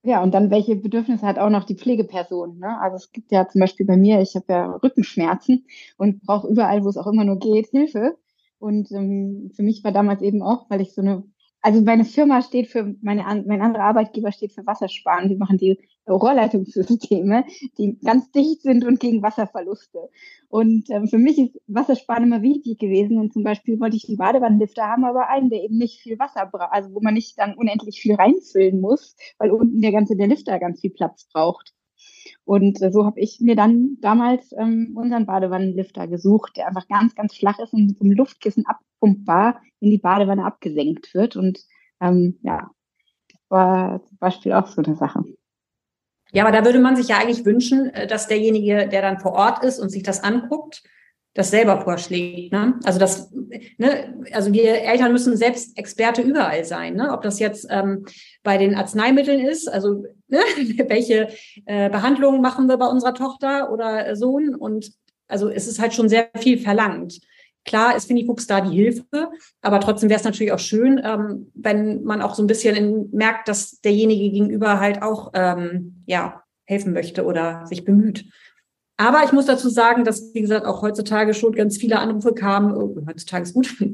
Ja, 0.04 0.22
und 0.22 0.32
dann 0.32 0.50
welche 0.50 0.76
Bedürfnisse 0.76 1.26
hat 1.26 1.38
auch 1.38 1.50
noch 1.50 1.64
die 1.64 1.74
Pflegeperson. 1.76 2.58
Ne? 2.58 2.78
Also 2.80 2.96
es 2.96 3.12
gibt 3.12 3.30
ja 3.32 3.46
zum 3.48 3.60
Beispiel 3.60 3.84
bei 3.86 3.96
mir, 3.98 4.20
ich 4.22 4.34
habe 4.34 4.46
ja 4.48 4.72
Rückenschmerzen 4.76 5.66
und 5.98 6.22
brauche 6.22 6.48
überall, 6.48 6.84
wo 6.84 6.88
es 6.88 6.96
auch 6.96 7.06
immer 7.06 7.24
nur 7.24 7.38
geht, 7.38 7.68
Hilfe. 7.68 8.16
Und 8.58 8.90
ähm, 8.92 9.50
für 9.54 9.62
mich 9.62 9.84
war 9.84 9.92
damals 9.92 10.22
eben 10.22 10.42
auch, 10.42 10.70
weil 10.70 10.80
ich 10.80 10.94
so 10.94 11.02
eine 11.02 11.24
also 11.62 11.82
meine 11.82 12.04
Firma 12.04 12.42
steht 12.42 12.68
für, 12.68 12.94
meine, 13.02 13.22
mein 13.46 13.62
anderer 13.62 13.84
Arbeitgeber 13.84 14.32
steht 14.32 14.52
für 14.52 14.66
Wassersparen. 14.66 15.28
Die 15.28 15.36
machen 15.36 15.58
die 15.58 15.78
Rohrleitungssysteme, 16.08 17.44
die 17.78 17.98
ganz 17.98 18.30
dicht 18.32 18.62
sind 18.62 18.84
und 18.84 19.00
gegen 19.00 19.22
Wasserverluste. 19.22 20.08
Und 20.48 20.88
ähm, 20.90 21.06
für 21.06 21.18
mich 21.18 21.38
ist 21.38 21.60
Wassersparen 21.66 22.24
immer 22.24 22.42
wichtig 22.42 22.78
gewesen. 22.78 23.18
Und 23.18 23.32
zum 23.32 23.42
Beispiel 23.42 23.78
wollte 23.78 23.96
ich 23.96 24.08
einen 24.08 24.16
Badewannenlifter 24.16 24.84
haben, 24.84 25.04
aber 25.04 25.28
einen, 25.28 25.50
der 25.50 25.62
eben 25.62 25.76
nicht 25.76 26.00
viel 26.00 26.18
Wasser 26.18 26.46
braucht, 26.46 26.72
also 26.72 26.94
wo 26.94 27.00
man 27.00 27.14
nicht 27.14 27.38
dann 27.38 27.54
unendlich 27.54 28.00
viel 28.00 28.14
reinfüllen 28.14 28.80
muss, 28.80 29.16
weil 29.38 29.50
unten 29.50 29.80
der 29.80 29.92
ganze, 29.92 30.16
der 30.16 30.28
Lifter 30.28 30.58
ganz 30.58 30.80
viel 30.80 30.90
Platz 30.90 31.28
braucht. 31.32 31.74
Und 32.50 32.82
äh, 32.82 32.90
so 32.90 33.06
habe 33.06 33.20
ich 33.20 33.38
mir 33.40 33.54
dann 33.54 33.98
damals 34.00 34.52
ähm, 34.58 34.94
unseren 34.96 35.24
Badewannenlifter 35.24 36.08
gesucht, 36.08 36.56
der 36.56 36.66
einfach 36.66 36.88
ganz, 36.88 37.14
ganz 37.14 37.36
flach 37.36 37.60
ist 37.60 37.72
und 37.72 37.86
mit 37.86 37.98
so 37.98 38.04
einem 38.04 38.14
Luftkissen 38.14 38.64
abpumpbar 38.66 39.62
in 39.78 39.92
die 39.92 39.98
Badewanne 39.98 40.44
abgesenkt 40.44 41.14
wird. 41.14 41.36
Und 41.36 41.60
ähm, 42.00 42.40
ja, 42.42 42.72
das 43.28 43.40
war 43.50 44.04
zum 44.04 44.18
Beispiel 44.18 44.52
auch 44.52 44.66
so 44.66 44.82
eine 44.82 44.96
Sache. 44.96 45.22
Ja, 46.32 46.44
aber 46.44 46.50
da 46.50 46.64
würde 46.64 46.80
man 46.80 46.96
sich 46.96 47.06
ja 47.06 47.18
eigentlich 47.18 47.44
wünschen, 47.44 47.90
äh, 47.90 48.08
dass 48.08 48.26
derjenige, 48.26 48.88
der 48.88 49.00
dann 49.00 49.20
vor 49.20 49.34
Ort 49.34 49.62
ist 49.62 49.78
und 49.78 49.90
sich 49.90 50.02
das 50.02 50.24
anguckt, 50.24 50.82
das 51.34 51.50
selber 51.50 51.80
vorschlägt. 51.80 52.52
Ne? 52.52 52.78
Also 52.84 52.98
das, 52.98 53.30
ne, 53.78 54.14
also 54.32 54.52
wir 54.52 54.82
Eltern 54.82 55.12
müssen 55.12 55.36
selbst 55.36 55.78
Experte 55.78 56.22
überall 56.22 56.64
sein. 56.64 56.94
Ne? 56.94 57.12
Ob 57.12 57.22
das 57.22 57.38
jetzt 57.38 57.66
ähm, 57.70 58.04
bei 58.42 58.58
den 58.58 58.74
Arzneimitteln 58.74 59.40
ist, 59.40 59.68
also 59.68 60.04
ne, 60.28 60.38
welche 60.88 61.28
äh, 61.66 61.88
Behandlungen 61.88 62.40
machen 62.40 62.68
wir 62.68 62.76
bei 62.78 62.86
unserer 62.86 63.14
Tochter 63.14 63.72
oder 63.72 64.16
Sohn 64.16 64.54
und 64.54 64.92
also 65.28 65.48
es 65.48 65.68
ist 65.68 65.78
halt 65.78 65.94
schon 65.94 66.08
sehr 66.08 66.28
viel 66.38 66.58
verlangt. 66.58 67.20
Klar 67.64 67.94
ist 67.94 68.06
Finifuchs 68.06 68.46
da 68.46 68.60
die 68.60 68.74
Hilfe, 68.74 69.30
aber 69.60 69.80
trotzdem 69.80 70.08
wäre 70.08 70.18
es 70.18 70.24
natürlich 70.24 70.52
auch 70.52 70.58
schön, 70.58 71.00
ähm, 71.04 71.52
wenn 71.54 72.02
man 72.02 72.22
auch 72.22 72.34
so 72.34 72.42
ein 72.42 72.46
bisschen 72.48 72.74
in, 72.74 73.10
merkt, 73.12 73.48
dass 73.48 73.80
derjenige 73.80 74.30
gegenüber 74.30 74.80
halt 74.80 75.02
auch 75.02 75.30
ähm, 75.34 76.02
ja 76.06 76.42
helfen 76.64 76.92
möchte 76.92 77.24
oder 77.24 77.66
sich 77.66 77.84
bemüht. 77.84 78.24
Aber 79.00 79.24
ich 79.24 79.32
muss 79.32 79.46
dazu 79.46 79.70
sagen, 79.70 80.04
dass, 80.04 80.34
wie 80.34 80.42
gesagt, 80.42 80.66
auch 80.66 80.82
heutzutage 80.82 81.32
schon 81.32 81.52
ganz 81.52 81.78
viele 81.78 81.98
Anrufe 81.98 82.34
kamen. 82.34 82.74
Oh, 82.76 82.94
heutzutage 83.08 83.44
ist 83.44 83.54
gut. 83.54 83.74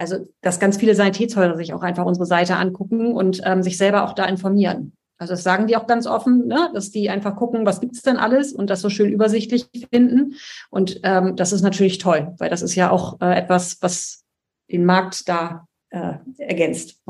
Also, 0.00 0.28
dass 0.42 0.60
ganz 0.60 0.76
viele 0.76 0.94
Sanitätshäuser 0.94 1.56
sich 1.56 1.74
auch 1.74 1.82
einfach 1.82 2.04
unsere 2.04 2.24
Seite 2.24 2.54
angucken 2.54 3.14
und 3.14 3.40
ähm, 3.44 3.64
sich 3.64 3.76
selber 3.76 4.04
auch 4.04 4.12
da 4.12 4.26
informieren. 4.26 4.92
Also 5.18 5.32
das 5.32 5.42
sagen 5.42 5.66
die 5.66 5.76
auch 5.76 5.88
ganz 5.88 6.06
offen, 6.06 6.46
ne? 6.46 6.70
dass 6.72 6.92
die 6.92 7.10
einfach 7.10 7.34
gucken, 7.34 7.66
was 7.66 7.80
gibt's 7.80 8.02
denn 8.02 8.16
alles 8.16 8.52
und 8.52 8.70
das 8.70 8.80
so 8.80 8.90
schön 8.90 9.10
übersichtlich 9.10 9.66
finden. 9.92 10.36
Und 10.70 11.00
ähm, 11.02 11.34
das 11.34 11.52
ist 11.52 11.62
natürlich 11.62 11.98
toll, 11.98 12.32
weil 12.38 12.48
das 12.48 12.62
ist 12.62 12.76
ja 12.76 12.92
auch 12.92 13.20
äh, 13.20 13.36
etwas, 13.36 13.78
was 13.80 14.24
den 14.70 14.84
Markt 14.84 15.28
da 15.28 15.66
äh, 15.90 16.12
ergänzt. 16.36 17.02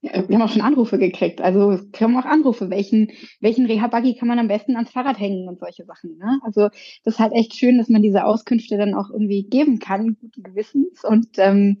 Wir 0.00 0.12
haben 0.12 0.42
auch 0.42 0.48
schon 0.48 0.62
Anrufe 0.62 0.96
gekriegt. 0.96 1.40
Also 1.40 1.72
es 1.72 1.90
kommen 1.90 2.16
auch 2.16 2.24
Anrufe, 2.24 2.70
welchen, 2.70 3.10
welchen 3.40 3.66
Reha-Buggy 3.66 4.14
kann 4.14 4.28
man 4.28 4.38
am 4.38 4.46
besten 4.46 4.76
ans 4.76 4.92
Fahrrad 4.92 5.18
hängen 5.18 5.48
und 5.48 5.58
solche 5.58 5.84
Sachen. 5.84 6.18
Ne? 6.18 6.40
Also 6.44 6.68
das 7.04 7.14
ist 7.14 7.18
halt 7.18 7.32
echt 7.32 7.56
schön, 7.56 7.78
dass 7.78 7.88
man 7.88 8.02
diese 8.02 8.24
Auskünfte 8.24 8.78
dann 8.78 8.94
auch 8.94 9.10
irgendwie 9.10 9.42
geben 9.42 9.80
kann, 9.80 10.16
guten 10.20 10.42
Gewissens. 10.44 11.04
Und 11.04 11.30
ähm, 11.38 11.80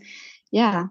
ja, 0.50 0.90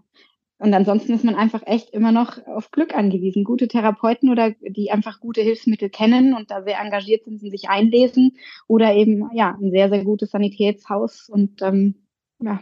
und 0.59 0.73
ansonsten 0.73 1.13
ist 1.13 1.23
man 1.23 1.35
einfach 1.35 1.61
echt 1.65 1.91
immer 1.91 2.11
noch 2.11 2.45
auf 2.47 2.71
Glück 2.71 2.95
angewiesen. 2.95 3.43
Gute 3.43 3.67
Therapeuten 3.67 4.29
oder 4.29 4.51
die 4.61 4.91
einfach 4.91 5.19
gute 5.19 5.41
Hilfsmittel 5.41 5.89
kennen 5.89 6.33
und 6.33 6.49
da 6.49 6.63
sehr 6.63 6.79
engagiert 6.79 7.25
sind 7.25 7.43
und 7.43 7.51
sich 7.51 7.69
einlesen 7.69 8.37
oder 8.67 8.95
eben 8.95 9.29
ja 9.33 9.55
ein 9.61 9.69
sehr, 9.71 9.89
sehr 9.89 10.03
gutes 10.03 10.31
Sanitätshaus 10.31 11.29
und 11.29 11.61
ähm, 11.61 11.95
ja, 12.39 12.59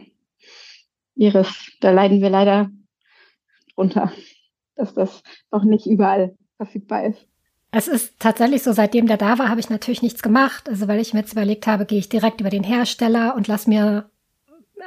Iris, 1.16 1.72
da 1.80 1.92
leiden 1.92 2.22
wir 2.22 2.30
leider 2.30 2.70
drunter, 3.76 4.12
dass 4.76 4.94
das 4.94 5.24
noch 5.52 5.64
nicht 5.64 5.86
überall 5.86 6.36
verfügbar 6.58 7.06
ist. 7.06 7.28
Es 7.72 7.88
ist 7.90 8.20
tatsächlich 8.20 8.64
so, 8.64 8.72
seitdem 8.72 9.08
der 9.08 9.18
da 9.18 9.38
war, 9.38 9.50
habe 9.50 9.60
ich 9.60 9.70
natürlich 9.70 10.02
nichts 10.02 10.24
gemacht. 10.24 10.70
Also 10.70 10.88
weil 10.88 11.00
ich 11.00 11.14
mir 11.14 11.20
jetzt 11.22 11.34
überlegt 11.34 11.68
habe, 11.68 11.86
gehe 11.86 12.00
ich 12.00 12.08
direkt 12.08 12.40
über 12.40 12.50
den 12.50 12.64
Hersteller 12.64 13.36
und 13.36 13.48
lass 13.48 13.68
mir 13.68 14.10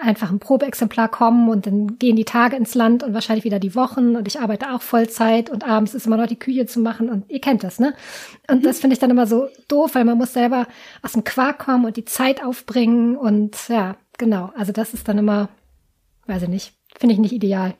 einfach 0.00 0.30
ein 0.30 0.38
Probeexemplar 0.38 1.08
kommen 1.08 1.48
und 1.48 1.66
dann 1.66 1.98
gehen 1.98 2.16
die 2.16 2.24
Tage 2.24 2.56
ins 2.56 2.74
Land 2.74 3.02
und 3.02 3.14
wahrscheinlich 3.14 3.44
wieder 3.44 3.58
die 3.58 3.74
Wochen 3.74 4.16
und 4.16 4.28
ich 4.28 4.40
arbeite 4.40 4.72
auch 4.72 4.82
Vollzeit 4.82 5.50
und 5.50 5.66
abends 5.66 5.94
ist 5.94 6.06
immer 6.06 6.16
noch 6.16 6.26
die 6.26 6.38
Küche 6.38 6.66
zu 6.66 6.80
machen 6.80 7.08
und 7.08 7.30
ihr 7.30 7.40
kennt 7.40 7.64
das, 7.64 7.78
ne? 7.80 7.94
Und 8.48 8.64
das 8.64 8.78
mhm. 8.78 8.80
finde 8.82 8.94
ich 8.94 9.00
dann 9.00 9.10
immer 9.10 9.26
so 9.26 9.48
doof, 9.66 9.94
weil 9.94 10.04
man 10.04 10.18
muss 10.18 10.32
selber 10.32 10.66
aus 11.02 11.12
dem 11.12 11.24
Quark 11.24 11.58
kommen 11.58 11.84
und 11.84 11.96
die 11.96 12.04
Zeit 12.04 12.44
aufbringen 12.44 13.16
und 13.16 13.56
ja, 13.68 13.96
genau. 14.18 14.52
Also 14.56 14.72
das 14.72 14.94
ist 14.94 15.08
dann 15.08 15.18
immer, 15.18 15.48
weiß 16.26 16.42
ich 16.42 16.48
nicht, 16.48 16.74
finde 16.96 17.14
ich 17.14 17.20
nicht 17.20 17.32
ideal. 17.32 17.74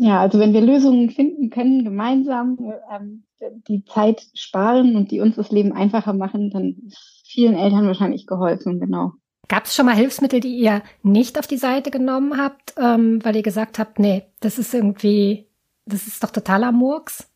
Ja, 0.00 0.20
also 0.20 0.38
wenn 0.38 0.52
wir 0.52 0.60
Lösungen 0.60 1.10
finden 1.10 1.50
können, 1.50 1.84
gemeinsam 1.84 2.56
ähm, 2.88 3.24
die 3.66 3.84
Zeit 3.84 4.24
sparen 4.32 4.94
und 4.94 5.10
die 5.10 5.18
uns 5.18 5.34
das 5.34 5.50
Leben 5.50 5.72
einfacher 5.72 6.12
machen, 6.12 6.50
dann 6.50 6.76
ist 6.86 7.24
vielen 7.26 7.56
Eltern 7.56 7.86
wahrscheinlich 7.88 8.24
geholfen, 8.24 8.78
genau. 8.78 9.12
Gab 9.48 9.64
es 9.64 9.74
schon 9.74 9.86
mal 9.86 9.96
Hilfsmittel, 9.96 10.38
die 10.38 10.56
ihr 10.56 10.82
nicht 11.02 11.36
auf 11.36 11.48
die 11.48 11.56
Seite 11.56 11.90
genommen 11.90 12.40
habt, 12.40 12.74
ähm, 12.78 13.24
weil 13.24 13.34
ihr 13.34 13.42
gesagt 13.42 13.80
habt, 13.80 13.98
nee, 13.98 14.22
das 14.38 14.58
ist 14.58 14.72
irgendwie, 14.72 15.48
das 15.84 16.06
ist 16.06 16.22
doch 16.22 16.30
totaler 16.30 16.70
Murks? 16.70 17.28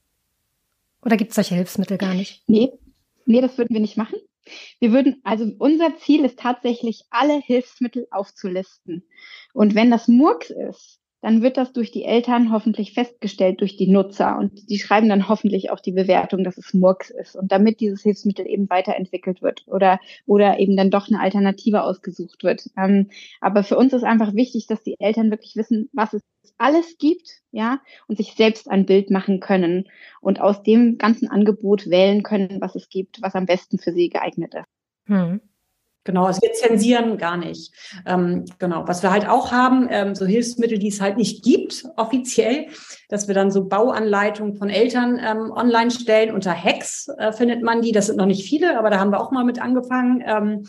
Oder 1.04 1.16
gibt 1.16 1.30
es 1.30 1.34
solche 1.34 1.56
Hilfsmittel 1.56 1.98
gar 1.98 2.14
nicht? 2.14 2.44
Nee, 2.46 2.72
nee, 3.26 3.40
das 3.40 3.58
würden 3.58 3.74
wir 3.74 3.80
nicht 3.80 3.96
machen. 3.96 4.18
Wir 4.78 4.92
würden, 4.92 5.20
also 5.24 5.50
unser 5.58 5.96
Ziel 5.96 6.24
ist 6.24 6.38
tatsächlich, 6.38 7.06
alle 7.10 7.40
Hilfsmittel 7.40 8.06
aufzulisten. 8.12 9.02
Und 9.52 9.74
wenn 9.74 9.90
das 9.90 10.06
Murks 10.06 10.50
ist, 10.50 11.00
dann 11.22 11.40
wird 11.40 11.56
das 11.56 11.72
durch 11.72 11.92
die 11.92 12.04
Eltern 12.04 12.52
hoffentlich 12.52 12.92
festgestellt, 12.92 13.60
durch 13.60 13.76
die 13.76 13.88
Nutzer. 13.88 14.36
Und 14.36 14.68
die 14.68 14.78
schreiben 14.78 15.08
dann 15.08 15.28
hoffentlich 15.28 15.70
auch 15.70 15.80
die 15.80 15.92
Bewertung, 15.92 16.42
dass 16.42 16.58
es 16.58 16.74
Murks 16.74 17.10
ist. 17.10 17.36
Und 17.36 17.52
damit 17.52 17.80
dieses 17.80 18.02
Hilfsmittel 18.02 18.46
eben 18.46 18.68
weiterentwickelt 18.68 19.40
wird 19.40 19.62
oder, 19.68 20.00
oder 20.26 20.58
eben 20.58 20.76
dann 20.76 20.90
doch 20.90 21.08
eine 21.08 21.20
Alternative 21.20 21.84
ausgesucht 21.84 22.42
wird. 22.42 22.68
Ähm, 22.76 23.08
aber 23.40 23.62
für 23.62 23.78
uns 23.78 23.92
ist 23.92 24.02
einfach 24.02 24.34
wichtig, 24.34 24.66
dass 24.66 24.82
die 24.82 24.98
Eltern 24.98 25.30
wirklich 25.30 25.54
wissen, 25.54 25.88
was 25.92 26.12
es 26.12 26.22
alles 26.58 26.98
gibt, 26.98 27.40
ja, 27.52 27.80
und 28.08 28.16
sich 28.16 28.34
selbst 28.34 28.68
ein 28.68 28.84
Bild 28.84 29.10
machen 29.10 29.38
können 29.38 29.88
und 30.20 30.40
aus 30.40 30.62
dem 30.64 30.98
ganzen 30.98 31.28
Angebot 31.28 31.88
wählen 31.88 32.24
können, 32.24 32.60
was 32.60 32.74
es 32.74 32.88
gibt, 32.88 33.22
was 33.22 33.36
am 33.36 33.46
besten 33.46 33.78
für 33.78 33.92
sie 33.92 34.08
geeignet 34.08 34.54
ist. 34.54 34.66
Hm. 35.06 35.40
Genau, 36.05 36.24
also 36.24 36.40
wir 36.42 36.53
zensieren 36.53 37.16
gar 37.16 37.36
nicht. 37.36 37.72
Ähm, 38.07 38.44
genau, 38.59 38.88
was 38.88 39.03
wir 39.03 39.12
halt 39.12 39.28
auch 39.28 39.53
haben, 39.53 39.86
ähm, 39.90 40.16
so 40.16 40.26
Hilfsmittel, 40.26 40.78
die 40.78 40.88
es 40.88 41.00
halt 41.00 41.16
nicht 41.16 41.44
gibt, 41.44 41.84
offiziell, 41.96 42.66
dass 43.09 43.28
wir 43.28 43.34
dann 43.36 43.53
so 43.53 43.68
Bauanleitungen 43.68 44.57
von 44.57 44.68
Eltern 44.68 45.20
ähm, 45.24 45.53
online 45.53 45.92
stellen. 45.92 46.34
Unter 46.34 46.53
Hacks 46.53 47.09
äh, 47.18 47.32
findet 47.32 47.62
man 47.62 47.82
die. 47.82 47.92
Das 47.92 48.07
sind 48.07 48.16
noch 48.16 48.26
nicht 48.26 48.48
viele, 48.48 48.78
aber 48.78 48.90
da 48.90 48.98
haben 48.98 49.11
wir 49.11 49.20
auch 49.20 49.30
mal 49.30 49.44
mit 49.44 49.62
angefangen. 49.62 50.24
Ähm, 50.26 50.66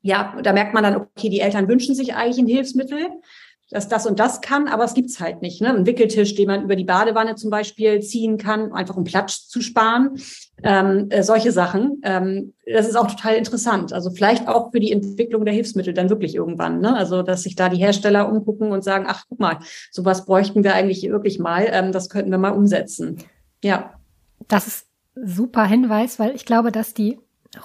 ja, 0.00 0.36
da 0.42 0.52
merkt 0.52 0.74
man 0.74 0.84
dann, 0.84 0.96
okay, 0.96 1.28
die 1.28 1.40
Eltern 1.40 1.68
wünschen 1.68 1.96
sich 1.96 2.14
eigentlich 2.14 2.38
ein 2.38 2.46
Hilfsmittel 2.46 3.08
dass 3.70 3.88
das 3.88 4.06
und 4.06 4.18
das 4.18 4.40
kann, 4.40 4.66
aber 4.66 4.84
es 4.84 4.94
gibt's 4.94 5.20
halt 5.20 5.42
nicht. 5.42 5.60
Ne? 5.60 5.68
Ein 5.68 5.84
Wickeltisch, 5.84 6.34
den 6.34 6.46
man 6.46 6.62
über 6.62 6.74
die 6.74 6.84
Badewanne 6.84 7.34
zum 7.34 7.50
Beispiel 7.50 8.00
ziehen 8.00 8.38
kann, 8.38 8.72
einfach 8.72 8.96
um 8.96 9.04
Platz 9.04 9.46
zu 9.46 9.60
sparen. 9.60 10.18
Ähm, 10.62 11.08
äh, 11.10 11.22
solche 11.22 11.52
Sachen. 11.52 12.00
Ähm, 12.02 12.54
das 12.66 12.88
ist 12.88 12.96
auch 12.96 13.06
total 13.06 13.34
interessant. 13.34 13.92
Also 13.92 14.10
vielleicht 14.10 14.48
auch 14.48 14.72
für 14.72 14.80
die 14.80 14.90
Entwicklung 14.90 15.44
der 15.44 15.54
Hilfsmittel 15.54 15.92
dann 15.92 16.08
wirklich 16.08 16.34
irgendwann. 16.34 16.80
Ne? 16.80 16.96
Also 16.96 17.22
dass 17.22 17.42
sich 17.42 17.56
da 17.56 17.68
die 17.68 17.76
Hersteller 17.76 18.32
umgucken 18.32 18.72
und 18.72 18.82
sagen, 18.82 19.04
ach 19.06 19.24
guck 19.28 19.38
mal, 19.38 19.58
sowas 19.90 20.24
bräuchten 20.24 20.64
wir 20.64 20.74
eigentlich 20.74 21.02
wirklich 21.02 21.38
mal. 21.38 21.68
Ähm, 21.70 21.92
das 21.92 22.08
könnten 22.08 22.30
wir 22.30 22.38
mal 22.38 22.52
umsetzen. 22.52 23.18
Ja. 23.62 23.92
Das 24.48 24.66
ist 24.66 24.86
super 25.14 25.66
Hinweis, 25.66 26.18
weil 26.18 26.34
ich 26.34 26.46
glaube, 26.46 26.72
dass 26.72 26.94
die 26.94 27.18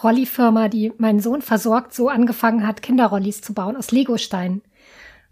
Rolli-Firma, 0.03 0.67
die 0.67 0.91
meinen 0.97 1.19
Sohn 1.21 1.41
versorgt, 1.41 1.93
so 1.93 2.09
angefangen 2.09 2.67
hat, 2.67 2.81
Kinderrollis 2.81 3.41
zu 3.41 3.53
bauen 3.53 3.77
aus 3.77 3.91
Legosteinen 3.91 4.63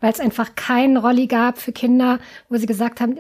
weil 0.02 0.12
es 0.12 0.20
einfach 0.20 0.56
keinen 0.56 0.98
Rolli 0.98 1.28
gab 1.28 1.58
für 1.58 1.72
Kinder, 1.72 2.20
wo 2.50 2.58
sie 2.58 2.66
gesagt 2.66 3.00
haben, 3.00 3.20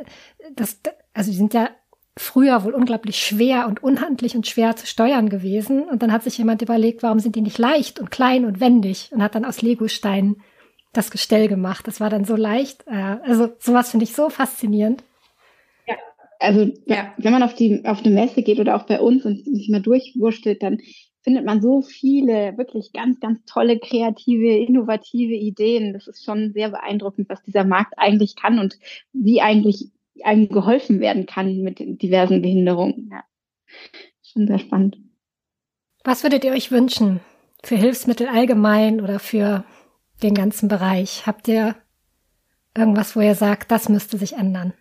dass, 0.55 0.79
also 1.13 1.31
die 1.31 1.37
sind 1.37 1.53
ja 1.53 1.69
früher 2.17 2.63
wohl 2.63 2.73
unglaublich 2.73 3.17
schwer 3.17 3.67
und 3.67 3.81
unhandlich 3.81 4.35
und 4.35 4.47
schwer 4.47 4.75
zu 4.75 4.85
steuern 4.85 5.29
gewesen. 5.29 5.83
Und 5.83 6.03
dann 6.03 6.11
hat 6.11 6.23
sich 6.23 6.37
jemand 6.37 6.61
überlegt, 6.61 7.03
warum 7.03 7.19
sind 7.19 7.35
die 7.35 7.41
nicht 7.41 7.57
leicht 7.57 7.99
und 7.99 8.11
klein 8.11 8.45
und 8.45 8.59
wendig 8.59 9.09
und 9.11 9.23
hat 9.23 9.35
dann 9.35 9.45
aus 9.45 9.61
Legosteinen 9.61 10.41
das 10.93 11.09
Gestell 11.09 11.47
gemacht. 11.47 11.87
Das 11.87 12.01
war 12.01 12.09
dann 12.09 12.25
so 12.25 12.35
leicht. 12.35 12.85
Äh, 12.87 13.17
also 13.23 13.49
sowas 13.59 13.91
finde 13.91 14.03
ich 14.03 14.13
so 14.13 14.29
faszinierend. 14.29 15.03
Ja, 15.87 15.95
also 16.39 16.71
ja, 16.85 17.13
wenn 17.17 17.31
man 17.31 17.43
auf 17.43 17.55
die 17.55 17.85
auf 17.85 18.03
eine 18.03 18.13
Messe 18.13 18.43
geht 18.43 18.59
oder 18.59 18.75
auch 18.75 18.83
bei 18.83 18.99
uns 18.99 19.23
und 19.25 19.45
sich 19.45 19.69
mal 19.69 19.81
durchwurschtelt, 19.81 20.61
dann 20.61 20.79
findet 21.21 21.45
man 21.45 21.61
so 21.61 21.81
viele 21.81 22.57
wirklich 22.57 22.93
ganz, 22.93 23.19
ganz 23.19 23.43
tolle, 23.45 23.79
kreative, 23.79 24.57
innovative 24.57 25.33
Ideen. 25.33 25.93
Das 25.93 26.07
ist 26.07 26.25
schon 26.25 26.51
sehr 26.53 26.69
beeindruckend, 26.69 27.29
was 27.29 27.43
dieser 27.43 27.63
Markt 27.63 27.93
eigentlich 27.97 28.35
kann 28.35 28.59
und 28.59 28.77
wie 29.13 29.41
eigentlich 29.41 29.91
einem 30.23 30.49
geholfen 30.49 30.99
werden 30.99 31.25
kann 31.25 31.61
mit 31.61 31.79
diversen 31.79 32.41
Behinderungen. 32.41 33.09
Ja, 33.11 33.23
schon 34.23 34.47
sehr 34.47 34.59
spannend. 34.59 34.97
Was 36.03 36.23
würdet 36.23 36.43
ihr 36.43 36.51
euch 36.51 36.71
wünschen 36.71 37.19
für 37.63 37.75
Hilfsmittel 37.75 38.27
allgemein 38.27 39.01
oder 39.01 39.19
für 39.19 39.63
den 40.23 40.33
ganzen 40.33 40.67
Bereich? 40.67 41.27
Habt 41.27 41.47
ihr 41.47 41.75
irgendwas, 42.75 43.15
wo 43.15 43.21
ihr 43.21 43.35
sagt, 43.35 43.71
das 43.71 43.89
müsste 43.89 44.17
sich 44.17 44.33
ändern? 44.33 44.73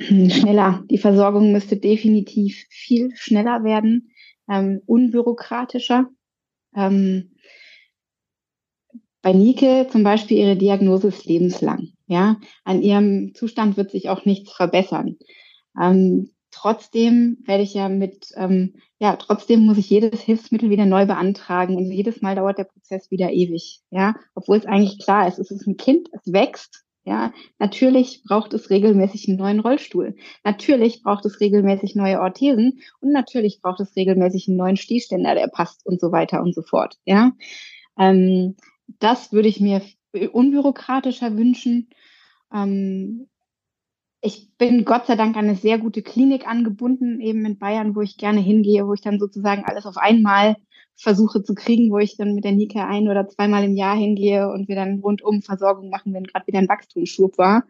Schneller. 0.00 0.82
Die 0.90 0.98
Versorgung 0.98 1.52
müsste 1.52 1.76
definitiv 1.76 2.66
viel 2.68 3.12
schneller 3.14 3.62
werden 3.62 4.10
ähm, 4.48 4.80
unbürokratischer. 4.86 6.08
Ähm, 6.74 7.34
bei 9.22 9.32
Nike 9.32 9.86
zum 9.90 10.04
Beispiel 10.04 10.36
ihre 10.38 10.56
Diagnose 10.56 11.08
ist 11.08 11.24
lebenslang. 11.24 11.88
Ja, 12.06 12.36
an 12.64 12.82
ihrem 12.82 13.34
Zustand 13.34 13.76
wird 13.76 13.90
sich 13.90 14.10
auch 14.10 14.26
nichts 14.26 14.52
verbessern. 14.52 15.16
Ähm, 15.80 16.30
trotzdem 16.50 17.38
werde 17.46 17.62
ich 17.62 17.72
ja 17.72 17.88
mit, 17.88 18.28
ähm, 18.36 18.74
ja, 18.98 19.16
trotzdem 19.16 19.60
muss 19.60 19.78
ich 19.78 19.88
jedes 19.88 20.20
Hilfsmittel 20.20 20.68
wieder 20.68 20.84
neu 20.84 21.06
beantragen 21.06 21.76
und 21.76 21.90
jedes 21.90 22.20
Mal 22.20 22.36
dauert 22.36 22.58
der 22.58 22.64
Prozess 22.64 23.10
wieder 23.10 23.32
ewig. 23.32 23.80
Ja, 23.90 24.14
obwohl 24.34 24.58
es 24.58 24.66
eigentlich 24.66 24.98
klar 24.98 25.26
ist, 25.26 25.38
es 25.38 25.50
ist 25.50 25.66
ein 25.66 25.78
Kind, 25.78 26.08
es 26.12 26.32
wächst 26.32 26.84
ja, 27.04 27.32
natürlich 27.58 28.22
braucht 28.26 28.54
es 28.54 28.70
regelmäßig 28.70 29.28
einen 29.28 29.36
neuen 29.36 29.60
Rollstuhl. 29.60 30.16
Natürlich 30.42 31.02
braucht 31.02 31.26
es 31.26 31.38
regelmäßig 31.40 31.94
neue 31.94 32.20
Orthesen 32.20 32.80
und 33.00 33.12
natürlich 33.12 33.60
braucht 33.60 33.80
es 33.80 33.94
regelmäßig 33.94 34.48
einen 34.48 34.56
neuen 34.56 34.76
Stehständer, 34.76 35.34
der 35.34 35.48
passt 35.48 35.84
und 35.84 36.00
so 36.00 36.12
weiter 36.12 36.42
und 36.42 36.54
so 36.54 36.62
fort. 36.62 36.96
Ja, 37.04 37.32
ähm, 37.98 38.56
das 38.98 39.32
würde 39.32 39.48
ich 39.48 39.60
mir 39.60 39.82
unbürokratischer 40.32 41.36
wünschen. 41.36 41.90
Ähm, 42.52 43.28
ich 44.24 44.56
bin 44.56 44.86
Gott 44.86 45.06
sei 45.06 45.16
Dank 45.16 45.36
an 45.36 45.44
eine 45.44 45.54
sehr 45.54 45.78
gute 45.78 46.00
Klinik 46.00 46.48
angebunden, 46.48 47.20
eben 47.20 47.44
in 47.44 47.58
Bayern, 47.58 47.94
wo 47.94 48.00
ich 48.00 48.16
gerne 48.16 48.40
hingehe, 48.40 48.86
wo 48.86 48.94
ich 48.94 49.02
dann 49.02 49.18
sozusagen 49.18 49.64
alles 49.66 49.84
auf 49.84 49.98
einmal 49.98 50.56
versuche 50.96 51.42
zu 51.42 51.54
kriegen, 51.54 51.90
wo 51.90 51.98
ich 51.98 52.16
dann 52.16 52.34
mit 52.34 52.44
der 52.44 52.52
Nika 52.52 52.88
ein- 52.88 53.08
oder 53.08 53.28
zweimal 53.28 53.64
im 53.64 53.76
Jahr 53.76 53.94
hingehe 53.94 54.50
und 54.50 54.66
wir 54.66 54.76
dann 54.76 55.00
rundum 55.00 55.42
Versorgung 55.42 55.90
machen, 55.90 56.14
wenn 56.14 56.24
gerade 56.24 56.46
wieder 56.46 56.58
ein 56.58 56.68
Wachstumsschub 56.70 57.36
war. 57.36 57.64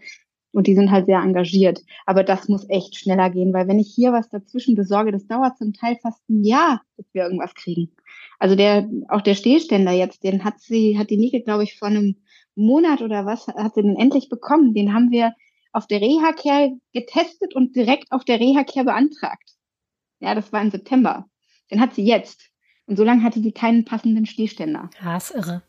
Und 0.52 0.68
die 0.68 0.76
sind 0.76 0.92
halt 0.92 1.06
sehr 1.06 1.18
engagiert. 1.18 1.82
Aber 2.06 2.22
das 2.22 2.46
muss 2.46 2.68
echt 2.68 2.94
schneller 2.94 3.30
gehen, 3.30 3.52
weil 3.52 3.66
wenn 3.66 3.80
ich 3.80 3.92
hier 3.92 4.12
was 4.12 4.28
dazwischen 4.28 4.76
besorge, 4.76 5.10
das 5.10 5.26
dauert 5.26 5.58
zum 5.58 5.72
Teil 5.72 5.96
fast 6.00 6.22
ein 6.30 6.44
Jahr, 6.44 6.82
bis 6.96 7.06
wir 7.12 7.24
irgendwas 7.24 7.54
kriegen. 7.54 7.90
Also 8.38 8.54
der, 8.54 8.88
auch 9.08 9.22
der 9.22 9.34
Stillständer 9.34 9.90
jetzt, 9.90 10.22
den 10.22 10.44
hat 10.44 10.60
sie, 10.60 10.96
hat 10.96 11.10
die 11.10 11.16
Nike, 11.16 11.42
glaube 11.42 11.64
ich, 11.64 11.76
vor 11.76 11.88
einem 11.88 12.14
Monat 12.54 13.02
oder 13.02 13.26
was, 13.26 13.48
hat 13.48 13.74
sie 13.74 13.82
den 13.82 13.96
endlich 13.96 14.28
bekommen. 14.28 14.72
Den 14.72 14.94
haben 14.94 15.10
wir 15.10 15.32
auf 15.74 15.86
der 15.86 16.00
Reha-Care 16.00 16.76
getestet 16.92 17.54
und 17.54 17.74
direkt 17.74 18.12
auf 18.12 18.24
der 18.24 18.40
Reha-Care 18.40 18.84
beantragt. 18.84 19.50
Ja, 20.20 20.34
das 20.34 20.52
war 20.52 20.62
im 20.62 20.70
September. 20.70 21.26
Den 21.70 21.80
hat 21.80 21.94
sie 21.94 22.04
jetzt. 22.04 22.50
Und 22.86 22.96
so 22.96 23.04
lange 23.04 23.22
hatte 23.22 23.40
sie 23.40 23.52
keinen 23.52 23.84
passenden 23.84 24.26
Stillständer. 24.26 24.90
Ja, 25.02 25.16
ist 25.16 25.34
irre. 25.34 25.62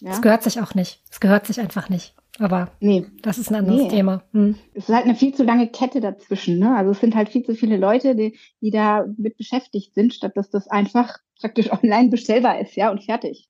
Ja? 0.00 0.10
Das 0.10 0.22
gehört 0.22 0.42
sich 0.42 0.60
auch 0.60 0.74
nicht. 0.74 1.02
Es 1.10 1.20
gehört 1.20 1.46
sich 1.46 1.60
einfach 1.60 1.88
nicht. 1.88 2.14
Aber 2.40 2.72
nee. 2.80 3.06
das 3.22 3.38
ist 3.38 3.50
ein 3.50 3.54
anderes 3.54 3.82
nee. 3.82 3.88
Thema. 3.88 4.24
Hm. 4.32 4.56
Es 4.74 4.88
ist 4.88 4.94
halt 4.94 5.04
eine 5.04 5.14
viel 5.14 5.34
zu 5.34 5.44
lange 5.44 5.68
Kette 5.68 6.00
dazwischen. 6.00 6.58
Ne? 6.58 6.76
Also 6.76 6.90
es 6.90 7.00
sind 7.00 7.14
halt 7.14 7.28
viel 7.28 7.44
zu 7.44 7.54
viele 7.54 7.76
Leute, 7.76 8.16
die, 8.16 8.36
die 8.60 8.70
da 8.70 9.06
mit 9.16 9.36
beschäftigt 9.36 9.94
sind, 9.94 10.12
statt 10.12 10.32
dass 10.34 10.50
das 10.50 10.66
einfach 10.66 11.18
praktisch 11.38 11.72
online 11.82 12.08
bestellbar 12.08 12.60
ist, 12.60 12.74
ja, 12.74 12.90
und 12.90 13.04
fertig. 13.04 13.48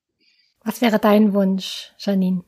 Was 0.63 0.81
wäre 0.81 0.99
dein 0.99 1.33
Wunsch, 1.33 1.93
Janine? 1.97 2.43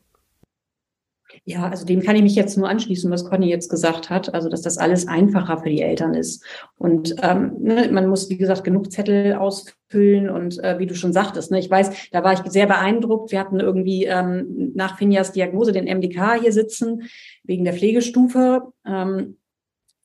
Ja, 1.44 1.68
also 1.68 1.84
dem 1.84 2.00
kann 2.02 2.16
ich 2.16 2.22
mich 2.22 2.34
jetzt 2.34 2.56
nur 2.56 2.68
anschließen, 2.68 3.10
was 3.10 3.24
Conny 3.24 3.48
jetzt 3.48 3.68
gesagt 3.68 4.10
hat. 4.10 4.32
Also, 4.34 4.48
dass 4.48 4.62
das 4.62 4.78
alles 4.78 5.06
einfacher 5.08 5.58
für 5.58 5.68
die 5.68 5.82
Eltern 5.82 6.14
ist. 6.14 6.44
Und 6.76 7.16
ähm, 7.22 7.56
ne, 7.60 7.88
man 7.90 8.06
muss, 8.06 8.30
wie 8.30 8.36
gesagt, 8.36 8.64
genug 8.64 8.90
Zettel 8.92 9.34
ausfüllen 9.34 10.30
und 10.30 10.62
äh, 10.62 10.78
wie 10.78 10.86
du 10.86 10.94
schon 10.94 11.12
sagtest, 11.12 11.50
ne, 11.50 11.58
ich 11.58 11.70
weiß, 11.70 12.10
da 12.12 12.24
war 12.24 12.32
ich 12.32 12.40
sehr 12.50 12.66
beeindruckt. 12.66 13.32
Wir 13.32 13.40
hatten 13.40 13.60
irgendwie 13.60 14.04
ähm, 14.04 14.72
nach 14.74 14.98
Finjas 14.98 15.32
Diagnose 15.32 15.72
den 15.72 15.84
MDK 15.84 16.40
hier 16.40 16.52
sitzen, 16.52 17.08
wegen 17.44 17.64
der 17.64 17.74
Pflegestufe. 17.74 18.72
Ähm, 18.86 19.36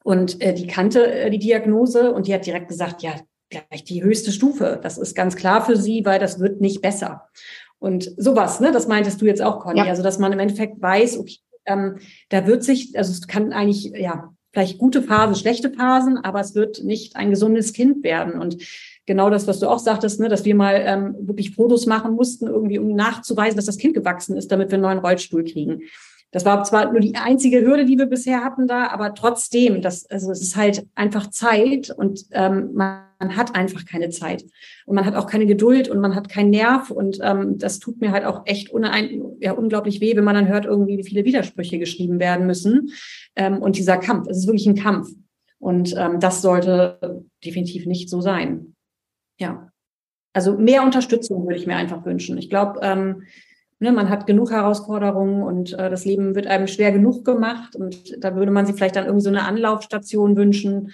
und 0.03 0.41
äh, 0.41 0.53
die 0.53 0.67
kannte 0.67 1.11
äh, 1.11 1.30
die 1.30 1.39
Diagnose 1.39 2.13
und 2.13 2.28
die 2.28 2.34
hat 2.34 2.45
direkt 2.45 2.67
gesagt, 2.67 3.01
ja, 3.01 3.15
gleich 3.49 3.84
die 3.84 4.03
höchste 4.03 4.32
Stufe. 4.32 4.80
Das 4.82 4.97
ist 4.97 5.15
ganz 5.15 5.36
klar 5.36 5.65
für 5.65 5.78
sie, 5.78 6.05
weil 6.05 6.19
das 6.19 6.39
wird 6.39 6.61
nicht 6.61 6.82
besser. 6.82 7.30
Und 7.84 8.13
sowas, 8.15 8.61
ne, 8.61 8.71
das 8.71 8.88
meintest 8.88 9.21
du 9.21 9.25
jetzt 9.25 9.41
auch, 9.41 9.59
Conny. 9.59 9.79
Ja. 9.79 9.88
Also, 9.88 10.03
dass 10.03 10.17
man 10.17 10.31
im 10.31 10.39
Endeffekt 10.39 10.81
weiß, 10.81 11.17
okay, 11.17 11.39
ähm, 11.65 11.97
da 12.29 12.47
wird 12.47 12.63
sich, 12.63 12.97
also 12.97 13.11
es 13.11 13.27
kann 13.27 13.51
eigentlich, 13.51 13.91
ja, 13.93 14.34
vielleicht 14.53 14.77
gute 14.77 15.01
Phasen, 15.01 15.36
schlechte 15.36 15.69
Phasen, 15.69 16.17
aber 16.17 16.39
es 16.39 16.55
wird 16.55 16.81
nicht 16.86 17.17
ein 17.17 17.29
gesundes 17.29 17.73
Kind 17.73 18.05
werden. 18.05 18.39
Und 18.39 18.55
genau 19.05 19.29
das, 19.29 19.47
was 19.47 19.59
du 19.59 19.67
auch 19.67 19.79
sagtest, 19.79 20.21
ne, 20.21 20.29
dass 20.29 20.45
wir 20.45 20.55
mal 20.55 20.81
ähm, 20.86 21.15
wirklich 21.27 21.55
Fotos 21.55 21.86
machen 21.86 22.13
mussten, 22.13 22.47
irgendwie, 22.47 22.79
um 22.79 22.95
nachzuweisen, 22.95 23.57
dass 23.57 23.65
das 23.65 23.77
Kind 23.77 23.95
gewachsen 23.95 24.38
ist, 24.38 24.49
damit 24.49 24.69
wir 24.69 24.75
einen 24.75 24.84
neuen 24.84 24.99
Rollstuhl 24.99 25.43
kriegen. 25.43 25.81
Das 26.34 26.43
war 26.43 26.63
zwar 26.65 26.91
nur 26.91 26.99
die 26.99 27.15
einzige 27.15 27.61
Hürde, 27.61 27.86
die 27.86 27.97
wir 27.97 28.07
bisher 28.07 28.43
hatten 28.43 28.67
da, 28.67 28.88
aber 28.88 29.13
trotzdem, 29.13 29.81
das, 29.81 30.05
also 30.09 30.31
es 30.31 30.41
ist 30.41 30.57
halt 30.57 30.86
einfach 30.95 31.29
Zeit 31.29 31.89
und 31.89 32.25
ähm, 32.31 32.71
man 32.73 33.03
man 33.23 33.38
hat 33.38 33.55
einfach 33.55 33.86
keine 33.86 34.09
Zeit 34.09 34.43
und 34.86 34.95
man 34.95 35.05
hat 35.05 35.15
auch 35.15 35.27
keine 35.27 35.45
Geduld 35.45 35.88
und 35.89 35.99
man 35.99 36.15
hat 36.15 36.29
keinen 36.29 36.49
Nerv 36.49 36.91
und 36.91 37.19
ähm, 37.21 37.57
das 37.57 37.79
tut 37.79 38.01
mir 38.01 38.11
halt 38.11 38.25
auch 38.25 38.41
echt 38.45 38.69
unein, 38.69 39.21
ja, 39.39 39.53
unglaublich 39.53 40.01
weh, 40.01 40.15
wenn 40.15 40.23
man 40.23 40.36
dann 40.36 40.47
hört 40.47 40.65
irgendwie, 40.65 40.97
wie 40.97 41.03
viele 41.03 41.25
Widersprüche 41.25 41.79
geschrieben 41.79 42.19
werden 42.19 42.45
müssen 42.45 42.89
ähm, 43.36 43.59
und 43.61 43.77
dieser 43.77 43.97
Kampf, 43.97 44.27
es 44.27 44.39
ist 44.39 44.47
wirklich 44.47 44.67
ein 44.67 44.75
Kampf 44.75 45.09
und 45.59 45.95
ähm, 45.97 46.19
das 46.19 46.41
sollte 46.41 47.23
definitiv 47.45 47.86
nicht 47.86 48.09
so 48.09 48.19
sein. 48.19 48.75
Ja, 49.39 49.69
also 50.34 50.57
mehr 50.57 50.84
Unterstützung 50.84 51.45
würde 51.45 51.57
ich 51.57 51.67
mir 51.67 51.75
einfach 51.75 52.05
wünschen. 52.05 52.38
Ich 52.38 52.49
glaube, 52.49 52.79
ähm, 52.84 53.23
ne, 53.84 53.91
man 53.91 54.09
hat 54.09 54.25
genug 54.25 54.51
Herausforderungen 54.51 55.43
und 55.43 55.73
äh, 55.73 55.89
das 55.89 56.05
Leben 56.05 56.34
wird 56.36 56.47
einem 56.47 56.67
schwer 56.67 56.91
genug 56.91 57.25
gemacht 57.25 57.75
und 57.75 58.23
da 58.23 58.36
würde 58.36 58.51
man 58.51 58.65
sich 58.65 58.75
vielleicht 58.75 58.95
dann 58.95 59.05
irgendwie 59.05 59.23
so 59.23 59.29
eine 59.29 59.43
Anlaufstation 59.43 60.36
wünschen, 60.36 60.91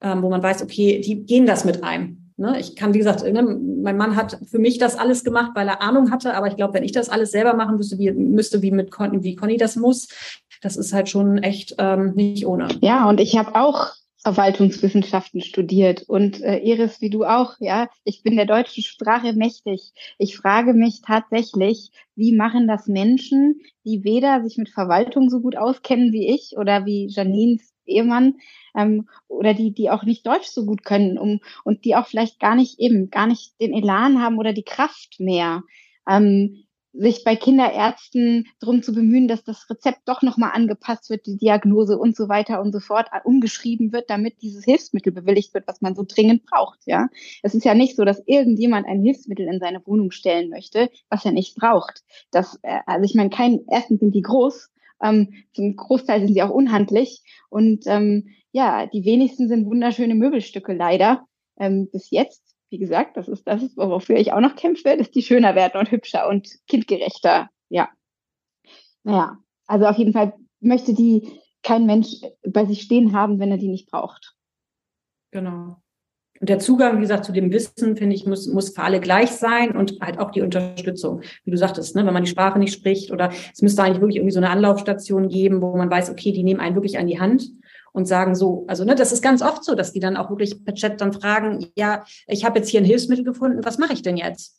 ähm, 0.00 0.22
wo 0.22 0.28
man 0.28 0.42
weiß, 0.42 0.62
okay, 0.62 1.00
die 1.00 1.24
gehen 1.24 1.46
das 1.46 1.64
mit 1.64 1.82
einem. 1.82 2.32
Ne? 2.36 2.60
Ich 2.60 2.76
kann, 2.76 2.94
wie 2.94 2.98
gesagt, 2.98 3.24
ne, 3.24 3.42
mein 3.42 3.96
Mann 3.96 4.14
hat 4.14 4.38
für 4.48 4.58
mich 4.58 4.78
das 4.78 4.96
alles 4.96 5.24
gemacht, 5.24 5.52
weil 5.54 5.66
er 5.66 5.82
Ahnung 5.82 6.12
hatte, 6.12 6.34
aber 6.34 6.46
ich 6.46 6.56
glaube, 6.56 6.74
wenn 6.74 6.84
ich 6.84 6.92
das 6.92 7.08
alles 7.08 7.32
selber 7.32 7.54
machen 7.54 7.76
müsste, 7.76 7.98
wie, 7.98 8.12
müsste, 8.12 8.62
wie 8.62 8.70
mit 8.70 8.92
Conny, 8.92 9.24
wie 9.24 9.34
Conny 9.34 9.56
das 9.56 9.74
muss, 9.74 10.08
das 10.62 10.76
ist 10.76 10.92
halt 10.92 11.08
schon 11.08 11.38
echt 11.38 11.74
ähm, 11.78 12.12
nicht 12.14 12.46
ohne. 12.46 12.68
Ja, 12.80 13.08
und 13.08 13.20
ich 13.20 13.36
habe 13.38 13.54
auch 13.54 13.92
Verwaltungswissenschaften 14.28 15.40
studiert 15.40 16.02
und 16.02 16.42
äh, 16.42 16.58
Iris, 16.58 17.00
wie 17.00 17.08
du 17.08 17.24
auch, 17.24 17.54
ja, 17.60 17.88
ich 18.04 18.22
bin 18.22 18.36
der 18.36 18.44
deutschen 18.44 18.82
Sprache 18.82 19.32
mächtig. 19.32 19.92
Ich 20.18 20.36
frage 20.36 20.74
mich 20.74 21.00
tatsächlich, 21.00 21.90
wie 22.14 22.36
machen 22.36 22.68
das 22.68 22.88
Menschen, 22.88 23.62
die 23.86 24.04
weder 24.04 24.42
sich 24.42 24.58
mit 24.58 24.68
Verwaltung 24.68 25.30
so 25.30 25.40
gut 25.40 25.56
auskennen 25.56 26.12
wie 26.12 26.28
ich 26.28 26.58
oder 26.58 26.84
wie 26.84 27.06
Janines 27.08 27.72
Ehemann 27.86 28.34
ähm, 28.76 29.08
oder 29.28 29.54
die, 29.54 29.72
die 29.72 29.88
auch 29.88 30.02
nicht 30.02 30.26
Deutsch 30.26 30.48
so 30.48 30.66
gut 30.66 30.84
können 30.84 31.16
um, 31.16 31.40
und 31.64 31.86
die 31.86 31.96
auch 31.96 32.06
vielleicht 32.06 32.38
gar 32.38 32.54
nicht 32.54 32.78
eben, 32.78 33.08
gar 33.08 33.28
nicht 33.28 33.58
den 33.62 33.72
Elan 33.72 34.20
haben 34.20 34.36
oder 34.36 34.52
die 34.52 34.64
Kraft 34.64 35.20
mehr. 35.20 35.62
Ähm, 36.06 36.64
sich 36.92 37.22
bei 37.24 37.36
Kinderärzten 37.36 38.46
darum 38.60 38.82
zu 38.82 38.92
bemühen, 38.92 39.28
dass 39.28 39.44
das 39.44 39.68
Rezept 39.70 40.00
doch 40.06 40.22
nochmal 40.22 40.50
angepasst 40.54 41.10
wird, 41.10 41.26
die 41.26 41.36
Diagnose 41.36 41.98
und 41.98 42.16
so 42.16 42.28
weiter 42.28 42.60
und 42.60 42.72
so 42.72 42.80
fort 42.80 43.08
äh, 43.12 43.20
umgeschrieben 43.24 43.92
wird, 43.92 44.10
damit 44.10 44.42
dieses 44.42 44.64
Hilfsmittel 44.64 45.12
bewilligt 45.12 45.54
wird, 45.54 45.68
was 45.68 45.80
man 45.80 45.94
so 45.94 46.04
dringend 46.06 46.44
braucht. 46.46 46.80
Ja, 46.86 47.08
es 47.42 47.54
ist 47.54 47.64
ja 47.64 47.74
nicht 47.74 47.96
so, 47.96 48.04
dass 48.04 48.22
irgendjemand 48.26 48.86
ein 48.86 49.02
Hilfsmittel 49.02 49.46
in 49.46 49.60
seine 49.60 49.86
Wohnung 49.86 50.10
stellen 50.10 50.50
möchte, 50.50 50.90
was 51.10 51.24
er 51.24 51.32
nicht 51.32 51.56
braucht. 51.56 52.02
Das, 52.30 52.58
äh, 52.62 52.80
also 52.86 53.04
ich 53.04 53.14
meine, 53.14 53.30
kein 53.30 53.60
erstens 53.68 54.00
sind 54.00 54.14
die 54.14 54.22
groß 54.22 54.70
ähm, 55.02 55.34
zum 55.52 55.76
Großteil 55.76 56.20
sind 56.20 56.34
sie 56.34 56.42
auch 56.42 56.50
unhandlich. 56.50 57.22
Und 57.50 57.84
ähm, 57.86 58.28
ja, 58.52 58.86
die 58.86 59.04
wenigsten 59.04 59.48
sind 59.48 59.66
wunderschöne 59.66 60.14
Möbelstücke 60.14 60.72
leider. 60.72 61.26
Ähm, 61.58 61.88
bis 61.90 62.10
jetzt, 62.10 62.47
wie 62.70 62.78
gesagt, 62.78 63.16
das 63.16 63.28
ist 63.28 63.46
das, 63.46 63.62
wofür 63.76 64.16
ich 64.16 64.32
auch 64.32 64.40
noch 64.40 64.56
kämpfe, 64.56 64.96
dass 64.96 65.10
die 65.10 65.22
schöner 65.22 65.54
werden 65.54 65.78
und 65.78 65.90
hübscher 65.90 66.28
und 66.28 66.48
kindgerechter. 66.66 67.48
Ja. 67.68 67.88
Naja, 69.04 69.38
also 69.66 69.86
auf 69.86 69.96
jeden 69.96 70.12
Fall 70.12 70.34
möchte 70.60 70.94
die 70.94 71.40
kein 71.62 71.86
Mensch 71.86 72.08
bei 72.46 72.64
sich 72.64 72.82
stehen 72.82 73.12
haben, 73.12 73.38
wenn 73.38 73.50
er 73.50 73.58
die 73.58 73.68
nicht 73.68 73.90
braucht. 73.90 74.34
Genau. 75.30 75.76
Und 76.40 76.48
der 76.48 76.60
Zugang, 76.60 76.98
wie 76.98 77.02
gesagt, 77.02 77.24
zu 77.24 77.32
dem 77.32 77.52
Wissen, 77.52 77.96
finde 77.96 78.14
ich, 78.14 78.24
muss, 78.24 78.46
muss 78.46 78.70
für 78.70 78.82
alle 78.82 79.00
gleich 79.00 79.30
sein 79.30 79.76
und 79.76 80.00
halt 80.00 80.20
auch 80.20 80.30
die 80.30 80.42
Unterstützung. 80.42 81.22
Wie 81.44 81.50
du 81.50 81.56
sagtest, 81.56 81.96
ne, 81.96 82.06
wenn 82.06 82.14
man 82.14 82.22
die 82.22 82.30
Sprache 82.30 82.58
nicht 82.60 82.72
spricht 82.72 83.10
oder 83.10 83.32
es 83.52 83.60
müsste 83.60 83.82
eigentlich 83.82 84.00
wirklich 84.00 84.16
irgendwie 84.16 84.34
so 84.34 84.38
eine 84.38 84.50
Anlaufstation 84.50 85.28
geben, 85.28 85.60
wo 85.60 85.76
man 85.76 85.90
weiß, 85.90 86.10
okay, 86.10 86.30
die 86.30 86.44
nehmen 86.44 86.60
einen 86.60 86.76
wirklich 86.76 86.98
an 86.98 87.08
die 87.08 87.18
Hand 87.18 87.50
und 87.92 88.06
sagen 88.06 88.34
so, 88.34 88.64
also 88.68 88.84
ne, 88.84 88.94
das 88.94 89.12
ist 89.12 89.22
ganz 89.22 89.42
oft 89.42 89.64
so, 89.64 89.74
dass 89.74 89.92
die 89.92 90.00
dann 90.00 90.16
auch 90.16 90.30
wirklich 90.30 90.64
per 90.64 90.74
Chat 90.74 91.00
dann 91.00 91.12
fragen, 91.12 91.66
ja, 91.76 92.04
ich 92.26 92.44
habe 92.44 92.58
jetzt 92.58 92.68
hier 92.68 92.80
ein 92.80 92.86
Hilfsmittel 92.86 93.24
gefunden, 93.24 93.64
was 93.64 93.78
mache 93.78 93.92
ich 93.92 94.02
denn 94.02 94.16
jetzt? 94.16 94.56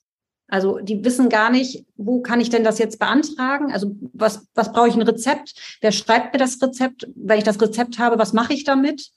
Also 0.48 0.80
die 0.80 1.06
wissen 1.06 1.30
gar 1.30 1.52
nicht, 1.52 1.86
wo 1.96 2.22
kann 2.22 2.42
ich 2.42 2.50
denn 2.50 2.64
das 2.64 2.80
jetzt 2.80 2.98
beantragen? 2.98 3.72
Also 3.72 3.96
was, 4.14 4.48
was 4.56 4.72
brauche 4.72 4.88
ich 4.88 4.96
ein 4.96 5.04
Rezept? 5.04 5.54
Wer 5.82 5.92
schreibt 5.92 6.34
mir 6.34 6.40
das 6.40 6.60
Rezept? 6.62 7.08
Weil 7.16 7.38
ich 7.38 7.44
das 7.44 7.62
Rezept 7.62 8.00
habe, 8.00 8.18
was 8.18 8.34
mache 8.34 8.54
ich 8.54 8.64
damit? 8.64 9.12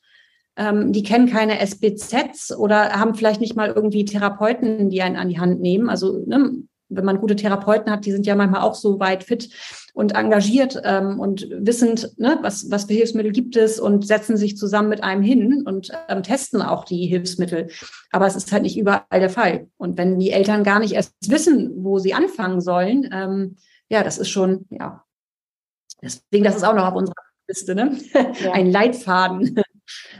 ähm, 0.56 0.92
die 0.92 1.02
kennen 1.02 1.30
keine 1.30 1.60
SBZs 1.60 2.52
oder 2.56 2.92
haben 2.92 3.14
vielleicht 3.14 3.40
nicht 3.40 3.56
mal 3.56 3.70
irgendwie 3.70 4.04
Therapeuten, 4.04 4.90
die 4.90 5.02
einen 5.02 5.16
an 5.16 5.28
die 5.28 5.40
Hand 5.40 5.60
nehmen. 5.60 5.88
Also 5.88 6.22
ne, 6.26 6.62
wenn 6.95 7.05
man 7.05 7.20
gute 7.20 7.36
Therapeuten 7.36 7.90
hat, 7.90 8.07
die 8.07 8.12
sind 8.12 8.26
ja 8.26 8.34
manchmal 8.34 8.62
auch 8.62 8.74
so 8.74 9.01
weit 9.01 9.24
fit 9.24 9.51
und 9.95 10.14
engagiert 10.14 10.80
ähm, 10.84 11.20
und 11.20 11.49
wissend, 11.51 12.18
ne, 12.18 12.38
was, 12.43 12.70
was 12.70 12.84
für 12.84 12.95
Hilfsmittel 12.95 13.32
gibt 13.32 13.57
es 13.57 13.78
und 13.78 14.07
setzen 14.07 14.36
sich 14.36 14.57
zusammen 14.57 14.88
mit 14.88 15.03
einem 15.03 15.22
hin 15.22 15.62
und 15.66 15.90
ähm, 16.09 16.22
testen 16.22 16.62
auch 16.62 16.84
die 16.84 17.07
Hilfsmittel. 17.07 17.68
Aber 18.11 18.26
es 18.26 18.36
ist 18.36 18.53
halt 18.53 18.62
nicht 18.62 18.78
überall 18.78 19.20
der 19.20 19.30
Fall. 19.30 19.68
Und 19.76 19.99
wenn 19.99 20.18
die 20.18 20.30
Eltern 20.30 20.64
gar 20.64 20.78
nicht 20.78 20.93
erst 20.93 21.14
wissen, 21.28 21.72
wo 21.76 21.99
sie 21.99 22.14
anfangen 22.14 22.61
sollen, 22.61 23.09
ähm, 23.12 23.57
ja, 23.88 24.03
das 24.03 24.18
ist 24.18 24.30
schon, 24.30 24.66
ja. 24.70 25.05
Deswegen, 26.03 26.45
das 26.45 26.57
ist 26.57 26.64
auch 26.64 26.74
noch 26.74 26.86
auf 26.86 26.95
unserer 26.95 27.14
Liste, 27.47 27.74
ne? 27.74 27.97
Ja. 28.43 28.53
Ein 28.53 28.70
Leitfaden 28.70 29.62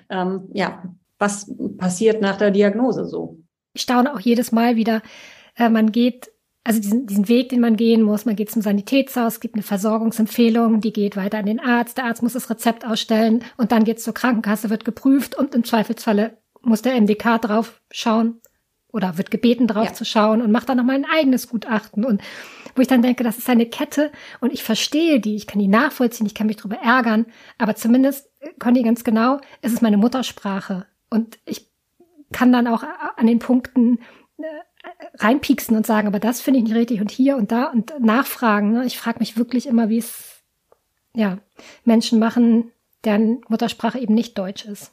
ähm, 0.09 0.49
ja, 0.53 0.83
was 1.19 1.51
passiert 1.79 2.21
nach 2.21 2.37
der 2.37 2.51
Diagnose 2.51 3.07
so? 3.07 3.39
Ich 3.75 3.83
staune 3.83 4.15
auch 4.15 4.21
jedes 4.21 4.53
Mal 4.53 4.77
wieder, 4.77 5.03
äh, 5.57 5.69
man 5.69 5.93
geht, 5.93 6.31
also 6.65 6.81
diesen, 6.81 7.07
diesen 7.07 7.29
Weg, 7.29 7.49
den 7.49 7.61
man 7.61 7.77
gehen 7.77 8.03
muss, 8.03 8.25
man 8.25 8.37
geht 8.37 8.51
zum 8.51 8.63
Sanitätshaus, 8.63 9.41
gibt 9.41 9.55
eine 9.55 9.63
Versorgungsempfehlung, 9.63 10.81
die 10.81 10.93
geht 10.93 11.17
weiter 11.17 11.39
an 11.39 11.47
den 11.47 11.61
Arzt, 11.61 11.99
der 11.99 12.05
Arzt 12.05 12.23
muss 12.23 12.35
das 12.35 12.51
Rezept 12.51 12.87
ausstellen 12.87 13.45
und 13.57 13.73
dann 13.73 13.85
geht's 13.85 14.05
zur 14.05 14.15
Krankenkasse, 14.15 14.71
wird 14.71 14.85
geprüft 14.85 15.37
und 15.37 15.55
im 15.55 15.65
Zweifelsfalle 15.65 16.39
muss 16.63 16.83
der 16.83 17.01
MDK 17.01 17.41
drauf 17.41 17.81
schauen 17.91 18.41
oder 18.93 19.19
wird 19.19 19.31
gebeten 19.31 19.67
drauf 19.67 19.87
ja. 19.87 19.93
zu 19.93 20.05
schauen 20.05 20.41
und 20.43 20.53
macht 20.53 20.69
dann 20.69 20.77
nochmal 20.77 20.97
ein 20.97 21.07
eigenes 21.07 21.49
Gutachten. 21.49 22.05
Und 22.05 22.23
wo 22.77 22.83
ich 22.83 22.89
dann 22.89 23.03
denke, 23.03 23.25
das 23.25 23.39
ist 23.39 23.49
eine 23.49 23.67
Kette 23.67 24.13
und 24.41 24.53
ich 24.53 24.63
verstehe 24.63 25.19
die, 25.19 25.35
ich 25.35 25.47
kann 25.47 25.59
die 25.59 25.69
nachvollziehen, 25.69 26.27
ich 26.27 26.35
kann 26.35 26.47
mich 26.47 26.57
darüber 26.57 26.77
ärgern, 26.77 27.27
aber 27.59 27.75
zumindest 27.75 28.31
kann 28.59 28.75
die 28.75 28.83
ganz 28.83 29.03
genau, 29.03 29.41
es 29.63 29.73
ist 29.73 29.83
meine 29.83 29.97
Muttersprache. 29.97 30.87
Und 31.11 31.39
ich 31.45 31.71
kann 32.33 32.53
dann 32.53 32.67
auch 32.67 32.85
an 33.17 33.27
den 33.27 33.39
Punkten 33.39 33.99
äh, 34.39 34.45
reinpieksen 35.15 35.77
und 35.77 35.87
sagen, 35.87 36.09
aber 36.09 36.19
das 36.19 36.41
finde 36.41 36.59
ich 36.59 36.65
nicht 36.65 36.75
richtig 36.75 37.01
und 37.01 37.11
hier 37.11 37.37
und 37.37 37.53
da 37.53 37.67
und 37.67 37.93
nachfragen. 38.01 38.73
Ne? 38.73 38.85
Ich 38.87 38.99
frage 38.99 39.19
mich 39.19 39.37
wirklich 39.37 39.67
immer, 39.67 39.89
wie 39.89 39.99
es 39.99 40.43
ja, 41.15 41.39
Menschen 41.85 42.19
machen, 42.19 42.71
deren 43.05 43.41
Muttersprache 43.49 43.99
eben 43.99 44.15
nicht 44.15 44.39
Deutsch 44.39 44.65
ist. 44.65 44.93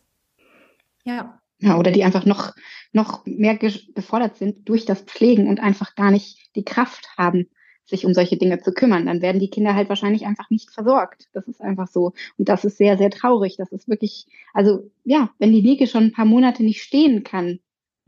Ja. 1.04 1.42
Ja, 1.62 1.78
oder 1.78 1.92
die 1.92 2.06
einfach 2.06 2.26
noch, 2.26 2.54
noch 2.94 3.26
mehr 3.26 3.58
gefordert 3.58 4.38
sind 4.38 4.70
durch 4.70 4.86
das 4.86 5.02
Pflegen 5.02 5.50
und 5.50 5.60
einfach 5.60 5.96
gar 5.96 6.10
nicht 6.10 6.56
die 6.56 6.64
Kraft 6.64 7.10
haben, 7.18 7.50
sich 7.86 8.06
um 8.06 8.14
solche 8.14 8.38
Dinge 8.38 8.62
zu 8.62 8.72
kümmern. 8.72 9.08
Dann 9.08 9.22
werden 9.22 9.42
die 9.42 9.50
Kinder 9.50 9.76
halt 9.76 9.90
wahrscheinlich 9.90 10.26
einfach 10.26 10.50
nicht 10.50 10.72
versorgt. 10.72 11.28
Das 11.34 11.50
ist 11.50 11.60
einfach 11.60 11.90
so. 11.90 12.14
Und 12.38 12.48
das 12.48 12.64
ist 12.64 12.78
sehr, 12.78 12.98
sehr 12.98 13.10
traurig. 13.10 13.58
Das 13.58 13.74
ist 13.74 13.90
wirklich, 13.90 14.26
also 14.54 14.90
ja, 15.04 15.32
wenn 15.38 15.52
die 15.52 15.60
Liege 15.60 15.88
schon 15.88 16.06
ein 16.06 16.12
paar 16.14 16.24
Monate 16.24 16.64
nicht 16.64 16.82
stehen 16.82 17.26
kann, 17.26 17.60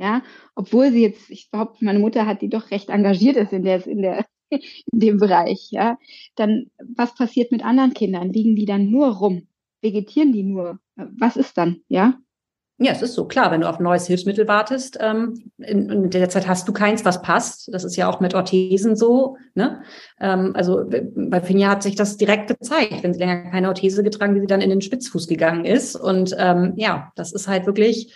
ja, 0.02 0.24
obwohl 0.56 0.92
sie 0.92 1.04
jetzt, 1.04 1.30
ich 1.30 1.52
behaupte, 1.52 1.86
meine 1.86 2.00
Mutter 2.00 2.26
hat, 2.26 2.42
die 2.42 2.50
doch 2.50 2.72
recht 2.72 2.90
engagiert 2.90 3.38
ist 3.38 3.54
in 3.54 3.64
der, 3.64 3.86
in 3.86 4.02
der, 4.02 4.26
in 4.50 5.00
dem 5.00 5.18
Bereich, 5.18 5.68
ja, 5.70 6.00
dann 6.36 6.72
was 6.96 7.14
passiert 7.14 7.52
mit 7.52 7.64
anderen 7.64 7.94
Kindern? 7.94 8.34
Liegen 8.34 8.56
die 8.56 8.66
dann 8.66 8.90
nur 8.90 9.10
rum? 9.10 9.48
Vegetieren 9.82 10.34
die 10.34 10.44
nur? 10.44 10.80
Was 10.96 11.38
ist 11.38 11.56
dann, 11.58 11.82
ja? 11.88 12.18
Ja, 12.84 12.92
es 12.92 13.04
ist 13.04 13.14
so 13.14 13.26
klar, 13.26 13.52
wenn 13.52 13.62
du 13.62 13.70
auf 13.70 13.78
ein 13.78 13.84
neues 13.84 14.08
Hilfsmittel 14.08 14.48
wartest, 14.48 14.98
ähm, 15.00 15.52
in, 15.60 15.88
in 15.88 16.10
der 16.10 16.30
Zeit 16.30 16.48
hast 16.48 16.68
du 16.68 16.74
keins, 16.74 17.06
was 17.06 17.22
passt. 17.22 17.72
Das 17.72 17.84
ist 17.84 17.96
ja 17.96 18.10
auch 18.10 18.22
mit 18.22 18.34
Orthesen 18.34 18.96
so. 18.96 19.38
Ne? 19.54 19.84
Ähm, 20.20 20.54
also 20.56 20.90
bei 21.16 21.42
Finja 21.42 21.70
hat 21.70 21.84
sich 21.84 21.96
das 21.96 22.18
direkt 22.18 22.48
gezeigt, 22.48 23.04
wenn 23.04 23.14
sie 23.14 23.20
länger 23.20 23.52
keine 23.52 23.68
Orthese 23.68 24.02
getragen, 24.02 24.34
wie 24.34 24.40
sie 24.40 24.48
dann 24.48 24.62
in 24.62 24.72
den 24.72 24.82
Spitzfuß 24.82 25.28
gegangen 25.28 25.64
ist. 25.64 25.96
Und 25.96 26.36
ähm, 26.40 26.74
ja, 26.76 27.12
das 27.16 27.34
ist 27.34 27.48
halt 27.48 27.68
wirklich, 27.68 28.16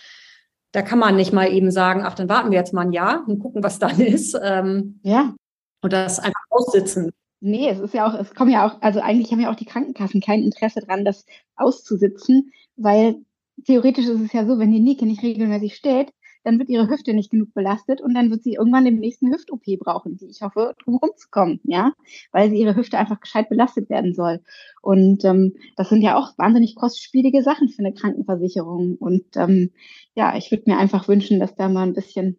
da 0.76 0.82
kann 0.82 1.00
man 1.00 1.16
nicht 1.16 1.32
mal 1.32 1.52
eben 1.52 1.72
sagen, 1.72 2.02
ach, 2.04 2.16
dann 2.16 2.28
warten 2.28 2.52
wir 2.52 2.58
jetzt 2.58 2.74
mal 2.74 2.82
ein 2.82 2.92
Jahr 2.92 3.24
und 3.28 3.40
gucken, 3.40 3.64
was 3.64 3.80
dann 3.80 3.98
ist. 4.02 4.38
Ähm, 4.44 5.00
ja. 5.04 5.34
Und 5.82 5.94
das 5.94 6.20
einfach 6.20 6.42
aussitzen. 6.50 7.12
Nee, 7.40 7.70
es 7.70 7.80
ist 7.80 7.94
ja 7.94 8.08
auch, 8.08 8.14
es 8.20 8.34
kommen 8.34 8.52
ja 8.52 8.68
auch, 8.68 8.82
also 8.82 9.00
eigentlich 9.00 9.32
haben 9.32 9.40
ja 9.40 9.52
auch 9.52 9.56
die 9.56 9.66
Krankenkassen 9.66 10.20
kein 10.20 10.44
Interesse 10.44 10.82
dran, 10.82 11.06
das 11.06 11.26
auszusitzen, 11.56 12.52
weil 12.76 13.18
theoretisch 13.66 14.06
ist 14.06 14.20
es 14.20 14.34
ja 14.34 14.46
so, 14.46 14.60
wenn 14.60 14.72
die 14.72 14.80
Nike 14.80 15.06
nicht 15.06 15.24
regelmäßig 15.24 15.76
steht, 15.76 16.12
dann 16.46 16.60
wird 16.60 16.70
ihre 16.70 16.90
Hüfte 16.90 17.14
nicht 17.14 17.32
genug 17.32 17.54
belastet 17.54 18.02
und 18.02 18.14
dann 18.14 18.30
wird 18.30 18.44
sie 18.44 18.54
irgendwann 18.54 18.86
den 18.86 19.00
nächsten 19.00 19.34
Hüft-OP 19.34 19.64
brauchen, 19.80 20.18
die 20.18 20.28
ich 20.28 20.42
hoffe, 20.42 20.76
drum 20.84 20.96
rumzukommen, 20.96 21.60
ja, 21.64 21.94
weil 22.32 22.50
sie 22.50 22.58
ihre 22.58 22.76
Hüfte 22.76 22.98
einfach 22.98 23.20
gescheit 23.20 23.50
belastet 23.50 23.90
werden 23.90 24.14
soll. 24.14 24.42
Und 24.82 25.26
ähm, 25.26 25.56
das 25.76 25.90
sind 25.90 26.02
ja 26.02 26.18
auch 26.18 26.38
wahnsinnig 26.38 26.76
kostspielige 26.76 27.42
Sachen 27.42 27.70
für 27.70 27.80
eine 27.80 27.94
Krankenversicherung. 27.94 28.96
Und 28.98 29.26
ähm, 29.36 29.72
ja, 30.14 30.38
ich 30.38 30.52
würde 30.52 30.64
mir 30.68 30.78
einfach 30.78 31.08
wünschen, 31.08 31.40
dass 31.40 31.56
da 31.56 31.68
mal 31.68 31.84
ein 31.84 31.94
bisschen 31.94 32.38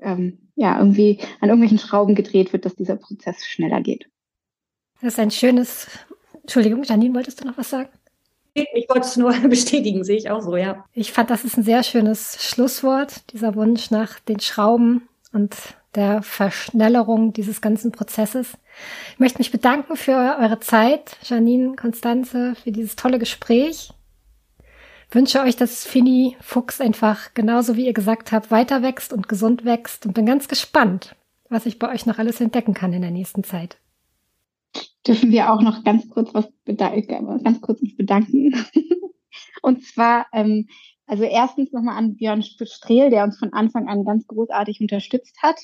ähm, 0.00 0.50
ja 0.56 0.78
irgendwie 0.78 1.20
an 1.40 1.48
irgendwelchen 1.48 1.78
Schrauben 1.78 2.14
gedreht 2.14 2.52
wird, 2.52 2.64
dass 2.64 2.74
dieser 2.74 2.96
Prozess 2.96 3.44
schneller 3.46 3.80
geht. 3.80 4.10
Das 5.00 5.12
ist 5.12 5.20
ein 5.20 5.30
schönes. 5.30 5.88
Entschuldigung, 6.40 6.82
Janine, 6.82 7.14
wolltest 7.14 7.40
du 7.40 7.46
noch 7.46 7.58
was 7.58 7.70
sagen? 7.70 7.90
Ich 8.56 8.88
wollte 8.88 9.06
es 9.06 9.16
nur 9.16 9.32
bestätigen, 9.48 10.04
sehe 10.04 10.16
ich 10.16 10.30
auch 10.30 10.40
so, 10.40 10.56
ja. 10.56 10.84
Ich 10.94 11.12
fand, 11.12 11.30
das 11.30 11.44
ist 11.44 11.56
ein 11.56 11.62
sehr 11.62 11.82
schönes 11.82 12.42
Schlusswort, 12.42 13.32
dieser 13.32 13.54
Wunsch 13.54 13.90
nach 13.90 14.18
den 14.20 14.40
Schrauben 14.40 15.08
und 15.32 15.54
der 15.94 16.22
Verschnellerung 16.22 17.32
dieses 17.32 17.60
ganzen 17.60 17.92
Prozesses. 17.92 18.56
Ich 19.12 19.18
möchte 19.18 19.38
mich 19.38 19.50
bedanken 19.50 19.96
für 19.96 20.36
eure 20.40 20.60
Zeit, 20.60 21.16
Janine, 21.22 21.76
Konstanze, 21.76 22.54
für 22.62 22.72
dieses 22.72 22.96
tolle 22.96 23.18
Gespräch. 23.18 23.90
Wünsche 25.10 25.40
euch, 25.40 25.56
dass 25.56 25.86
Fini 25.86 26.36
Fuchs 26.40 26.80
einfach 26.80 27.32
genauso 27.34 27.76
wie 27.76 27.86
ihr 27.86 27.94
gesagt 27.94 28.32
habt, 28.32 28.50
weiter 28.50 28.82
wächst 28.82 29.12
und 29.12 29.28
gesund 29.28 29.64
wächst 29.64 30.04
und 30.04 30.14
bin 30.14 30.26
ganz 30.26 30.48
gespannt, 30.48 31.14
was 31.48 31.66
ich 31.66 31.78
bei 31.78 31.90
euch 31.92 32.06
noch 32.06 32.18
alles 32.18 32.40
entdecken 32.40 32.74
kann 32.74 32.92
in 32.92 33.02
der 33.02 33.10
nächsten 33.10 33.44
Zeit 33.44 33.78
dürfen 35.06 35.30
wir 35.30 35.52
auch 35.52 35.62
noch 35.62 35.84
ganz 35.84 36.08
kurz 36.08 36.34
was 36.34 36.50
bedanken, 36.64 37.42
ganz 37.42 37.60
kurz 37.60 37.80
uns 37.80 37.96
bedanken. 37.96 38.54
Und 39.62 39.84
zwar, 39.84 40.26
ähm, 40.32 40.68
also 41.06 41.24
erstens 41.24 41.72
nochmal 41.72 41.96
an 41.96 42.16
Björn 42.16 42.42
Strehl, 42.42 43.10
der 43.10 43.24
uns 43.24 43.38
von 43.38 43.52
Anfang 43.52 43.88
an 43.88 44.04
ganz 44.04 44.26
großartig 44.26 44.80
unterstützt 44.80 45.38
hat. 45.42 45.56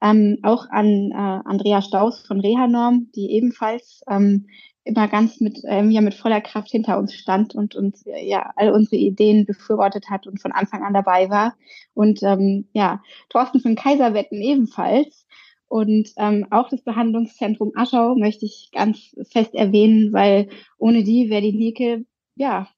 Ähm, 0.00 0.38
auch 0.42 0.66
an 0.70 1.10
äh, 1.10 1.14
Andrea 1.14 1.82
Staus 1.82 2.24
von 2.24 2.40
Rehanorm, 2.40 3.10
die 3.16 3.32
ebenfalls 3.32 4.02
ähm, 4.08 4.46
immer 4.84 5.08
ganz 5.08 5.40
mit, 5.40 5.60
ähm, 5.66 5.90
ja, 5.90 6.00
mit 6.00 6.14
voller 6.14 6.40
Kraft 6.40 6.70
hinter 6.70 6.98
uns 6.98 7.12
stand 7.14 7.54
und 7.54 7.74
uns 7.74 8.04
ja 8.06 8.52
all 8.56 8.70
unsere 8.70 8.96
Ideen 8.96 9.44
befürwortet 9.44 10.08
hat 10.08 10.26
und 10.26 10.40
von 10.40 10.52
Anfang 10.52 10.82
an 10.82 10.94
dabei 10.94 11.28
war. 11.28 11.56
Und 11.94 12.22
ähm, 12.22 12.68
ja, 12.72 13.02
Thorsten 13.28 13.60
von 13.60 13.74
Kaiserwetten 13.74 14.40
ebenfalls, 14.40 15.26
und 15.68 16.12
ähm, 16.16 16.46
auch 16.50 16.68
das 16.68 16.82
Behandlungszentrum 16.82 17.72
Aschau 17.74 18.14
möchte 18.16 18.46
ich 18.46 18.70
ganz 18.72 19.14
fest 19.30 19.54
erwähnen, 19.54 20.12
weil 20.12 20.48
ohne 20.78 21.04
die 21.04 21.30
wäre 21.30 21.42
die 21.42 21.52
Nike, 21.52 22.06
ja, 22.36 22.68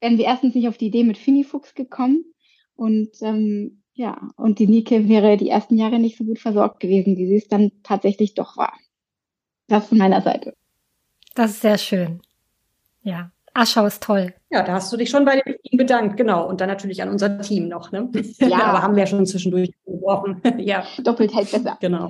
wären 0.00 0.18
wir 0.18 0.24
erstens 0.26 0.54
nicht 0.54 0.68
auf 0.68 0.78
die 0.78 0.86
Idee 0.86 1.04
mit 1.04 1.18
Finifuchs 1.18 1.74
gekommen 1.74 2.24
und 2.74 3.10
ähm, 3.22 3.82
ja, 3.94 4.30
und 4.36 4.60
die 4.60 4.68
Nike 4.68 5.08
wäre 5.08 5.36
die 5.36 5.48
ersten 5.48 5.76
Jahre 5.76 5.98
nicht 5.98 6.16
so 6.16 6.24
gut 6.24 6.38
versorgt 6.38 6.78
gewesen, 6.78 7.16
wie 7.16 7.26
sie 7.26 7.36
es 7.36 7.48
dann 7.48 7.72
tatsächlich 7.82 8.34
doch 8.34 8.56
war. 8.56 8.72
Das 9.66 9.88
von 9.88 9.98
meiner 9.98 10.22
Seite. 10.22 10.54
Das 11.34 11.50
ist 11.50 11.62
sehr 11.62 11.78
schön. 11.78 12.22
Ja, 13.02 13.32
Aschau 13.58 13.86
ist 13.86 14.02
toll. 14.02 14.32
Ja, 14.50 14.62
da 14.62 14.74
hast 14.74 14.92
du 14.92 14.96
dich 14.96 15.10
schon 15.10 15.24
bei 15.24 15.40
dem 15.40 15.76
bedankt, 15.76 16.16
genau. 16.16 16.48
Und 16.48 16.60
dann 16.60 16.68
natürlich 16.68 17.02
an 17.02 17.08
unser 17.08 17.40
Team 17.40 17.68
noch, 17.68 17.92
ne? 17.92 18.10
Ja. 18.38 18.58
Aber 18.64 18.82
haben 18.82 18.94
wir 18.94 19.02
ja 19.02 19.06
schon 19.06 19.26
zwischendurch 19.26 19.70
gebrochen. 19.84 20.40
ja. 20.58 20.84
Doppelt 21.02 21.34
hält 21.34 21.50
besser. 21.50 21.76
Genau. 21.80 22.08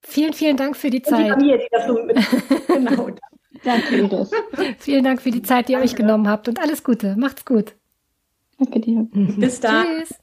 Vielen, 0.00 0.32
vielen 0.32 0.56
Dank 0.56 0.76
für 0.76 0.90
die 0.90 1.02
Zeit. 1.02 1.18
Und 1.18 1.24
die 1.24 1.30
Familie, 1.30 1.58
die 1.58 1.68
das 1.70 1.86
so 1.86 2.02
mit, 2.02 2.16
genau. 2.66 3.10
Danke, 3.64 3.96
Iris. 3.96 4.30
Vielen 4.78 5.04
Dank 5.04 5.22
für 5.22 5.30
die 5.30 5.42
Zeit, 5.42 5.68
die 5.68 5.72
ihr 5.72 5.78
euch 5.78 5.94
genommen 5.94 6.28
habt 6.28 6.48
und 6.48 6.60
alles 6.60 6.82
Gute. 6.82 7.14
Macht's 7.16 7.44
gut. 7.44 7.76
Danke 8.58 8.80
dir. 8.80 9.06
Bis 9.12 9.60
dann. 9.60 9.86
Tschüss. 9.86 10.18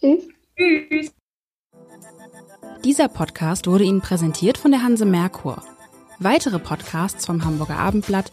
Tschüss. 0.00 0.88
Tschüss. 0.88 1.14
Dieser 2.84 3.08
Podcast 3.08 3.66
wurde 3.66 3.84
Ihnen 3.84 4.00
präsentiert 4.00 4.58
von 4.58 4.72
der 4.72 4.82
Hanse 4.82 5.04
Merkur. 5.04 5.62
Weitere 6.18 6.58
Podcasts 6.58 7.26
vom 7.26 7.44
Hamburger 7.44 7.78
Abendblatt 7.78 8.32